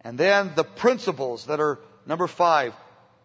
And 0.01 0.15
then 0.15 0.51
the 0.55 0.63
principles 0.63 1.47
that 1.47 1.59
are 1.59 1.79
number 2.05 2.27
five, 2.27 2.75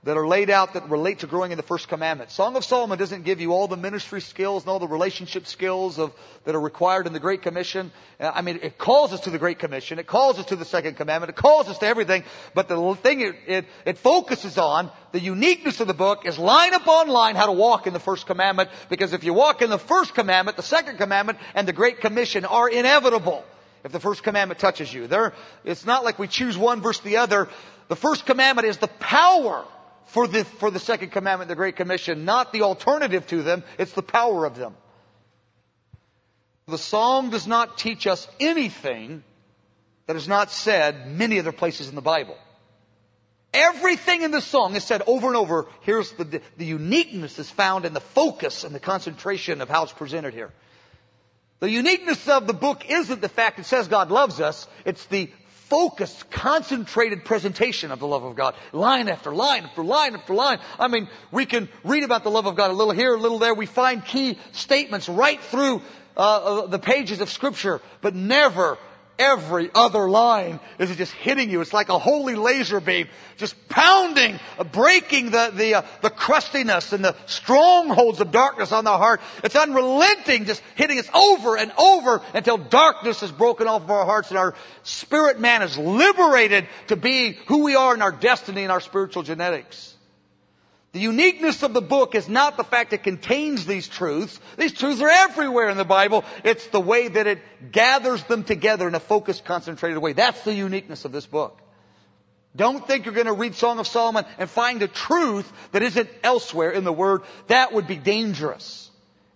that 0.03 0.17
are 0.17 0.27
laid 0.27 0.49
out 0.49 0.73
that 0.75 0.89
relate 0.89 1.19
to 1.19 1.27
growing 1.27 1.53
in 1.53 1.59
the 1.59 1.63
first 1.63 1.89
commandment. 1.89 2.31
Song 2.31 2.57
of 2.57 2.65
Solomon 2.65 2.99
doesn't 2.99 3.25
give 3.25 3.41
you 3.41 3.53
all 3.53 3.69
the 3.69 3.77
ministry 3.77 4.23
skills 4.23 4.63
and 4.63 4.71
all 4.71 4.79
the 4.79 4.89
relationship 4.89 5.47
skills 5.47 5.99
of, 5.99 6.13
that 6.45 6.55
are 6.55 6.61
required 6.61 7.07
in 7.07 7.13
the 7.13 7.21
Great 7.21 7.43
Commission. 7.43 7.93
Uh, 8.19 8.31
I 8.35 8.41
mean, 8.41 8.61
it 8.63 8.79
calls 8.79 9.13
us 9.13 9.21
to 9.21 9.31
the 9.31 9.39
Great 9.39 9.59
Commission. 9.59 9.99
It 9.99 10.07
calls 10.07 10.39
us 10.39 10.47
to 10.47 10.57
the 10.57 10.65
second 10.65 10.97
commandment. 10.97 11.31
It 11.31 11.37
calls 11.37 11.69
us 11.69 11.77
to 11.79 11.87
everything. 11.87 12.25
But 12.55 12.69
the 12.69 12.95
thing 12.95 13.21
it, 13.21 13.35
it, 13.47 13.67
it 13.85 13.99
focuses 13.99 14.57
on, 14.57 14.91
the 15.13 15.21
uniqueness 15.21 15.81
of 15.81 15.87
the 15.87 15.95
book 15.95 16.25
is 16.25 16.39
line 16.39 16.73
upon 16.73 17.09
line 17.09 17.37
how 17.37 17.47
to 17.47 17.53
walk 17.53 17.87
in 17.87 17.93
the 17.93 18.01
first 18.01 18.27
commandment. 18.27 18.71
Because 18.89 19.13
if 19.13 19.23
you 19.23 19.35
walk 19.35 19.61
in 19.61 19.69
the 19.69 19.79
first 19.79 20.15
commandment, 20.15 20.57
the 20.57 20.63
second 20.63 20.97
commandment, 20.97 21.39
and 21.55 21.69
the 21.69 21.75
Great 21.75 22.01
Commission 22.01 22.47
are 22.47 22.71
inevitable 22.71 23.45
if 23.85 23.93
the 23.93 24.01
first 24.01 24.23
commandment 24.23 24.61
touches 24.61 24.93
you. 24.93 25.07
There, 25.07 25.35
it's 25.65 25.85
not 25.85 26.05
like 26.05 26.19
we 26.19 26.27
choose 26.27 26.57
one 26.57 26.81
versus 26.81 27.03
the 27.03 27.19
other. 27.19 27.49
The 27.89 27.97
first 27.97 28.25
commandment 28.25 28.67
is 28.67 28.79
the 28.79 28.89
power 28.89 29.67
for 30.07 30.27
the, 30.27 30.45
for 30.45 30.71
the 30.71 30.79
second 30.79 31.11
commandment, 31.11 31.49
the 31.49 31.55
Great 31.55 31.77
Commission, 31.77 32.25
not 32.25 32.53
the 32.53 32.63
alternative 32.63 33.27
to 33.29 33.43
them, 33.43 33.63
it's 33.79 33.93
the 33.93 34.03
power 34.03 34.45
of 34.45 34.57
them. 34.57 34.75
The 36.67 36.79
Psalm 36.79 37.31
does 37.31 37.47
not 37.47 37.79
teach 37.79 38.07
us 38.07 38.27
anything 38.39 39.25
that 40.07 40.17
is 40.17 40.29
not 40.29 40.51
said 40.51 41.07
many 41.07 41.39
other 41.39 41.53
places 41.53 41.89
in 41.89 41.95
the 41.95 42.03
Bible. 42.03 42.37
Everything 43.53 44.23
in 44.23 44.31
the 44.31 44.41
song 44.41 44.77
is 44.77 44.85
said 44.85 45.03
over 45.07 45.27
and 45.27 45.37
over. 45.37 45.67
Here's 45.83 46.13
the, 46.13 46.41
the 46.57 46.65
uniqueness 46.65 47.39
is 47.39 47.51
found 47.51 47.85
in 47.85 47.95
the 47.95 48.01
focus 48.01 48.63
and 48.63 48.75
the 48.75 48.81
concentration 48.81 49.61
of 49.61 49.69
how 49.69 49.83
it's 49.83 49.93
presented 49.93 50.35
here. 50.35 50.53
The 51.59 51.71
uniqueness 51.71 52.27
of 52.29 52.47
the 52.47 52.55
book 52.55 52.89
isn't 52.89 53.21
the 53.21 53.29
fact 53.29 53.59
it 53.59 53.67
says 53.67 53.89
God 53.89 54.11
loves 54.11 54.41
us, 54.41 54.67
it's 54.85 55.05
the 55.07 55.31
focused, 55.71 56.31
concentrated 56.31 57.25
presentation 57.25 57.93
of 57.93 58.01
the 58.01 58.07
love 58.07 58.25
of 58.25 58.37
God. 58.37 58.55
Line 58.73 59.09
after 59.09 59.33
line 59.33 59.65
after 59.65 59.83
line 59.83 60.15
after 60.15 60.35
line. 60.35 60.59
I 60.79 60.89
mean, 60.89 61.09
we 61.31 61.47
can 61.47 61.69
read 61.85 62.03
about 62.03 62.25
the 62.25 62.31
love 62.31 62.47
of 62.47 62.57
God 62.57 62.71
a 62.71 62.75
little 62.75 62.93
here, 62.93 63.15
a 63.15 63.19
little 63.19 63.39
there. 63.39 63.55
We 63.55 63.67
find 63.67 64.05
key 64.05 64.37
statements 64.53 65.09
right 65.09 65.41
through 65.41 65.81
uh, 66.17 66.21
uh 66.21 66.67
the 66.67 66.81
pages 66.81 67.21
of 67.21 67.31
Scripture, 67.31 67.81
but 68.03 68.15
never 68.15 68.77
every 69.21 69.71
other 69.75 70.09
line 70.09 70.59
is 70.79 70.97
just 70.97 71.13
hitting 71.13 71.51
you. 71.51 71.61
It's 71.61 71.73
like 71.73 71.91
a 71.91 71.99
holy 71.99 72.35
laser 72.35 72.81
beam, 72.81 73.07
just 73.37 73.69
pounding, 73.69 74.41
breaking 74.73 75.31
the, 75.31 75.53
the, 75.55 75.75
uh, 75.75 75.83
the 76.01 76.11
crustiness 76.11 76.93
and 76.93 77.05
the 77.05 77.15
strongholds 77.27 78.21
of 78.21 78.33
darkness 78.33 78.73
on 78.73 78.85
the 78.85 78.97
heart. 78.97 79.21
It's 79.45 79.55
unrelenting, 79.55 80.47
just 80.47 80.63
hitting 80.75 80.99
us 80.99 81.09
over 81.15 81.57
and 81.57 81.71
over 81.79 82.23
until 82.35 82.57
darkness 82.57 83.23
is 83.23 83.31
broken 83.31 83.69
off 83.69 83.83
of 83.83 83.91
our 83.91 84.07
hearts 84.07 84.31
and 84.31 84.39
our 84.39 84.55
spirit 84.83 85.39
man 85.39 85.63
is 85.63 85.77
liberated 85.77 86.67
to 86.89 86.97
be 86.97 87.39
who 87.47 87.59
we 87.59 87.77
are 87.77 87.95
in 87.95 88.03
our 88.03 88.13
destiny 88.13 88.63
and 88.63 88.73
our 88.73 88.81
spiritual 88.81 89.23
genetics. 89.23 89.90
The 90.93 91.01
uniqueness 91.01 91.63
of 91.63 91.73
the 91.73 91.83
book 91.83 92.17
is 92.17 92.29
not 92.29 92.57
the 92.57 92.65
fact 92.65 92.93
it 92.93 93.05
contains 93.05 93.65
these 93.65 93.87
truths. 93.87 94.41
These 94.57 94.73
truths 94.73 95.01
are 95.01 95.09
everywhere 95.09 95.69
in 95.69 95.77
the 95.77 95.85
Bible. 95.85 96.25
It's 96.43 96.67
the 96.69 96.81
way 96.81 97.07
that 97.07 97.29
it 97.29 97.39
gathers 97.71 98.25
them 98.25 98.43
together 98.43 98.89
in 98.89 98.95
a 98.97 99.01
focused, 99.01 99.45
concentrated 99.45 99.99
way. 99.99 100.15
That's 100.15 100.43
the 100.43 100.55
uniqueness 100.55 101.05
of 101.05 101.13
this 101.13 101.27
book. 101.27 101.61
Don't 102.57 102.85
think 102.85 103.05
you're 103.05 103.15
going 103.15 103.27
to 103.27 103.33
read 103.33 103.55
Song 103.55 103.79
of 103.79 103.87
Solomon 103.87 104.25
and 104.37 104.51
find 104.51 104.83
a 104.83 104.89
truth 104.89 105.51
that 105.71 105.83
isn't 105.83 106.11
elsewhere 106.25 106.73
in 106.73 106.83
the 106.83 106.93
Word. 106.93 107.23
That 107.47 107.73
would 107.73 107.87
be 107.87 107.97
dangerous. 107.97 108.90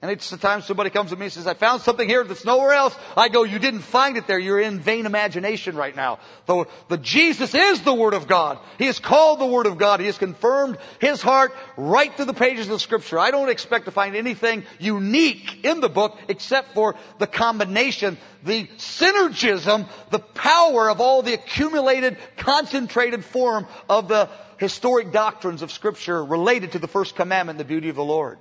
And 0.04 0.10
it's 0.10 0.28
the 0.28 0.36
time 0.36 0.60
somebody 0.60 0.90
comes 0.90 1.12
to 1.12 1.16
me 1.16 1.24
and 1.24 1.32
says, 1.32 1.46
I 1.46 1.54
found 1.54 1.80
something 1.80 2.06
here 2.06 2.22
that's 2.24 2.44
nowhere 2.44 2.72
else. 2.72 2.94
I 3.16 3.30
go, 3.30 3.42
you 3.42 3.58
didn't 3.58 3.80
find 3.80 4.18
it 4.18 4.26
there. 4.26 4.38
You're 4.38 4.60
in 4.60 4.78
vain 4.78 5.06
imagination 5.06 5.76
right 5.76 5.96
now. 5.96 6.18
The, 6.44 6.66
the 6.88 6.98
Jesus 6.98 7.54
is 7.54 7.80
the 7.80 7.94
Word 7.94 8.12
of 8.12 8.28
God. 8.28 8.58
He 8.76 8.86
is 8.86 8.98
called 8.98 9.40
the 9.40 9.46
Word 9.46 9.64
of 9.64 9.78
God. 9.78 10.00
He 10.00 10.06
has 10.06 10.18
confirmed 10.18 10.76
His 11.00 11.22
heart 11.22 11.54
right 11.78 12.14
through 12.14 12.26
the 12.26 12.34
pages 12.34 12.68
of 12.68 12.82
Scripture. 12.82 13.18
I 13.18 13.30
don't 13.30 13.48
expect 13.48 13.86
to 13.86 13.92
find 13.92 14.14
anything 14.14 14.64
unique 14.78 15.64
in 15.64 15.80
the 15.80 15.88
book 15.88 16.18
except 16.28 16.74
for 16.74 16.96
the 17.18 17.26
combination, 17.26 18.18
the 18.42 18.66
synergism, 18.76 19.88
the 20.10 20.18
power 20.18 20.90
of 20.90 21.00
all 21.00 21.22
the 21.22 21.32
accumulated, 21.32 22.18
concentrated 22.36 23.24
form 23.24 23.66
of 23.88 24.08
the 24.08 24.28
historic 24.58 25.12
doctrines 25.12 25.62
of 25.62 25.72
Scripture 25.72 26.22
related 26.22 26.72
to 26.72 26.78
the 26.78 26.88
first 26.88 27.16
commandment, 27.16 27.56
the 27.56 27.64
beauty 27.64 27.88
of 27.88 27.96
the 27.96 28.04
Lord. 28.04 28.38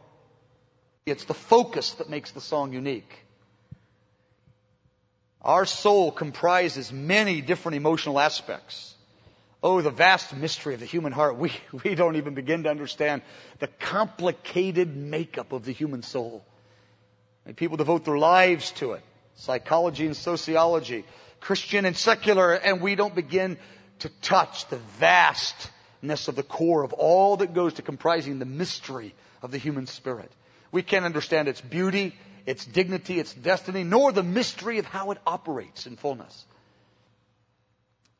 It's 1.05 1.25
the 1.25 1.33
focus 1.33 1.93
that 1.93 2.09
makes 2.09 2.31
the 2.31 2.41
song 2.41 2.73
unique. 2.73 3.19
Our 5.41 5.65
soul 5.65 6.11
comprises 6.11 6.93
many 6.93 7.41
different 7.41 7.75
emotional 7.75 8.19
aspects. 8.19 8.95
Oh, 9.61 9.81
the 9.81 9.91
vast 9.91 10.33
mystery 10.35 10.73
of 10.73 10.79
the 10.79 10.85
human 10.85 11.11
heart. 11.11 11.37
We, 11.37 11.51
we 11.83 11.95
don't 11.95 12.15
even 12.15 12.33
begin 12.33 12.63
to 12.63 12.69
understand 12.69 13.21
the 13.59 13.67
complicated 13.67 14.95
makeup 14.95 15.51
of 15.51 15.65
the 15.65 15.73
human 15.73 16.03
soul. 16.03 16.45
And 17.45 17.57
people 17.57 17.75
devote 17.75 18.05
their 18.05 18.17
lives 18.17 18.71
to 18.73 18.93
it. 18.93 19.03
Psychology 19.35 20.05
and 20.05 20.15
sociology 20.15 21.05
Christian 21.43 21.83
and 21.83 21.95
secular, 21.95 22.53
and 22.53 22.81
we 22.81 22.95
don't 22.95 23.13
begin 23.13 23.57
to 23.99 24.09
touch 24.21 24.67
the 24.69 24.77
vastness 24.99 26.29
of 26.29 26.35
the 26.37 26.43
core 26.43 26.83
of 26.83 26.93
all 26.93 27.37
that 27.37 27.53
goes 27.53 27.73
to 27.73 27.81
comprising 27.81 28.39
the 28.39 28.45
mystery 28.45 29.13
of 29.41 29.51
the 29.51 29.57
human 29.57 29.85
spirit. 29.85 30.31
We 30.73 30.81
can't 30.81 31.05
understand 31.05 31.47
its 31.47 31.61
beauty, 31.61 32.15
its 32.47 32.65
dignity, 32.65 33.19
its 33.19 33.31
destiny, 33.31 33.83
nor 33.83 34.11
the 34.11 34.23
mystery 34.23 34.79
of 34.79 34.85
how 34.85 35.11
it 35.11 35.19
operates 35.25 35.85
in 35.85 35.95
fullness. 35.95 36.45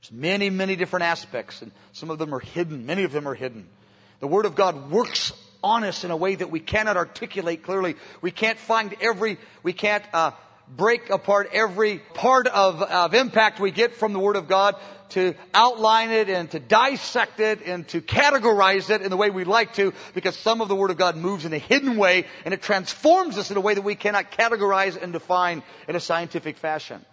There's 0.01 0.12
many, 0.12 0.51
many 0.51 0.76
different 0.76 1.04
aspects, 1.04 1.64
and 1.64 1.72
some 1.93 2.12
of 2.12 2.20
them 2.20 2.34
are 2.34 2.39
hidden. 2.39 2.86
Many 2.86 3.06
of 3.06 3.12
them 3.12 3.28
are 3.28 3.34
hidden. 3.34 3.68
The 4.20 4.28
Word 4.28 4.45
of 4.45 4.54
God 4.54 4.91
works 4.91 5.34
on 5.64 5.84
us 5.84 6.04
in 6.04 6.12
a 6.12 6.16
way 6.16 6.36
that 6.36 6.51
we 6.51 6.60
cannot 6.60 6.95
articulate 6.95 7.64
clearly. 7.64 7.95
We 8.22 8.30
can't 8.30 8.60
find 8.60 8.95
every, 9.01 9.39
we 9.64 9.74
can't 9.74 10.04
uh, 10.14 10.32
break 10.68 11.09
apart 11.09 11.49
every 11.53 11.99
part 11.99 12.47
of, 12.47 12.82
of 12.82 13.14
impact 13.14 13.59
we 13.59 13.72
get 13.72 13.95
from 13.95 14.14
the 14.14 14.20
Word 14.20 14.36
of 14.36 14.47
God 14.47 14.76
to 15.09 15.36
outline 15.53 16.09
it 16.11 16.30
and 16.30 16.49
to 16.51 16.59
dissect 16.59 17.39
it 17.39 17.61
and 17.66 17.88
to 17.89 18.01
categorize 18.01 18.89
it 18.89 19.01
in 19.01 19.09
the 19.09 19.18
way 19.18 19.30
we 19.30 19.43
like 19.43 19.74
to 19.76 19.93
because 20.14 20.36
some 20.36 20.61
of 20.61 20.68
the 20.68 20.76
Word 20.76 20.91
of 20.91 20.97
God 20.97 21.16
moves 21.16 21.45
in 21.45 21.53
a 21.53 21.57
hidden 21.57 21.97
way 21.97 22.26
and 22.45 22.53
it 22.53 22.61
transforms 22.61 23.38
us 23.38 23.51
in 23.51 23.57
a 23.57 23.61
way 23.61 23.74
that 23.76 23.84
we 23.84 23.95
cannot 23.95 24.32
categorize 24.32 25.01
and 25.01 25.14
define 25.14 25.61
in 25.88 25.95
a 25.95 25.99
scientific 25.99 26.57
fashion. 26.57 27.05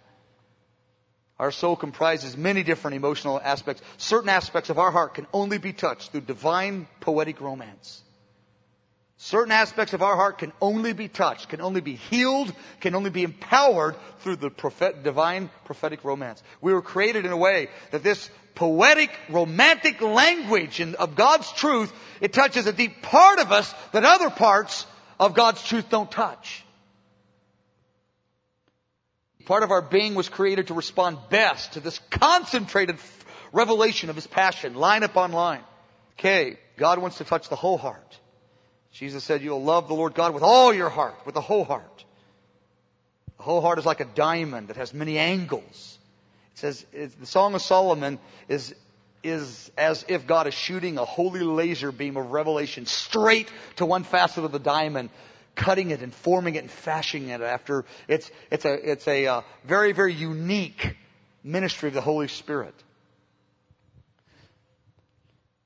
Our 1.37 1.51
soul 1.51 1.75
comprises 1.75 2.37
many 2.37 2.61
different 2.61 2.95
emotional 2.95 3.41
aspects. 3.43 3.81
Certain 3.97 4.29
aspects 4.29 4.69
of 4.69 4.77
our 4.77 4.91
heart 4.91 5.15
can 5.15 5.25
only 5.33 5.57
be 5.57 5.73
touched 5.73 6.11
through 6.11 6.21
divine 6.21 6.87
poetic 6.99 7.41
romance. 7.41 8.03
Certain 9.23 9.51
aspects 9.51 9.93
of 9.93 10.01
our 10.01 10.15
heart 10.15 10.39
can 10.39 10.51
only 10.59 10.93
be 10.93 11.07
touched, 11.07 11.49
can 11.49 11.61
only 11.61 11.79
be 11.79 11.93
healed, 11.93 12.51
can 12.79 12.95
only 12.95 13.11
be 13.11 13.21
empowered 13.21 13.95
through 14.21 14.37
the 14.37 14.49
prophet, 14.49 15.03
divine 15.03 15.51
prophetic 15.63 16.03
romance. 16.03 16.41
We 16.59 16.73
were 16.73 16.81
created 16.81 17.27
in 17.27 17.31
a 17.31 17.37
way 17.37 17.67
that 17.91 18.01
this 18.01 18.31
poetic, 18.55 19.11
romantic 19.29 20.01
language 20.01 20.79
in, 20.79 20.95
of 20.95 21.13
God's 21.13 21.51
truth, 21.51 21.93
it 22.19 22.33
touches 22.33 22.65
a 22.65 22.73
deep 22.73 23.03
part 23.03 23.37
of 23.37 23.51
us 23.51 23.71
that 23.91 24.03
other 24.03 24.31
parts 24.31 24.87
of 25.19 25.35
God's 25.35 25.63
truth 25.63 25.87
don't 25.91 26.09
touch. 26.09 26.65
Part 29.45 29.61
of 29.61 29.69
our 29.69 29.83
being 29.83 30.15
was 30.15 30.29
created 30.29 30.67
to 30.67 30.73
respond 30.73 31.19
best 31.29 31.73
to 31.73 31.79
this 31.79 31.99
concentrated 32.09 32.97
revelation 33.53 34.09
of 34.09 34.15
His 34.15 34.25
passion, 34.25 34.73
line 34.73 35.03
upon 35.03 35.31
line. 35.31 35.61
Okay, 36.17 36.57
God 36.75 36.97
wants 36.97 37.19
to 37.19 37.23
touch 37.23 37.49
the 37.49 37.55
whole 37.55 37.77
heart. 37.77 38.17
Jesus 38.93 39.23
said, 39.23 39.41
You'll 39.41 39.63
love 39.63 39.87
the 39.87 39.93
Lord 39.93 40.13
God 40.13 40.33
with 40.33 40.43
all 40.43 40.73
your 40.73 40.89
heart, 40.89 41.15
with 41.25 41.35
the 41.35 41.41
whole 41.41 41.63
heart. 41.63 42.05
The 43.37 43.43
whole 43.43 43.61
heart 43.61 43.79
is 43.79 43.85
like 43.85 44.01
a 44.01 44.05
diamond 44.05 44.67
that 44.67 44.77
has 44.77 44.93
many 44.93 45.17
angles. 45.17 45.97
It 46.53 46.59
says, 46.59 46.85
the 47.19 47.25
Song 47.25 47.55
of 47.55 47.61
Solomon 47.61 48.19
is, 48.47 48.75
is 49.23 49.71
as 49.77 50.05
if 50.07 50.27
God 50.27 50.45
is 50.45 50.53
shooting 50.53 50.99
a 50.99 51.05
holy 51.05 51.39
laser 51.39 51.91
beam 51.91 52.17
of 52.17 52.31
revelation 52.31 52.85
straight 52.85 53.51
to 53.77 53.85
one 53.85 54.03
facet 54.03 54.43
of 54.43 54.51
the 54.51 54.59
diamond, 54.59 55.09
cutting 55.55 55.89
it 55.89 56.01
and 56.01 56.13
forming 56.13 56.53
it 56.53 56.59
and 56.59 56.69
fashioning 56.69 57.29
it 57.29 57.41
after. 57.41 57.85
It's, 58.07 58.29
it's 58.51 58.65
a, 58.65 58.91
it's 58.91 59.07
a 59.07 59.25
uh, 59.25 59.41
very, 59.63 59.93
very 59.93 60.13
unique 60.13 60.95
ministry 61.43 61.87
of 61.87 61.95
the 61.95 62.01
Holy 62.01 62.27
Spirit. 62.27 62.75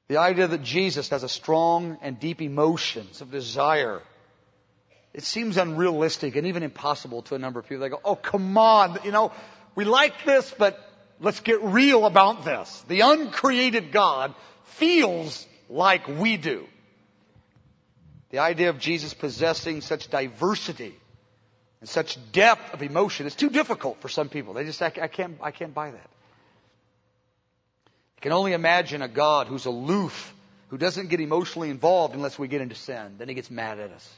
The 0.08 0.18
idea 0.18 0.48
that 0.48 0.62
Jesus 0.62 1.10
has 1.10 1.24
a 1.24 1.30
strong 1.30 1.98
and 2.02 2.20
deep 2.20 2.42
emotions 2.42 3.22
of 3.22 3.32
desire. 3.32 4.02
It 5.14 5.24
seems 5.24 5.58
unrealistic 5.58 6.36
and 6.36 6.48
even 6.48 6.62
impossible 6.62 7.24
to 7.24 7.36
a 7.36 7.40
number 7.40 7.60
of 7.60 7.68
people. 7.68 7.82
They 7.82 7.90
go, 7.90 8.02
oh, 8.04 8.16
come 8.16 8.58
on, 8.58 9.00
you 9.04 9.12
know, 9.12 9.32
we 9.74 9.86
like 9.86 10.24
this, 10.26 10.54
but 10.58 10.78
let's 11.20 11.40
get 11.40 11.64
real 11.64 12.06
about 12.06 12.46
this. 12.46 12.84
The 12.88 13.02
uncreated 13.02 13.92
God 13.92 14.36
feels 14.66 15.48
like 15.70 16.08
we 16.08 16.38
do. 16.38 16.66
The 18.30 18.40
idea 18.40 18.70
of 18.70 18.80
Jesus 18.80 19.14
possessing 19.14 19.82
such 19.82 20.10
diversity 20.10 20.94
and 21.80 21.90
such 21.90 22.20
depth 22.32 22.74
of 22.74 22.84
emotion 22.84 23.26
is 23.26 23.36
too 23.36 23.50
difficult 23.50 24.02
for 24.02 24.10
some 24.10 24.30
people. 24.30 24.54
They 24.54 24.66
just, 24.66 24.82
I, 24.82 24.92
I 25.02 25.08
can't, 25.08 25.38
I 25.42 25.52
can't 25.52 25.74
buy 25.74 25.92
that 25.92 26.10
can 28.26 28.32
only 28.32 28.54
imagine 28.54 29.04
a 29.04 29.08
God 29.08 29.46
who's 29.46 29.68
aloof, 29.68 30.34
who 30.70 30.80
doesn't 30.80 31.10
get 31.10 31.20
emotionally 31.20 31.70
involved 31.70 32.16
unless 32.16 32.40
we 32.40 32.48
get 32.48 32.60
into 32.60 32.74
sin. 32.74 33.18
Then 33.20 33.30
he 33.30 33.36
gets 33.36 33.52
mad 33.52 33.80
at 33.80 33.92
us. 33.92 34.14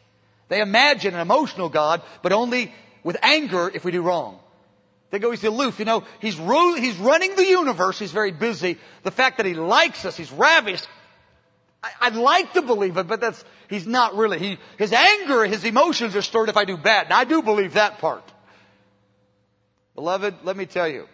They 0.47 0.61
imagine 0.61 1.13
an 1.13 1.19
emotional 1.19 1.67
God, 1.67 2.01
but 2.21 2.31
only 2.31 2.73
with 3.03 3.17
anger 3.21 3.69
if 3.73 3.83
we 3.83 3.91
do 3.91 4.01
wrong. 4.01 4.39
They 5.11 5.19
go, 5.19 5.31
he's 5.31 5.43
aloof. 5.43 5.79
You 5.79 5.83
know, 5.83 6.05
he's, 6.21 6.39
ru- 6.39 6.75
he's 6.75 6.95
running 6.95 7.35
the 7.35 7.45
universe. 7.45 7.99
He's 7.99 8.13
very 8.13 8.31
busy. 8.31 8.77
The 9.03 9.11
fact 9.11 9.37
that 9.37 9.45
he 9.45 9.55
likes 9.55 10.05
us, 10.05 10.15
he's 10.15 10.31
ravished. 10.31 10.87
I- 11.83 12.07
would 12.07 12.17
like 12.17 12.53
to 12.53 12.61
believe 12.61 12.95
it, 12.95 13.07
but 13.07 13.19
that's, 13.19 13.43
he's 13.69 13.85
not 13.85 14.15
really. 14.15 14.39
He, 14.39 14.57
his 14.77 14.93
anger, 14.93 15.43
his 15.43 15.65
emotions 15.65 16.15
are 16.15 16.21
stirred 16.21 16.47
if 16.47 16.55
I 16.55 16.63
do 16.63 16.77
bad. 16.77 17.07
And 17.07 17.13
I 17.13 17.25
do 17.25 17.41
believe 17.41 17.73
that 17.73 17.97
part. 17.97 18.23
Beloved, 19.95 20.33
let 20.45 20.55
me 20.55 20.65
tell 20.65 20.87
you, 20.87 21.09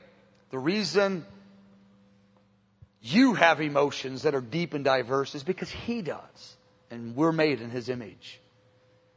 the 0.51 0.59
reason 0.59 1.25
you 3.03 3.33
have 3.33 3.59
emotions 3.59 4.23
that 4.23 4.33
are 4.33 4.41
deep 4.41 4.73
and 4.73 4.85
diverse 4.85 5.35
is 5.35 5.43
because 5.43 5.69
He 5.69 6.01
does. 6.01 6.55
And 6.89 7.15
we're 7.15 7.33
made 7.33 7.59
in 7.59 7.69
His 7.69 7.89
image. 7.89 8.39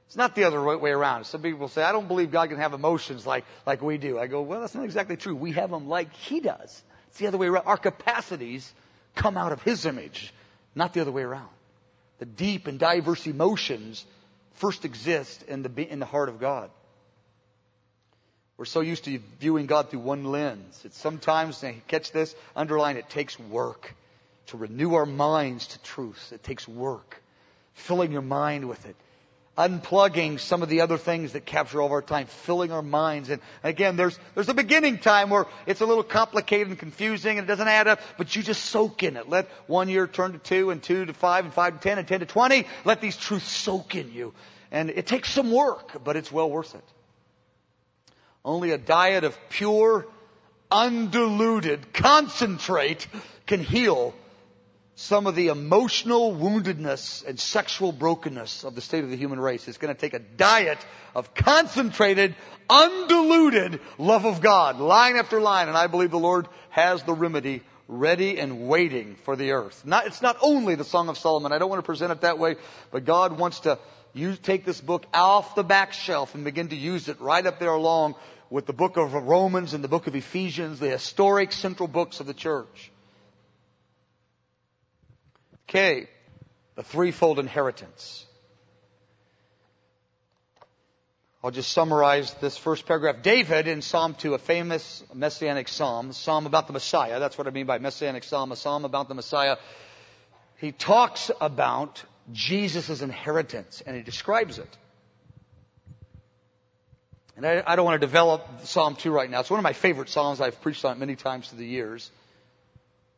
It's 0.08 0.16
not 0.16 0.34
the 0.34 0.44
other 0.44 0.60
way 0.76 0.90
around. 0.90 1.24
Some 1.24 1.40
people 1.40 1.68
say, 1.68 1.82
I 1.82 1.92
don't 1.92 2.08
believe 2.08 2.32
God 2.32 2.48
can 2.48 2.58
have 2.58 2.72
emotions 2.72 3.24
like, 3.24 3.44
like 3.64 3.82
we 3.82 3.96
do. 3.96 4.18
I 4.18 4.26
go, 4.26 4.42
well, 4.42 4.60
that's 4.60 4.74
not 4.74 4.84
exactly 4.84 5.16
true. 5.16 5.36
We 5.36 5.52
have 5.52 5.70
them 5.70 5.88
like 5.88 6.12
He 6.12 6.40
does. 6.40 6.82
It's 7.08 7.18
the 7.18 7.28
other 7.28 7.38
way 7.38 7.46
around. 7.46 7.66
Our 7.66 7.76
capacities 7.76 8.72
come 9.14 9.36
out 9.36 9.52
of 9.52 9.62
His 9.62 9.86
image, 9.86 10.34
not 10.74 10.92
the 10.92 11.00
other 11.00 11.12
way 11.12 11.22
around. 11.22 11.48
The 12.18 12.26
deep 12.26 12.66
and 12.66 12.80
diverse 12.80 13.24
emotions 13.26 14.04
first 14.54 14.84
exist 14.84 15.44
in 15.44 15.62
the, 15.62 15.92
in 15.92 16.00
the 16.00 16.06
heart 16.06 16.28
of 16.28 16.40
God. 16.40 16.70
We're 18.58 18.64
so 18.64 18.80
used 18.80 19.04
to 19.04 19.20
viewing 19.38 19.66
God 19.66 19.90
through 19.90 20.00
one 20.00 20.24
lens. 20.24 20.80
It's 20.84 20.98
sometimes, 20.98 21.62
catch 21.88 22.12
this, 22.12 22.34
underline, 22.54 22.96
it 22.96 23.10
takes 23.10 23.38
work 23.38 23.94
to 24.46 24.56
renew 24.56 24.94
our 24.94 25.04
minds 25.04 25.66
to 25.68 25.82
truth. 25.82 26.32
It 26.32 26.42
takes 26.42 26.66
work. 26.66 27.22
Filling 27.74 28.12
your 28.12 28.22
mind 28.22 28.66
with 28.66 28.86
it. 28.86 28.96
Unplugging 29.58 30.38
some 30.38 30.62
of 30.62 30.68
the 30.68 30.82
other 30.82 30.98
things 30.98 31.32
that 31.32 31.44
capture 31.44 31.80
all 31.80 31.86
of 31.86 31.92
our 31.92 32.02
time, 32.02 32.26
filling 32.26 32.72
our 32.72 32.82
minds. 32.82 33.28
And 33.28 33.40
again, 33.62 33.96
there's, 33.96 34.18
there's 34.34 34.48
a 34.48 34.54
beginning 34.54 34.98
time 34.98 35.30
where 35.30 35.46
it's 35.66 35.80
a 35.80 35.86
little 35.86 36.02
complicated 36.02 36.68
and 36.68 36.78
confusing 36.78 37.38
and 37.38 37.46
it 37.46 37.48
doesn't 37.48 37.68
add 37.68 37.88
up, 37.88 38.00
but 38.16 38.34
you 38.36 38.42
just 38.42 38.66
soak 38.66 39.02
in 39.02 39.16
it. 39.16 39.28
Let 39.28 39.48
one 39.66 39.88
year 39.88 40.06
turn 40.06 40.32
to 40.32 40.38
two 40.38 40.70
and 40.70 40.82
two 40.82 41.06
to 41.06 41.12
five 41.14 41.44
and 41.44 41.52
five 41.52 41.74
to 41.74 41.80
ten 41.80 41.98
and 41.98 42.06
ten 42.06 42.20
to 42.20 42.26
twenty. 42.26 42.66
Let 42.84 43.00
these 43.00 43.16
truths 43.16 43.48
soak 43.50 43.94
in 43.94 44.12
you. 44.12 44.34
And 44.70 44.90
it 44.90 45.06
takes 45.06 45.30
some 45.30 45.50
work, 45.50 46.04
but 46.04 46.16
it's 46.16 46.30
well 46.30 46.50
worth 46.50 46.74
it. 46.74 46.84
Only 48.46 48.70
a 48.70 48.78
diet 48.78 49.24
of 49.24 49.36
pure, 49.48 50.06
undiluted 50.70 51.92
concentrate 51.92 53.08
can 53.44 53.60
heal 53.60 54.14
some 54.94 55.26
of 55.26 55.34
the 55.34 55.48
emotional 55.48 56.32
woundedness 56.32 57.26
and 57.26 57.40
sexual 57.40 57.90
brokenness 57.90 58.62
of 58.62 58.76
the 58.76 58.80
state 58.80 59.02
of 59.02 59.10
the 59.10 59.16
human 59.16 59.40
race. 59.40 59.66
It's 59.66 59.78
going 59.78 59.92
to 59.92 60.00
take 60.00 60.14
a 60.14 60.20
diet 60.20 60.78
of 61.12 61.34
concentrated, 61.34 62.36
undiluted 62.70 63.80
love 63.98 64.24
of 64.24 64.40
God, 64.40 64.78
line 64.78 65.16
after 65.16 65.40
line. 65.40 65.66
And 65.66 65.76
I 65.76 65.88
believe 65.88 66.12
the 66.12 66.18
Lord 66.18 66.46
has 66.70 67.02
the 67.02 67.14
remedy 67.14 67.62
ready 67.88 68.38
and 68.38 68.68
waiting 68.68 69.16
for 69.24 69.34
the 69.34 69.52
earth. 69.52 69.84
Not, 69.84 70.06
it's 70.06 70.22
not 70.22 70.36
only 70.40 70.76
the 70.76 70.84
Song 70.84 71.08
of 71.08 71.18
Solomon. 71.18 71.50
I 71.50 71.58
don't 71.58 71.68
want 71.68 71.80
to 71.80 71.86
present 71.86 72.12
it 72.12 72.20
that 72.20 72.38
way, 72.38 72.56
but 72.92 73.04
God 73.04 73.38
wants 73.38 73.60
to 73.60 73.80
use, 74.14 74.38
take 74.38 74.64
this 74.64 74.80
book 74.80 75.04
off 75.12 75.54
the 75.56 75.64
back 75.64 75.92
shelf 75.92 76.34
and 76.34 76.44
begin 76.44 76.68
to 76.68 76.76
use 76.76 77.08
it 77.08 77.20
right 77.20 77.44
up 77.44 77.58
there 77.58 77.70
along 77.70 78.14
with 78.50 78.66
the 78.66 78.72
book 78.72 78.96
of 78.96 79.12
Romans 79.12 79.74
and 79.74 79.82
the 79.82 79.88
book 79.88 80.06
of 80.06 80.14
Ephesians, 80.14 80.78
the 80.78 80.88
historic 80.88 81.52
central 81.52 81.88
books 81.88 82.20
of 82.20 82.26
the 82.26 82.34
church. 82.34 82.92
Okay, 85.68 86.08
the 86.76 86.82
threefold 86.82 87.38
inheritance. 87.38 88.24
I'll 91.42 91.50
just 91.50 91.72
summarize 91.72 92.34
this 92.34 92.56
first 92.56 92.86
paragraph. 92.86 93.22
David 93.22 93.68
in 93.68 93.82
Psalm 93.82 94.14
2, 94.14 94.34
a 94.34 94.38
famous 94.38 95.04
messianic 95.14 95.68
psalm, 95.68 96.12
psalm 96.12 96.46
about 96.46 96.66
the 96.66 96.72
Messiah. 96.72 97.20
That's 97.20 97.38
what 97.38 97.46
I 97.46 97.50
mean 97.50 97.66
by 97.66 97.78
messianic 97.78 98.24
psalm, 98.24 98.50
a 98.52 98.56
psalm 98.56 98.84
about 98.84 99.08
the 99.08 99.14
Messiah. 99.14 99.56
He 100.56 100.72
talks 100.72 101.30
about 101.40 102.02
Jesus' 102.32 103.00
inheritance 103.00 103.82
and 103.86 103.94
he 103.94 104.02
describes 104.02 104.58
it. 104.58 104.76
And 107.36 107.44
I, 107.46 107.62
I, 107.66 107.76
don't 107.76 107.84
want 107.84 108.00
to 108.00 108.06
develop 108.06 108.46
Psalm 108.64 108.96
2 108.96 109.10
right 109.10 109.28
now. 109.28 109.40
It's 109.40 109.50
one 109.50 109.60
of 109.60 109.64
my 109.64 109.74
favorite 109.74 110.08
Psalms. 110.08 110.40
I've 110.40 110.58
preached 110.62 110.84
on 110.86 110.96
it 110.96 110.98
many 110.98 111.16
times 111.16 111.48
through 111.48 111.58
the 111.58 111.66
years. 111.66 112.10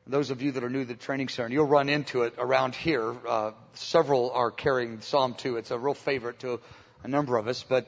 Those 0.08 0.30
of 0.30 0.42
you 0.42 0.50
that 0.52 0.64
are 0.64 0.70
new 0.70 0.80
to 0.80 0.88
the 0.88 0.94
training 0.94 1.28
center, 1.28 1.50
you'll 1.50 1.66
run 1.66 1.88
into 1.88 2.22
it 2.22 2.34
around 2.36 2.74
here. 2.74 3.14
Uh, 3.28 3.52
several 3.74 4.32
are 4.32 4.50
carrying 4.50 5.02
Psalm 5.02 5.34
2. 5.34 5.58
It's 5.58 5.70
a 5.70 5.78
real 5.78 5.94
favorite 5.94 6.40
to 6.40 6.60
a 7.04 7.08
number 7.08 7.36
of 7.36 7.46
us. 7.46 7.64
But 7.68 7.86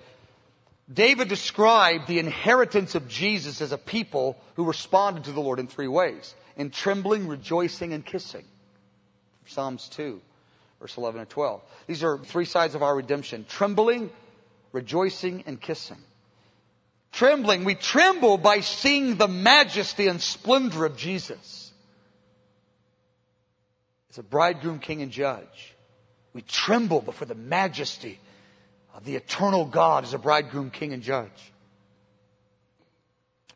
David 0.93 1.28
described 1.28 2.07
the 2.07 2.20
inheritance 2.20 2.95
of 2.95 3.09
Jesus 3.09 3.61
as 3.61 3.72
a 3.72 3.78
people 3.78 4.37
who 4.55 4.66
responded 4.66 5.24
to 5.24 5.33
the 5.33 5.41
Lord 5.41 5.59
in 5.59 5.66
three 5.66 5.89
ways. 5.89 6.33
In 6.57 6.70
trembling, 6.70 7.26
rejoicing, 7.26 7.93
and 7.93 8.07
kissing. 8.07 8.45
Psalms 9.47 9.89
2, 9.89 10.20
verse 10.78 10.97
11 10.97 11.22
and 11.22 11.31
12. 11.31 11.61
These 11.89 12.05
are 12.05 12.18
three 12.18 12.45
sides 12.45 12.76
of 12.76 12.85
our 12.85 12.95
redemption. 12.95 13.47
Trembling, 13.49 14.11
rejoicing, 14.72 15.43
and 15.47 15.61
kissing. 15.61 15.99
Trembling, 17.12 17.64
we 17.64 17.74
tremble 17.74 18.38
by 18.38 18.61
seeing 18.61 19.16
the 19.16 19.28
majesty 19.28 20.06
and 20.06 20.20
splendor 20.20 20.84
of 20.84 20.96
Jesus. 20.96 21.72
As 24.11 24.18
a 24.18 24.22
bridegroom, 24.22 24.78
king, 24.78 25.02
and 25.02 25.11
judge. 25.11 25.74
We 26.32 26.42
tremble 26.42 27.00
before 27.00 27.26
the 27.26 27.34
majesty 27.34 28.18
of 28.94 29.04
the 29.04 29.16
eternal 29.16 29.64
God 29.64 30.04
as 30.04 30.14
a 30.14 30.18
bridegroom, 30.18 30.70
king, 30.70 30.92
and 30.92 31.02
judge. 31.02 31.28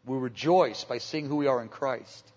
We 0.05 0.19
rejoice 0.19 0.85
by 0.85 0.99
seeing 0.99 1.27
who 1.27 1.37
we 1.37 1.47
are 1.47 1.63
in 1.63 1.69
Christ, 1.69 2.31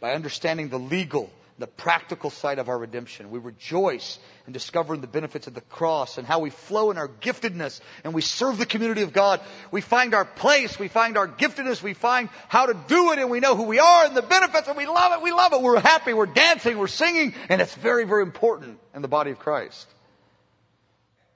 by 0.00 0.14
understanding 0.14 0.68
the 0.68 0.78
legal, 0.78 1.30
the 1.58 1.66
practical 1.66 2.30
side 2.30 2.58
of 2.58 2.68
our 2.68 2.78
redemption. 2.78 3.30
We 3.30 3.38
rejoice 3.38 4.18
in 4.46 4.52
discovering 4.52 5.00
the 5.00 5.06
benefits 5.06 5.46
of 5.46 5.54
the 5.54 5.60
cross 5.60 6.18
and 6.18 6.26
how 6.26 6.40
we 6.40 6.50
flow 6.50 6.90
in 6.90 6.98
our 6.98 7.08
giftedness 7.08 7.80
and 8.04 8.14
we 8.14 8.22
serve 8.22 8.58
the 8.58 8.66
community 8.66 9.02
of 9.02 9.12
God. 9.12 9.40
We 9.70 9.80
find 9.80 10.14
our 10.14 10.24
place, 10.24 10.78
we 10.78 10.88
find 10.88 11.16
our 11.16 11.28
giftedness, 11.28 11.82
we 11.82 11.94
find 11.94 12.30
how 12.48 12.66
to 12.66 12.74
do 12.88 13.12
it 13.12 13.18
and 13.18 13.30
we 13.30 13.40
know 13.40 13.54
who 13.54 13.64
we 13.64 13.78
are 13.78 14.06
and 14.06 14.16
the 14.16 14.22
benefits 14.22 14.68
and 14.68 14.76
we 14.76 14.86
love 14.86 15.12
it, 15.12 15.22
we 15.22 15.32
love 15.32 15.52
it. 15.52 15.62
We're 15.62 15.80
happy, 15.80 16.14
we're 16.14 16.26
dancing, 16.26 16.78
we're 16.78 16.86
singing 16.86 17.34
and 17.48 17.60
it's 17.60 17.74
very, 17.74 18.04
very 18.04 18.22
important 18.22 18.78
in 18.94 19.02
the 19.02 19.08
body 19.08 19.30
of 19.30 19.38
Christ. 19.38 19.86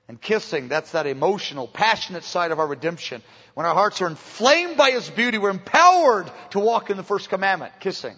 And 0.09 0.21
kissing, 0.21 0.69
that's 0.69 0.93
that 0.93 1.07
emotional, 1.07 1.67
passionate 1.67 2.23
side 2.23 2.53
of 2.53 2.61
our 2.61 2.67
redemption. 2.67 3.23
When 3.55 3.67
our 3.67 3.75
hearts 3.75 4.01
are 4.03 4.07
inflamed 4.07 4.77
by 4.77 4.93
His 4.93 5.11
beauty, 5.11 5.39
we're 5.39 5.51
empowered 5.51 6.31
to 6.51 6.61
walk 6.61 6.91
in 6.91 6.97
the 6.97 7.03
first 7.03 7.29
commandment, 7.29 7.73
kissing. 7.81 8.15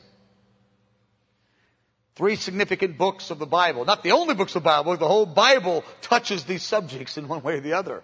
Three 2.19 2.35
significant 2.35 2.99
books 2.99 3.31
of 3.31 3.39
the 3.39 3.47
Bible. 3.47 3.85
Not 3.85 4.03
the 4.03 4.11
only 4.11 4.35
books 4.35 4.57
of 4.57 4.64
the 4.64 4.69
Bible, 4.69 4.97
the 4.97 5.07
whole 5.07 5.25
Bible 5.25 5.85
touches 6.01 6.43
these 6.43 6.64
subjects 6.64 7.16
in 7.16 7.29
one 7.29 7.45
way 7.45 7.55
or 7.55 7.61
the 7.61 7.75
other. 7.75 8.03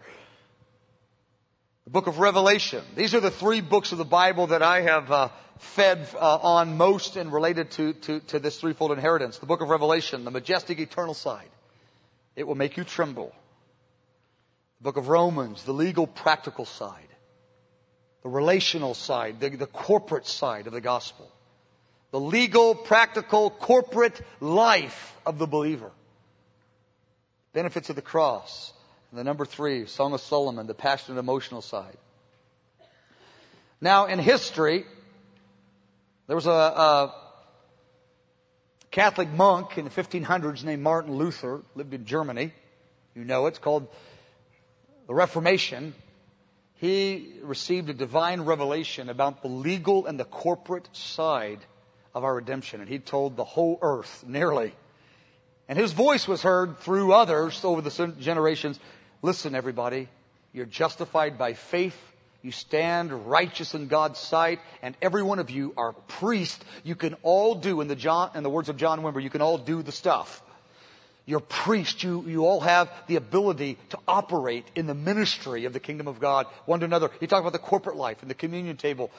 The 1.83 1.91
book 1.91 2.07
of 2.07 2.21
Revelation. 2.21 2.85
These 2.95 3.17
are 3.17 3.21
the 3.21 3.33
three 3.33 3.61
books 3.61 3.91
of 3.91 3.99
the 3.99 4.05
Bible 4.05 4.47
that 4.47 4.63
I 4.63 4.83
have 4.83 5.11
uh, 5.11 5.29
fed 5.59 6.07
uh, 6.15 6.37
on 6.37 6.77
most 6.77 7.17
and 7.17 7.33
related 7.33 7.73
to, 7.73 7.93
to, 7.93 8.21
to 8.21 8.39
this 8.39 8.61
threefold 8.61 8.93
inheritance. 8.93 9.39
The 9.39 9.47
book 9.47 9.63
of 9.63 9.69
Revelation, 9.69 10.25
the 10.25 10.31
majestic 10.31 10.79
eternal 10.79 11.15
side. 11.15 11.51
It 12.37 12.47
will 12.47 12.55
make 12.55 12.77
you 12.77 12.85
tremble 12.85 13.33
The 14.79 14.85
book 14.85 14.97
of 14.97 15.09
Romans, 15.09 15.65
the 15.65 15.73
legal 15.73 16.07
practical 16.07 16.67
side, 16.67 17.09
the 18.23 18.29
relational 18.29 18.95
side, 18.95 19.41
the, 19.41 19.51
the 19.51 19.67
corporate 19.67 20.29
side 20.29 20.69
of 20.69 20.73
the 20.73 20.81
gospel, 20.81 21.29
the 22.15 22.21
legal, 22.21 22.77
practical, 22.77 23.51
corporate 23.51 24.21
life 24.39 25.17
of 25.27 25.37
the 25.37 25.49
believer, 25.49 25.91
benefits 27.53 27.91
of 27.91 27.97
the 27.97 28.03
cross, 28.03 28.73
and 29.11 29.19
the 29.19 29.25
number 29.25 29.45
three, 29.45 29.87
Song 29.87 30.13
of 30.13 30.21
Solomon, 30.21 30.69
the 30.69 30.75
passionate 30.75 31.19
emotional 31.19 31.61
side. 31.61 31.97
Now, 33.81 34.07
in 34.07 34.21
history, 34.21 34.85
there 36.29 36.37
was 36.37 36.47
a, 36.47 36.51
a 36.53 37.15
Catholic 38.93 39.31
monk 39.31 39.77
in 39.77 39.85
the 39.85 39.91
1500s 39.91 40.63
named 40.63 40.85
Martin 40.85 41.17
Luther, 41.17 41.63
lived 41.75 41.95
in 41.95 42.05
Germany. 42.05 42.53
You 43.17 43.25
know 43.25 43.47
it. 43.47 43.49
It's 43.49 43.59
called 43.59 43.89
the 45.09 45.15
Reformation, 45.15 45.97
he 46.75 47.41
received 47.43 47.91
a 47.91 47.95
divine 47.95 48.43
revelation 48.43 49.09
about 49.09 49.43
the 49.43 49.49
legal 49.49 50.07
and 50.07 50.21
the 50.21 50.25
corporate 50.25 50.89
side 50.93 51.59
of 52.15 52.25
our 52.25 52.35
redemption. 52.35 52.81
And 52.81 52.89
he 52.89 52.99
told 52.99 53.37
the 53.37 53.45
whole 53.45 53.79
earth, 53.83 54.25
nearly. 54.27 54.73
And 55.69 55.79
his 55.79 55.93
voice 55.93 56.29
was 56.29 56.43
heard 56.43 56.79
through 56.81 57.13
others 57.13 57.65
over 57.65 57.81
the 57.81 58.15
generations. 58.21 58.79
Listen, 59.23 59.55
everybody, 59.55 60.09
you're 60.53 60.67
justified 60.67 61.39
by 61.39 61.55
faith. 61.55 61.97
You 62.43 62.53
stand 62.53 63.27
righteous 63.27 63.75
in 63.75 63.89
God's 63.89 64.19
sight, 64.19 64.61
and 64.83 64.95
every 65.01 65.23
one 65.23 65.39
of 65.39 65.49
you 65.49 65.73
are 65.79 65.95
priests. 65.95 66.63
You 66.83 66.95
can 66.95 67.15
all 67.23 67.55
do, 67.55 67.81
in 67.81 67.89
the, 67.89 67.97
John, 67.97 68.33
in 68.35 68.43
the 68.43 68.51
words 68.51 68.69
of 68.69 68.77
John 68.77 69.01
Wimber, 69.01 69.23
you 69.23 69.31
can 69.31 69.41
all 69.41 69.57
do 69.57 69.83
the 69.83 69.93
stuff. 69.93 70.43
You're 71.25 71.41
priests. 71.41 72.05
You, 72.05 72.23
you 72.27 72.45
all 72.45 72.61
have 72.61 72.91
the 73.07 73.17
ability 73.17 73.79
to 73.91 73.99
operate 74.07 74.67
in 74.75 74.87
the 74.87 74.95
ministry 74.95 75.65
of 75.65 75.73
the 75.73 75.81
kingdom 75.81 76.07
of 76.07 76.21
God 76.21 76.47
one 76.67 76.81
to 76.81 76.85
another. 76.85 77.11
He 77.19 77.27
talked 77.27 77.41
about 77.41 77.55
the 77.55 77.59
corporate 77.59 77.97
life 77.97 78.19
and 78.21 78.31
the 78.31 78.35
communion 78.35 78.77
table. 78.77 79.11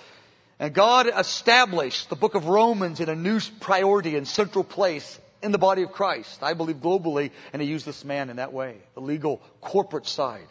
And 0.59 0.73
God 0.73 1.07
established 1.07 2.09
the 2.09 2.15
book 2.15 2.35
of 2.35 2.47
Romans 2.47 2.99
in 2.99 3.09
a 3.09 3.15
new 3.15 3.39
priority 3.59 4.15
and 4.15 4.27
central 4.27 4.63
place 4.63 5.19
in 5.41 5.51
the 5.51 5.57
body 5.57 5.83
of 5.83 5.91
Christ. 5.91 6.41
I 6.41 6.53
believe 6.53 6.77
globally, 6.77 7.31
and 7.51 7.61
He 7.61 7.67
used 7.67 7.85
this 7.85 8.05
man 8.05 8.29
in 8.29 8.37
that 8.37 8.53
way, 8.53 8.77
the 8.93 9.01
legal 9.01 9.41
corporate 9.61 10.07
side. 10.07 10.47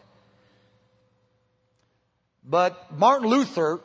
But 2.44 2.96
Martin 2.96 3.28
Luther, 3.28 3.80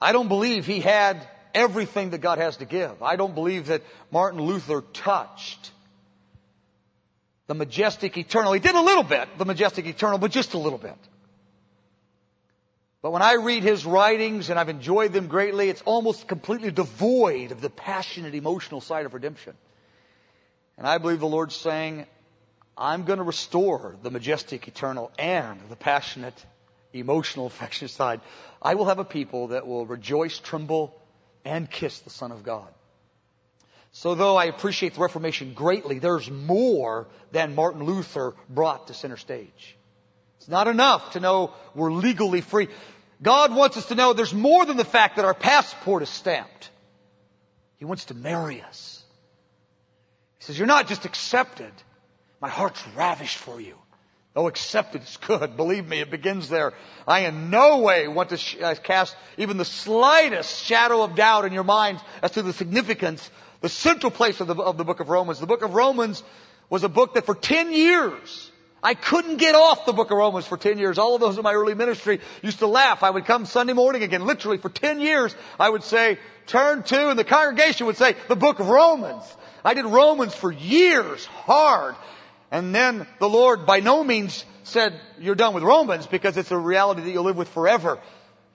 I 0.00 0.12
don't 0.12 0.28
believe 0.28 0.66
he 0.66 0.80
had 0.80 1.26
everything 1.52 2.10
that 2.10 2.20
God 2.20 2.38
has 2.38 2.58
to 2.58 2.64
give. 2.64 3.02
I 3.02 3.16
don't 3.16 3.34
believe 3.34 3.66
that 3.66 3.82
Martin 4.10 4.40
Luther 4.40 4.82
touched 4.92 5.72
the 7.46 7.54
majestic 7.54 8.16
eternal. 8.16 8.52
He 8.52 8.60
did 8.60 8.74
a 8.74 8.80
little 8.80 9.02
bit, 9.02 9.28
the 9.36 9.44
majestic 9.44 9.86
eternal, 9.86 10.18
but 10.18 10.30
just 10.30 10.54
a 10.54 10.58
little 10.58 10.78
bit. 10.78 10.96
But 13.04 13.12
when 13.12 13.20
I 13.20 13.34
read 13.34 13.62
his 13.62 13.84
writings, 13.84 14.48
and 14.48 14.58
I've 14.58 14.70
enjoyed 14.70 15.12
them 15.12 15.26
greatly, 15.26 15.68
it's 15.68 15.82
almost 15.82 16.26
completely 16.26 16.70
devoid 16.70 17.52
of 17.52 17.60
the 17.60 17.68
passionate 17.68 18.34
emotional 18.34 18.80
side 18.80 19.04
of 19.04 19.12
redemption. 19.12 19.52
And 20.78 20.86
I 20.86 20.96
believe 20.96 21.20
the 21.20 21.26
Lord's 21.26 21.54
saying, 21.54 22.06
I'm 22.78 23.04
going 23.04 23.18
to 23.18 23.22
restore 23.22 23.94
the 24.02 24.10
majestic 24.10 24.68
eternal 24.68 25.12
and 25.18 25.60
the 25.68 25.76
passionate 25.76 26.46
emotional 26.94 27.44
affectionate 27.54 27.90
side. 27.90 28.22
I 28.62 28.74
will 28.74 28.86
have 28.86 29.00
a 29.00 29.04
people 29.04 29.48
that 29.48 29.66
will 29.66 29.84
rejoice, 29.84 30.38
tremble, 30.38 30.98
and 31.44 31.70
kiss 31.70 31.98
the 31.98 32.08
Son 32.08 32.32
of 32.32 32.42
God. 32.42 32.72
So 33.92 34.14
though 34.14 34.36
I 34.36 34.46
appreciate 34.46 34.94
the 34.94 35.00
Reformation 35.00 35.52
greatly, 35.52 35.98
there's 35.98 36.30
more 36.30 37.06
than 37.32 37.54
Martin 37.54 37.84
Luther 37.84 38.32
brought 38.48 38.86
to 38.86 38.94
center 38.94 39.18
stage. 39.18 39.76
It's 40.44 40.48
not 40.50 40.68
enough 40.68 41.12
to 41.12 41.20
know 41.20 41.54
we're 41.74 41.90
legally 41.90 42.42
free. 42.42 42.68
God 43.24 43.54
wants 43.54 43.78
us 43.78 43.86
to 43.86 43.94
know 43.94 44.12
there's 44.12 44.34
more 44.34 44.66
than 44.66 44.76
the 44.76 44.84
fact 44.84 45.16
that 45.16 45.24
our 45.24 45.34
passport 45.34 46.02
is 46.02 46.10
stamped. 46.10 46.70
He 47.78 47.86
wants 47.86 48.04
to 48.06 48.14
marry 48.14 48.60
us. 48.60 49.02
He 50.38 50.44
says, 50.44 50.58
you're 50.58 50.68
not 50.68 50.88
just 50.88 51.06
accepted. 51.06 51.72
My 52.40 52.50
heart's 52.50 52.86
ravished 52.94 53.38
for 53.38 53.58
you. 53.58 53.76
Oh, 54.36 54.46
accepted 54.46 55.02
is 55.02 55.16
good. 55.16 55.56
Believe 55.56 55.88
me, 55.88 56.00
it 56.00 56.10
begins 56.10 56.50
there. 56.50 56.74
I 57.08 57.20
in 57.20 57.48
no 57.48 57.78
way 57.78 58.08
want 58.08 58.30
to 58.30 58.60
uh, 58.60 58.74
cast 58.74 59.16
even 59.38 59.56
the 59.56 59.64
slightest 59.64 60.64
shadow 60.64 61.02
of 61.02 61.14
doubt 61.14 61.46
in 61.46 61.52
your 61.52 61.64
mind 61.64 62.00
as 62.20 62.32
to 62.32 62.42
the 62.42 62.52
significance 62.52 63.30
the 63.62 63.70
central 63.70 64.10
place 64.10 64.40
of 64.40 64.48
the, 64.48 64.54
of 64.56 64.76
the 64.76 64.84
book 64.84 65.00
of 65.00 65.08
Romans. 65.08 65.40
The 65.40 65.46
book 65.46 65.62
of 65.62 65.72
Romans 65.72 66.22
was 66.68 66.84
a 66.84 66.88
book 66.90 67.14
that 67.14 67.24
for 67.24 67.34
10 67.34 67.72
years, 67.72 68.50
I 68.84 68.92
couldn't 68.92 69.38
get 69.38 69.54
off 69.54 69.86
the 69.86 69.94
book 69.94 70.10
of 70.10 70.18
Romans 70.18 70.46
for 70.46 70.58
10 70.58 70.76
years. 70.76 70.98
All 70.98 71.14
of 71.14 71.20
those 71.22 71.38
in 71.38 71.42
my 71.42 71.54
early 71.54 71.74
ministry 71.74 72.20
used 72.42 72.58
to 72.58 72.66
laugh. 72.66 73.02
I 73.02 73.08
would 73.08 73.24
come 73.24 73.46
Sunday 73.46 73.72
morning 73.72 74.02
again, 74.02 74.26
literally 74.26 74.58
for 74.58 74.68
10 74.68 75.00
years, 75.00 75.34
I 75.58 75.70
would 75.70 75.82
say, 75.82 76.18
turn 76.46 76.82
to, 76.82 77.08
and 77.08 77.18
the 77.18 77.24
congregation 77.24 77.86
would 77.86 77.96
say, 77.96 78.14
the 78.28 78.36
book 78.36 78.60
of 78.60 78.68
Romans. 78.68 79.24
I 79.64 79.72
did 79.72 79.86
Romans 79.86 80.34
for 80.34 80.52
years, 80.52 81.24
hard. 81.24 81.94
And 82.50 82.74
then 82.74 83.06
the 83.20 83.28
Lord 83.28 83.64
by 83.64 83.80
no 83.80 84.04
means 84.04 84.44
said, 84.64 85.00
you're 85.18 85.34
done 85.34 85.54
with 85.54 85.62
Romans 85.62 86.06
because 86.06 86.36
it's 86.36 86.50
a 86.50 86.58
reality 86.58 87.00
that 87.02 87.10
you'll 87.10 87.24
live 87.24 87.38
with 87.38 87.48
forever. 87.48 87.98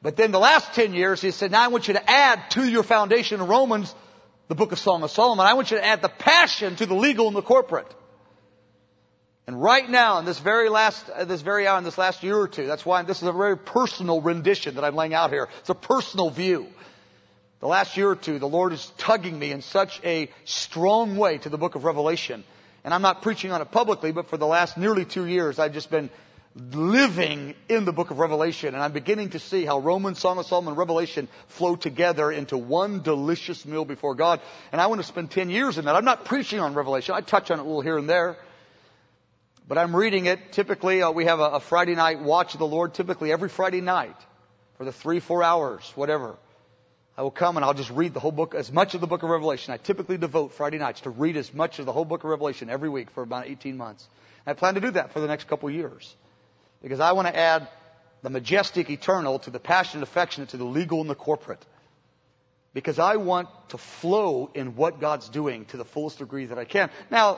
But 0.03 0.15
then 0.15 0.31
the 0.31 0.39
last 0.39 0.73
10 0.75 0.93
years, 0.93 1.21
He 1.21 1.31
said, 1.31 1.49
now 1.49 1.63
I 1.63 1.69
want 1.69 1.87
you 1.87 1.95
to 1.95 2.09
add 2.09 2.51
to 2.51 2.63
your 2.63 2.83
foundation 2.83 3.41
of 3.41 3.49
Romans 3.49 3.93
the 4.47 4.55
book 4.55 4.71
of 4.71 4.79
Song 4.79 5.03
of 5.03 5.11
Solomon, 5.11 5.45
I 5.45 5.53
want 5.53 5.69
you 5.71 5.77
to 5.77 5.85
add 5.85 6.01
the 6.01 6.09
passion 6.09 6.75
to 6.77 6.85
the 6.87 6.95
legal 6.95 7.27
and 7.27 7.35
the 7.35 7.41
corporate. 7.41 7.87
And 9.49 9.59
right 9.59 9.89
now, 9.89 10.19
in 10.19 10.25
this 10.25 10.37
very 10.37 10.69
last, 10.69 11.09
uh, 11.09 11.25
this 11.25 11.41
very 11.41 11.65
hour, 11.65 11.79
in 11.79 11.83
this 11.83 11.97
last 11.97 12.21
year 12.21 12.37
or 12.37 12.47
two, 12.47 12.67
that's 12.67 12.85
why 12.85 13.01
this 13.01 13.23
is 13.23 13.27
a 13.27 13.33
very 13.33 13.57
personal 13.57 14.21
rendition 14.21 14.75
that 14.75 14.83
I'm 14.83 14.93
laying 14.93 15.15
out 15.15 15.31
here. 15.31 15.49
It's 15.61 15.71
a 15.71 15.73
personal 15.73 16.29
view. 16.29 16.67
The 17.59 17.65
last 17.65 17.97
year 17.97 18.11
or 18.11 18.15
two, 18.15 18.37
the 18.37 18.47
Lord 18.47 18.73
is 18.73 18.93
tugging 18.99 19.39
me 19.39 19.51
in 19.51 19.63
such 19.63 20.01
a 20.03 20.29
strong 20.45 21.17
way 21.17 21.39
to 21.39 21.49
the 21.49 21.57
book 21.57 21.73
of 21.73 21.83
Revelation. 21.83 22.43
And 22.83 22.93
I'm 22.93 23.01
not 23.01 23.23
preaching 23.23 23.51
on 23.51 23.59
it 23.59 23.71
publicly, 23.71 24.11
but 24.11 24.29
for 24.29 24.37
the 24.37 24.45
last 24.45 24.77
nearly 24.77 25.03
two 25.03 25.25
years, 25.25 25.57
I've 25.57 25.73
just 25.73 25.89
been 25.89 26.11
living 26.53 27.55
in 27.67 27.85
the 27.85 27.91
book 27.91 28.11
of 28.11 28.19
Revelation, 28.19 28.75
and 28.75 28.83
I'm 28.83 28.93
beginning 28.93 29.31
to 29.31 29.39
see 29.39 29.65
how 29.65 29.79
Romans, 29.79 30.19
Song 30.19 30.37
of 30.37 30.45
Solomon, 30.45 30.73
and 30.73 30.77
Revelation 30.77 31.27
flow 31.47 31.75
together 31.75 32.31
into 32.31 32.55
one 32.55 33.01
delicious 33.01 33.65
meal 33.65 33.83
before 33.83 34.13
God. 34.13 34.41
And 34.71 34.79
I 34.79 34.85
want 34.85 35.01
to 35.01 35.07
spend 35.07 35.31
10 35.31 35.49
years 35.49 35.79
in 35.79 35.85
that. 35.85 35.95
I'm 35.95 36.05
not 36.05 36.25
preaching 36.25 36.59
on 36.59 36.75
Revelation. 36.75 37.15
I 37.15 37.21
touch 37.21 37.49
on 37.49 37.57
it 37.57 37.63
a 37.63 37.65
little 37.65 37.81
here 37.81 37.97
and 37.97 38.07
there. 38.07 38.37
But 39.69 39.77
I'm 39.77 39.95
reading 39.95 40.25
it. 40.25 40.51
Typically, 40.51 41.03
uh, 41.03 41.11
we 41.11 41.25
have 41.25 41.39
a, 41.39 41.43
a 41.43 41.59
Friday 41.59 41.93
night 41.93 42.19
watch 42.19 42.55
of 42.55 42.59
the 42.59 42.65
Lord, 42.65 42.95
typically 42.95 43.31
every 43.31 43.49
Friday 43.49 43.81
night 43.81 44.15
for 44.79 44.83
the 44.83 44.91
three, 44.91 45.19
four 45.19 45.43
hours, 45.43 45.89
whatever. 45.93 46.35
I 47.15 47.21
will 47.21 47.29
come 47.29 47.55
and 47.55 47.63
I'll 47.63 47.75
just 47.75 47.91
read 47.91 48.15
the 48.15 48.19
whole 48.19 48.31
book, 48.31 48.55
as 48.55 48.71
much 48.71 48.95
of 48.95 49.01
the 49.01 49.05
book 49.05 49.21
of 49.21 49.29
Revelation. 49.29 49.71
I 49.71 49.77
typically 49.77 50.17
devote 50.17 50.53
Friday 50.53 50.79
nights 50.79 51.01
to 51.01 51.11
read 51.11 51.37
as 51.37 51.53
much 51.53 51.77
of 51.77 51.85
the 51.85 51.91
whole 51.91 52.03
book 52.03 52.23
of 52.23 52.31
Revelation 52.31 52.67
every 52.67 52.89
week 52.89 53.11
for 53.11 53.21
about 53.21 53.45
18 53.45 53.77
months. 53.77 54.07
I 54.47 54.53
plan 54.53 54.73
to 54.73 54.81
do 54.81 54.89
that 54.91 55.13
for 55.13 55.19
the 55.19 55.27
next 55.27 55.47
couple 55.47 55.69
years. 55.69 56.15
Because 56.81 56.99
I 56.99 57.11
want 57.11 57.27
to 57.27 57.37
add 57.37 57.67
the 58.23 58.31
majestic 58.31 58.89
eternal 58.89 59.37
to 59.39 59.51
the 59.51 59.59
passionate 59.59 60.01
affectionate 60.01 60.49
to 60.49 60.57
the 60.57 60.65
legal 60.65 60.99
and 60.99 61.09
the 61.09 61.15
corporate. 61.15 61.63
Because 62.73 62.97
I 62.97 63.17
want 63.17 63.49
to 63.69 63.77
flow 63.77 64.49
in 64.55 64.75
what 64.75 64.99
God's 64.99 65.29
doing 65.29 65.65
to 65.65 65.77
the 65.77 65.85
fullest 65.85 66.17
degree 66.17 66.45
that 66.45 66.57
I 66.57 66.65
can. 66.65 66.89
Now, 67.11 67.37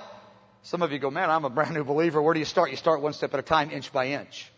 some 0.64 0.82
of 0.82 0.92
you 0.92 1.00
go, 1.00 1.10
man, 1.10 1.30
I'm 1.30 1.46
a 1.46 1.50
brand 1.50 1.74
new 1.74 1.84
believer. 1.84 2.22
Where 2.22 2.34
do 2.34 2.40
you 2.40 2.46
start? 2.46 2.72
You 2.72 2.78
start 2.78 3.02
one 3.02 3.14
step 3.14 3.34
at 3.34 3.40
a 3.40 3.44
time, 3.44 3.72
inch 3.72 3.92
by 3.92 4.08
inch. 4.08 4.52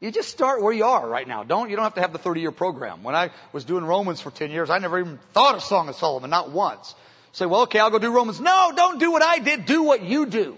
You 0.00 0.10
just 0.10 0.28
start 0.28 0.62
where 0.62 0.72
you 0.72 0.84
are 0.84 1.08
right 1.08 1.26
now. 1.26 1.42
Don't, 1.42 1.70
you 1.70 1.76
don't 1.76 1.84
have 1.84 1.94
to 1.94 2.00
have 2.02 2.12
the 2.12 2.18
30 2.18 2.40
year 2.40 2.52
program. 2.52 3.02
When 3.02 3.14
I 3.14 3.30
was 3.52 3.64
doing 3.64 3.84
Romans 3.84 4.20
for 4.20 4.30
10 4.30 4.50
years, 4.50 4.68
I 4.68 4.78
never 4.78 4.98
even 4.98 5.18
thought 5.32 5.54
of 5.54 5.62
Song 5.62 5.88
of 5.88 5.96
Solomon, 5.96 6.28
not 6.28 6.50
once. 6.50 6.94
Say, 7.32 7.46
well, 7.46 7.62
okay, 7.62 7.78
I'll 7.78 7.90
go 7.90 7.98
do 7.98 8.12
Romans. 8.12 8.40
No, 8.40 8.72
don't 8.74 8.98
do 8.98 9.10
what 9.10 9.22
I 9.22 9.38
did. 9.38 9.66
Do 9.66 9.82
what 9.82 10.02
you 10.02 10.26
do. 10.26 10.56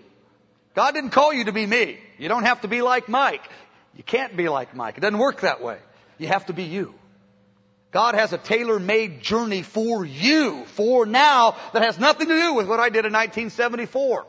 God 0.75 0.93
didn't 0.93 1.11
call 1.11 1.33
you 1.33 1.45
to 1.45 1.53
be 1.53 1.67
me. 1.67 1.99
You 2.19 2.29
don't 2.29 2.45
have 2.45 2.61
to 2.63 2.69
be 2.69 2.83
like 2.83 3.09
Mike. 3.09 3.43
You 3.97 4.05
can't 4.05 4.37
be 4.37 4.49
like 4.49 4.75
Mike. 4.75 4.97
It 4.97 5.01
doesn't 5.01 5.19
work 5.19 5.41
that 5.41 5.61
way. 5.63 5.79
You 6.19 6.29
have 6.29 6.47
to 6.47 6.53
be 6.53 6.65
you. 6.65 6.95
God 7.91 8.15
has 8.15 8.33
a 8.33 8.39
tailor-made 8.39 9.23
journey 9.23 9.63
for 9.63 10.05
you, 10.05 10.65
for 10.67 11.07
now, 11.07 11.57
that 11.73 11.83
has 11.83 11.99
nothing 11.99 12.29
to 12.29 12.35
do 12.37 12.55
with 12.55 12.69
what 12.69 12.81
I 12.81 12.91
did 12.91 13.07
in 13.07 13.13
1974. 13.13 14.27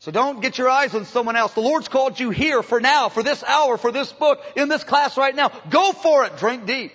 So 0.00 0.10
don't 0.10 0.42
get 0.42 0.58
your 0.58 0.68
eyes 0.68 0.94
on 0.94 1.04
someone 1.06 1.36
else. 1.36 1.54
The 1.54 1.60
Lord's 1.60 1.88
called 1.88 2.18
you 2.18 2.30
here 2.30 2.62
for 2.62 2.80
now, 2.80 3.08
for 3.08 3.22
this 3.22 3.42
hour, 3.44 3.78
for 3.78 3.92
this 3.92 4.12
book, 4.12 4.42
in 4.56 4.68
this 4.68 4.84
class 4.84 5.16
right 5.16 5.34
now. 5.34 5.50
Go 5.70 5.92
for 5.92 6.24
it. 6.24 6.36
Drink 6.38 6.66
deep. 6.66 6.92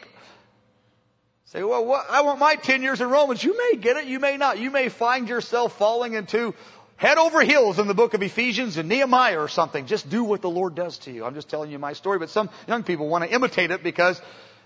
Say, 1.45 1.63
well, 1.63 1.85
what, 1.85 2.05
I 2.09 2.21
want 2.21 2.39
my 2.39 2.55
10 2.55 2.83
years 2.83 2.99
in 2.99 3.09
Romans. 3.09 3.41
You 3.41 3.57
may 3.57 3.79
get 3.79 3.95
it, 3.95 4.05
you 4.05 4.19
may 4.19 4.35
not. 4.35 4.59
You 4.59 4.69
may 4.69 4.89
find 4.89 5.29
yourself 5.29 5.77
falling 5.77 6.13
into 6.13 6.53
head 6.97 7.17
over 7.17 7.41
heels 7.41 7.79
in 7.79 7.87
the 7.87 7.93
book 7.93 8.13
of 8.13 8.21
Ephesians 8.21 8.75
and 8.75 8.89
Nehemiah 8.89 9.39
or 9.39 9.47
something. 9.47 9.85
Just 9.85 10.09
do 10.09 10.25
what 10.25 10.41
the 10.41 10.49
Lord 10.49 10.75
does 10.75 10.97
to 10.99 11.11
you. 11.11 11.23
I'm 11.23 11.35
just 11.35 11.47
telling 11.47 11.71
you 11.71 11.79
my 11.79 11.93
story, 11.93 12.19
but 12.19 12.29
some 12.29 12.49
young 12.67 12.83
people 12.83 13.07
want 13.07 13.23
to 13.23 13.33
imitate 13.33 13.71
it 13.71 13.81
because 13.81 14.21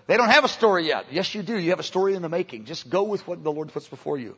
they 0.06 0.16
don't 0.16 0.30
have 0.30 0.44
a 0.44 0.48
story 0.48 0.86
yet. 0.86 1.06
Yes, 1.10 1.34
you 1.34 1.42
do. 1.42 1.58
You 1.58 1.70
have 1.70 1.80
a 1.80 1.84
story 1.84 2.14
in 2.14 2.22
the 2.22 2.28
making. 2.28 2.64
Just 2.64 2.88
go 2.90 3.04
with 3.04 3.26
what 3.26 3.42
the 3.42 3.52
Lord 3.52 3.72
puts 3.72 3.88
before 3.88 4.18
you. 4.18 4.36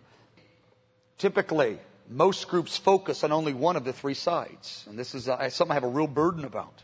Typically, 1.19 1.79
most 2.09 2.49
groups 2.49 2.77
focus 2.77 3.25
on 3.25 3.33
only 3.33 3.55
one 3.55 3.77
of 3.77 3.85
the 3.85 3.93
three 3.93 4.15
sides. 4.15 4.85
And 4.89 4.99
this 4.99 5.15
is 5.15 5.29
uh, 5.29 5.49
something 5.51 5.73
I 5.73 5.75
have 5.75 5.85
a 5.85 5.89
real 5.89 6.07
burden 6.07 6.45
about. 6.45 6.83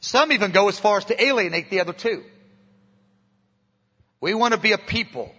Some 0.00 0.32
even 0.32 0.52
go 0.52 0.68
as 0.68 0.78
far 0.78 0.98
as 0.98 1.04
to 1.06 1.22
alienate 1.22 1.70
the 1.70 1.80
other 1.80 1.92
two. 1.92 2.22
We 4.20 4.34
want 4.34 4.54
to 4.54 4.60
be 4.60 4.72
a 4.72 4.78
people 4.78 5.32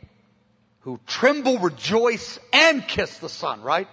who 0.82 1.00
tremble, 1.06 1.60
rejoice, 1.60 2.40
and 2.54 2.88
kiss 2.88 3.18
the 3.18 3.30
Son, 3.30 3.62
right? 3.62 3.88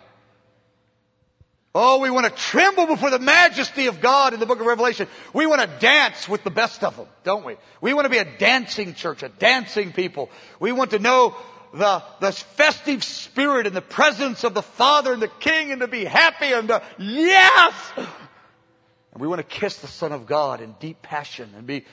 Oh, 1.78 1.98
we 1.98 2.08
want 2.08 2.24
to 2.24 2.30
tremble 2.30 2.86
before 2.86 3.10
the 3.10 3.18
majesty 3.18 3.88
of 3.88 4.00
God 4.00 4.32
in 4.32 4.40
the 4.40 4.46
book 4.46 4.60
of 4.60 4.64
Revelation. 4.64 5.08
We 5.34 5.44
want 5.44 5.60
to 5.60 5.66
dance 5.78 6.26
with 6.26 6.42
the 6.42 6.50
best 6.50 6.82
of 6.82 6.96
them, 6.96 7.06
don't 7.22 7.44
we? 7.44 7.56
We 7.82 7.92
want 7.92 8.06
to 8.06 8.08
be 8.08 8.16
a 8.16 8.38
dancing 8.38 8.94
church, 8.94 9.22
a 9.22 9.28
dancing 9.28 9.92
people. 9.92 10.30
We 10.58 10.72
want 10.72 10.92
to 10.92 10.98
know 10.98 11.36
the, 11.74 12.02
the 12.20 12.32
festive 12.32 13.04
spirit 13.04 13.66
and 13.66 13.76
the 13.76 13.82
presence 13.82 14.42
of 14.42 14.54
the 14.54 14.62
Father 14.62 15.12
and 15.12 15.20
the 15.20 15.28
King 15.28 15.70
and 15.70 15.82
to 15.82 15.86
be 15.86 16.06
happy 16.06 16.50
and 16.50 16.68
to, 16.68 16.82
yes! 16.98 17.74
And 17.96 19.20
we 19.20 19.28
want 19.28 19.46
to 19.46 19.46
kiss 19.46 19.76
the 19.76 19.86
Son 19.86 20.12
of 20.12 20.24
God 20.24 20.62
in 20.62 20.74
deep 20.80 21.02
passion 21.02 21.50
and 21.58 21.66
be 21.66 21.84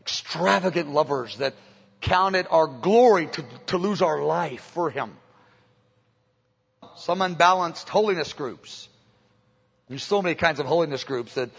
extravagant 0.00 0.90
lovers 0.90 1.36
that 1.36 1.54
count 2.00 2.34
it 2.34 2.48
our 2.50 2.66
glory 2.66 3.28
to, 3.28 3.44
to 3.66 3.78
lose 3.78 4.02
our 4.02 4.20
life 4.20 4.62
for 4.74 4.90
Him. 4.90 5.12
Some 6.96 7.22
unbalanced 7.22 7.88
holiness 7.88 8.32
groups. 8.32 8.88
There's 9.88 10.04
so 10.04 10.20
many 10.22 10.34
kinds 10.34 10.60
of 10.60 10.66
holiness 10.66 11.04
groups 11.04 11.34
that 11.34 11.50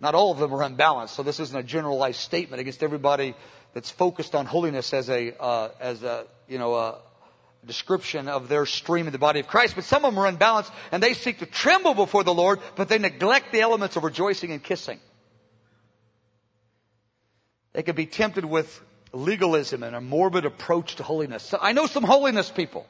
not 0.00 0.14
all 0.14 0.32
of 0.32 0.38
them 0.38 0.54
are 0.54 0.62
unbalanced. 0.62 1.14
So 1.14 1.22
this 1.22 1.40
isn't 1.40 1.56
a 1.56 1.62
generalized 1.62 2.20
statement 2.20 2.60
against 2.60 2.82
everybody 2.82 3.34
that's 3.74 3.90
focused 3.90 4.34
on 4.34 4.46
holiness 4.46 4.92
as 4.94 5.10
a 5.10 5.36
uh, 5.38 5.70
as 5.80 6.02
a 6.02 6.26
you 6.48 6.58
know 6.58 6.74
a 6.74 6.98
description 7.66 8.28
of 8.28 8.48
their 8.48 8.64
stream 8.64 9.06
in 9.06 9.12
the 9.12 9.18
body 9.18 9.40
of 9.40 9.48
Christ. 9.48 9.74
But 9.74 9.84
some 9.84 10.04
of 10.04 10.14
them 10.14 10.22
are 10.22 10.26
unbalanced 10.26 10.72
and 10.92 11.02
they 11.02 11.14
seek 11.14 11.40
to 11.40 11.46
tremble 11.46 11.94
before 11.94 12.24
the 12.24 12.34
Lord, 12.34 12.60
but 12.76 12.88
they 12.88 12.98
neglect 12.98 13.52
the 13.52 13.60
elements 13.60 13.96
of 13.96 14.04
rejoicing 14.04 14.52
and 14.52 14.62
kissing. 14.62 15.00
They 17.72 17.82
can 17.82 17.96
be 17.96 18.06
tempted 18.06 18.44
with 18.44 18.80
legalism 19.12 19.82
and 19.82 19.94
a 19.94 20.00
morbid 20.00 20.46
approach 20.46 20.96
to 20.96 21.02
holiness. 21.02 21.42
So 21.42 21.58
I 21.60 21.72
know 21.72 21.86
some 21.86 22.04
holiness 22.04 22.50
people. 22.50 22.86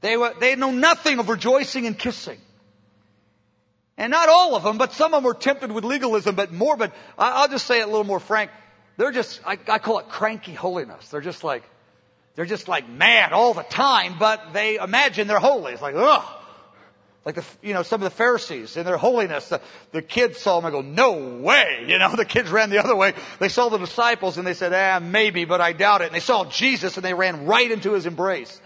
They, 0.00 0.16
were, 0.16 0.34
they 0.38 0.56
know 0.56 0.70
nothing 0.70 1.18
of 1.18 1.28
rejoicing 1.28 1.86
and 1.86 1.98
kissing. 1.98 2.38
And 3.98 4.10
not 4.10 4.28
all 4.28 4.56
of 4.56 4.62
them, 4.62 4.78
but 4.78 4.92
some 4.92 5.12
of 5.14 5.22
them 5.22 5.30
are 5.30 5.34
tempted 5.34 5.70
with 5.70 5.84
legalism, 5.84 6.34
but 6.34 6.52
morbid. 6.52 6.92
I'll 7.18 7.48
just 7.48 7.66
say 7.66 7.80
it 7.80 7.84
a 7.84 7.86
little 7.86 8.04
more 8.04 8.20
frank. 8.20 8.50
They're 8.96 9.12
just, 9.12 9.40
I, 9.46 9.58
I 9.68 9.78
call 9.78 9.98
it 9.98 10.08
cranky 10.08 10.54
holiness. 10.54 11.08
They're 11.08 11.20
just 11.20 11.44
like, 11.44 11.62
they're 12.34 12.46
just 12.46 12.68
like 12.68 12.88
mad 12.88 13.32
all 13.32 13.52
the 13.54 13.62
time, 13.62 14.16
but 14.18 14.52
they 14.52 14.76
imagine 14.76 15.28
they're 15.28 15.38
holy. 15.38 15.72
It's 15.72 15.82
like, 15.82 15.94
ugh. 15.96 16.24
Like 17.24 17.36
the, 17.36 17.44
you 17.62 17.72
know, 17.72 17.82
some 17.82 18.02
of 18.02 18.04
the 18.04 18.16
Pharisees 18.16 18.76
in 18.76 18.84
their 18.84 18.96
holiness, 18.96 19.48
the, 19.48 19.60
the 19.92 20.02
kids 20.02 20.38
saw 20.38 20.60
them 20.60 20.72
and 20.72 20.72
go, 20.72 20.80
no 20.80 21.40
way. 21.40 21.84
You 21.86 21.98
know, 21.98 22.12
the 22.16 22.24
kids 22.24 22.50
ran 22.50 22.70
the 22.70 22.82
other 22.82 22.96
way. 22.96 23.14
They 23.38 23.48
saw 23.48 23.68
the 23.68 23.78
disciples 23.78 24.38
and 24.38 24.46
they 24.46 24.54
said, 24.54 24.72
ah, 24.72 24.98
maybe, 25.00 25.44
but 25.44 25.60
I 25.60 25.72
doubt 25.72 26.00
it. 26.00 26.06
And 26.06 26.14
they 26.14 26.20
saw 26.20 26.44
Jesus 26.44 26.96
and 26.96 27.04
they 27.04 27.14
ran 27.14 27.46
right 27.46 27.70
into 27.70 27.92
his 27.92 28.06
embrace. 28.06 28.60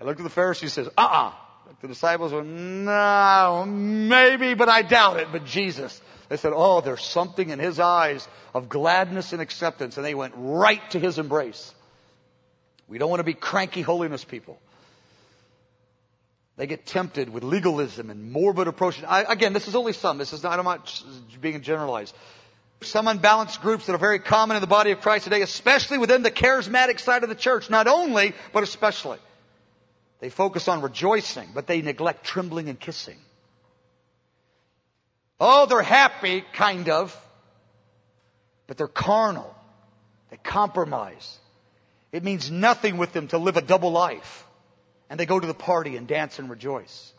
I 0.00 0.04
looked 0.04 0.20
at 0.20 0.24
the 0.24 0.30
Pharisees 0.30 0.76
and 0.76 0.86
says, 0.86 0.94
uh-uh. 0.96 1.32
The 1.80 1.88
disciples 1.88 2.32
went, 2.32 2.46
no, 2.46 3.64
maybe, 3.66 4.54
but 4.54 4.68
I 4.68 4.82
doubt 4.82 5.18
it. 5.18 5.28
But 5.32 5.44
Jesus, 5.44 6.00
they 6.28 6.36
said, 6.36 6.52
oh, 6.54 6.80
there's 6.80 7.04
something 7.04 7.50
in 7.50 7.58
his 7.58 7.80
eyes 7.80 8.26
of 8.54 8.68
gladness 8.68 9.32
and 9.32 9.42
acceptance. 9.42 9.96
And 9.96 10.06
they 10.06 10.14
went 10.14 10.34
right 10.36 10.88
to 10.90 10.98
his 10.98 11.18
embrace. 11.18 11.74
We 12.88 12.98
don't 12.98 13.10
want 13.10 13.20
to 13.20 13.24
be 13.24 13.34
cranky 13.34 13.82
holiness 13.82 14.24
people. 14.24 14.58
They 16.56 16.66
get 16.66 16.86
tempted 16.86 17.28
with 17.28 17.42
legalism 17.42 18.10
and 18.10 18.32
morbid 18.32 18.68
approaches. 18.68 19.04
I, 19.06 19.24
again, 19.24 19.52
this 19.52 19.68
is 19.68 19.74
only 19.74 19.92
some. 19.92 20.16
This 20.16 20.32
is 20.32 20.42
not, 20.42 20.58
I'm 20.58 20.64
not 20.64 21.02
being 21.40 21.60
generalized. 21.60 22.14
Some 22.80 23.08
unbalanced 23.08 23.60
groups 23.60 23.86
that 23.86 23.94
are 23.94 23.98
very 23.98 24.20
common 24.20 24.56
in 24.56 24.60
the 24.60 24.66
body 24.66 24.92
of 24.92 25.00
Christ 25.00 25.24
today, 25.24 25.42
especially 25.42 25.98
within 25.98 26.22
the 26.22 26.30
charismatic 26.30 27.00
side 27.00 27.24
of 27.24 27.28
the 27.28 27.34
church. 27.34 27.68
Not 27.68 27.86
only, 27.86 28.34
but 28.52 28.62
especially. 28.62 29.18
They 30.20 30.30
focus 30.30 30.68
on 30.68 30.82
rejoicing, 30.82 31.48
but 31.54 31.66
they 31.66 31.82
neglect 31.82 32.24
trembling 32.24 32.68
and 32.68 32.80
kissing. 32.80 33.18
Oh, 35.38 35.66
they're 35.66 35.82
happy, 35.82 36.42
kind 36.54 36.88
of, 36.88 37.14
but 38.66 38.78
they're 38.78 38.88
carnal. 38.88 39.54
They 40.30 40.38
compromise. 40.38 41.38
It 42.12 42.24
means 42.24 42.50
nothing 42.50 42.96
with 42.96 43.12
them 43.12 43.28
to 43.28 43.38
live 43.38 43.56
a 43.56 43.62
double 43.62 43.92
life. 43.92 44.44
And 45.10 45.20
they 45.20 45.26
go 45.26 45.38
to 45.38 45.46
the 45.46 45.54
party 45.54 45.96
and 45.96 46.08
dance 46.08 46.38
and 46.38 46.48
rejoice. 46.48 47.12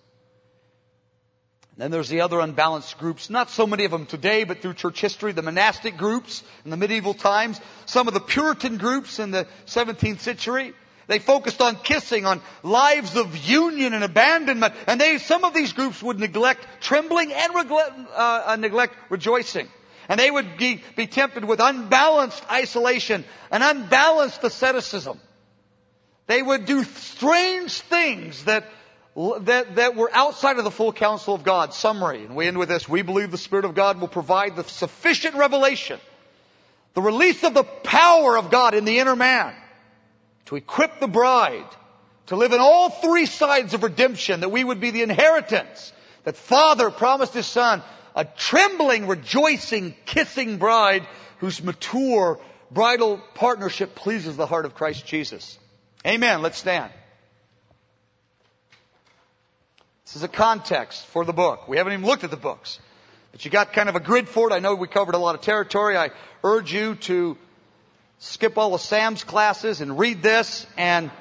And 1.71 1.83
then 1.83 1.91
there's 1.91 2.09
the 2.09 2.21
other 2.21 2.39
unbalanced 2.39 2.97
groups, 2.97 3.29
not 3.29 3.51
so 3.51 3.67
many 3.67 3.85
of 3.85 3.91
them 3.91 4.07
today, 4.07 4.43
but 4.43 4.61
through 4.61 4.73
church 4.73 4.99
history, 4.99 5.31
the 5.31 5.43
monastic 5.43 5.95
groups 5.95 6.43
in 6.65 6.71
the 6.71 6.77
medieval 6.77 7.13
times, 7.13 7.61
some 7.85 8.07
of 8.07 8.15
the 8.15 8.19
Puritan 8.19 8.77
groups 8.77 9.19
in 9.19 9.29
the 9.29 9.45
17th 9.67 10.19
century. 10.19 10.73
They 11.07 11.19
focused 11.19 11.61
on 11.61 11.77
kissing, 11.77 12.25
on 12.25 12.41
lives 12.63 13.15
of 13.15 13.35
union 13.37 13.93
and 13.93 14.03
abandonment, 14.03 14.73
and 14.87 14.99
they, 14.99 15.17
some 15.19 15.45
of 15.45 15.53
these 15.53 15.71
groups 15.71 16.03
would 16.03 16.19
neglect 16.19 16.67
trembling 16.81 17.31
and 17.31 17.53
neglect, 17.53 17.91
uh, 18.13 18.43
uh 18.47 18.55
neglect 18.57 18.93
rejoicing. 19.09 19.69
And 20.09 20.19
they 20.19 20.29
would 20.29 20.57
be, 20.57 20.83
be 20.95 21.07
tempted 21.07 21.45
with 21.45 21.61
unbalanced 21.61 22.43
isolation 22.51 23.23
and 23.51 23.63
unbalanced 23.63 24.43
asceticism. 24.43 25.19
They 26.27 26.41
would 26.41 26.65
do 26.65 26.83
strange 26.83 27.79
things 27.79 28.43
that, 28.43 28.65
that, 29.15 29.75
that 29.75 29.95
were 29.95 30.09
outside 30.13 30.57
of 30.57 30.65
the 30.65 30.71
full 30.71 30.91
counsel 30.91 31.33
of 31.33 31.43
God. 31.43 31.73
Summary, 31.73 32.25
and 32.25 32.35
we 32.35 32.47
end 32.47 32.57
with 32.57 32.67
this. 32.67 32.87
We 32.87 33.01
believe 33.01 33.31
the 33.31 33.37
Spirit 33.37 33.63
of 33.63 33.75
God 33.75 34.01
will 34.01 34.09
provide 34.09 34.57
the 34.57 34.65
sufficient 34.65 35.35
revelation, 35.35 36.01
the 36.95 37.01
release 37.01 37.43
of 37.45 37.53
the 37.53 37.63
power 37.63 38.37
of 38.37 38.49
God 38.51 38.73
in 38.73 38.83
the 38.83 38.99
inner 38.99 39.15
man 39.15 39.53
to 40.47 40.55
equip 40.55 40.99
the 40.99 41.07
bride 41.07 41.67
to 42.27 42.35
live 42.35 42.51
in 42.51 42.59
all 42.59 42.89
three 42.89 43.25
sides 43.25 43.73
of 43.73 43.83
redemption, 43.83 44.41
that 44.41 44.49
we 44.49 44.63
would 44.63 44.79
be 44.79 44.91
the 44.91 45.01
inheritance 45.01 45.93
that 46.23 46.35
Father 46.35 46.91
promised 46.91 47.33
His 47.33 47.45
Son 47.45 47.81
a 48.15 48.25
trembling, 48.25 49.07
rejoicing, 49.07 49.95
kissing 50.05 50.57
bride 50.57 51.07
whose 51.37 51.61
mature 51.61 52.39
bridal 52.71 53.21
partnership 53.35 53.93
pleases 53.93 54.35
the 54.35 54.47
heart 54.47 54.65
of 54.65 54.73
Christ 54.73 55.05
Jesus. 55.05 55.59
Amen. 56.05 56.41
Let's 56.41 56.57
stand. 56.57 56.91
This 60.05 60.15
is 60.15 60.23
a 60.23 60.27
context 60.27 61.05
for 61.07 61.25
the 61.25 61.33
book. 61.33 61.67
We 61.67 61.77
haven't 61.77 61.93
even 61.93 62.05
looked 62.05 62.23
at 62.23 62.31
the 62.31 62.37
books. 62.37 62.79
But 63.31 63.45
you 63.45 63.51
got 63.51 63.73
kind 63.73 63.87
of 63.87 63.95
a 63.95 63.99
grid 63.99 64.27
for 64.27 64.49
it. 64.49 64.53
I 64.53 64.59
know 64.59 64.73
we 64.73 64.87
covered 64.87 65.13
a 65.13 65.19
lot 65.19 65.35
of 65.35 65.41
territory. 65.41 65.95
I 65.95 66.09
urge 66.43 66.73
you 66.73 66.95
to 66.95 67.37
skip 68.19 68.57
all 68.57 68.73
of 68.73 68.81
Sam's 68.81 69.23
classes 69.23 69.81
and 69.81 69.97
read 69.97 70.21
this 70.21 70.65
and 70.77 71.11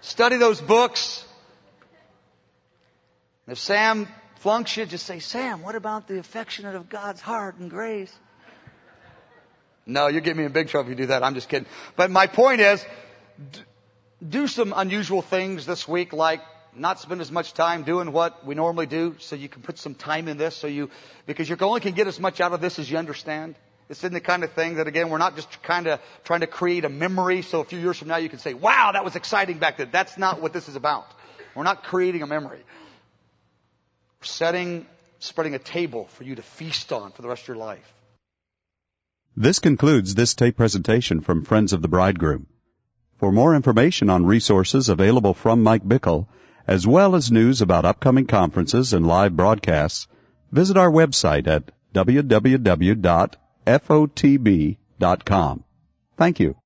study 0.00 0.36
those 0.36 0.60
books. 0.60 1.24
And 3.46 3.52
If 3.52 3.58
Sam 3.58 4.08
flunks 4.36 4.76
you, 4.76 4.86
just 4.86 5.06
say, 5.06 5.18
Sam, 5.18 5.62
what 5.62 5.74
about 5.74 6.08
the 6.08 6.18
affectionate 6.18 6.74
of 6.74 6.88
God's 6.88 7.20
heart 7.20 7.56
and 7.58 7.70
grace? 7.70 8.12
No, 9.86 10.06
you 10.06 10.20
get 10.20 10.36
me 10.36 10.44
in 10.44 10.52
big 10.52 10.68
trouble 10.68 10.90
if 10.90 10.98
you 10.98 11.04
do 11.04 11.08
that. 11.08 11.22
I'm 11.22 11.34
just 11.34 11.48
kidding. 11.48 11.68
But 11.96 12.10
my 12.10 12.26
point 12.26 12.60
is, 12.60 12.84
do 14.26 14.46
some 14.46 14.72
unusual 14.74 15.20
things 15.20 15.66
this 15.66 15.86
week, 15.86 16.12
like 16.12 16.40
not 16.74 17.00
spend 17.00 17.20
as 17.20 17.30
much 17.30 17.52
time 17.52 17.82
doing 17.82 18.12
what 18.12 18.46
we 18.46 18.54
normally 18.54 18.86
do, 18.86 19.16
so 19.18 19.36
you 19.36 19.48
can 19.48 19.62
put 19.62 19.78
some 19.78 19.94
time 19.94 20.28
in 20.28 20.38
this, 20.38 20.56
so 20.56 20.66
you, 20.66 20.90
because 21.26 21.48
you 21.48 21.56
only 21.60 21.80
can 21.80 21.92
get 21.92 22.06
as 22.06 22.18
much 22.18 22.40
out 22.40 22.52
of 22.52 22.60
this 22.60 22.78
as 22.78 22.90
you 22.90 22.96
understand. 22.96 23.54
This 23.88 23.98
isn't 23.98 24.14
the 24.14 24.20
kind 24.20 24.44
of 24.44 24.52
thing 24.52 24.76
that 24.76 24.86
again, 24.86 25.10
we're 25.10 25.18
not 25.18 25.36
just 25.36 25.62
kind 25.62 25.86
of 25.86 26.00
trying 26.24 26.40
to 26.40 26.46
create 26.46 26.84
a 26.84 26.88
memory, 26.88 27.42
so 27.42 27.60
a 27.60 27.64
few 27.64 27.78
years 27.78 27.98
from 27.98 28.08
now 28.08 28.16
you 28.16 28.28
can 28.28 28.38
say, 28.38 28.54
wow, 28.54 28.92
that 28.92 29.04
was 29.04 29.14
exciting 29.14 29.58
back 29.58 29.76
then. 29.76 29.90
That's 29.92 30.16
not 30.16 30.40
what 30.40 30.52
this 30.52 30.68
is 30.68 30.76
about. 30.76 31.06
We're 31.54 31.64
not 31.64 31.84
creating 31.84 32.22
a 32.22 32.26
memory. 32.26 32.60
We're 34.20 34.26
setting, 34.26 34.86
spreading 35.18 35.54
a 35.54 35.58
table 35.58 36.06
for 36.06 36.24
you 36.24 36.34
to 36.34 36.42
feast 36.42 36.92
on 36.92 37.12
for 37.12 37.22
the 37.22 37.28
rest 37.28 37.42
of 37.42 37.48
your 37.48 37.58
life. 37.58 37.92
This 39.36 39.58
concludes 39.58 40.14
this 40.14 40.34
tape 40.34 40.56
presentation 40.56 41.20
from 41.20 41.44
Friends 41.44 41.72
of 41.72 41.82
the 41.82 41.88
Bridegroom. 41.88 42.46
For 43.18 43.32
more 43.32 43.54
information 43.54 44.08
on 44.08 44.26
resources 44.26 44.88
available 44.88 45.34
from 45.34 45.62
Mike 45.62 45.84
Bickle, 45.84 46.26
as 46.66 46.86
well 46.86 47.14
as 47.14 47.30
news 47.30 47.60
about 47.60 47.84
upcoming 47.84 48.26
conferences 48.26 48.94
and 48.94 49.06
live 49.06 49.36
broadcasts, 49.36 50.08
visit 50.50 50.76
our 50.76 50.90
website 50.90 51.46
at 51.46 51.70
www.fotb.com. 53.66 55.64
Thank 56.16 56.40
you. 56.40 56.56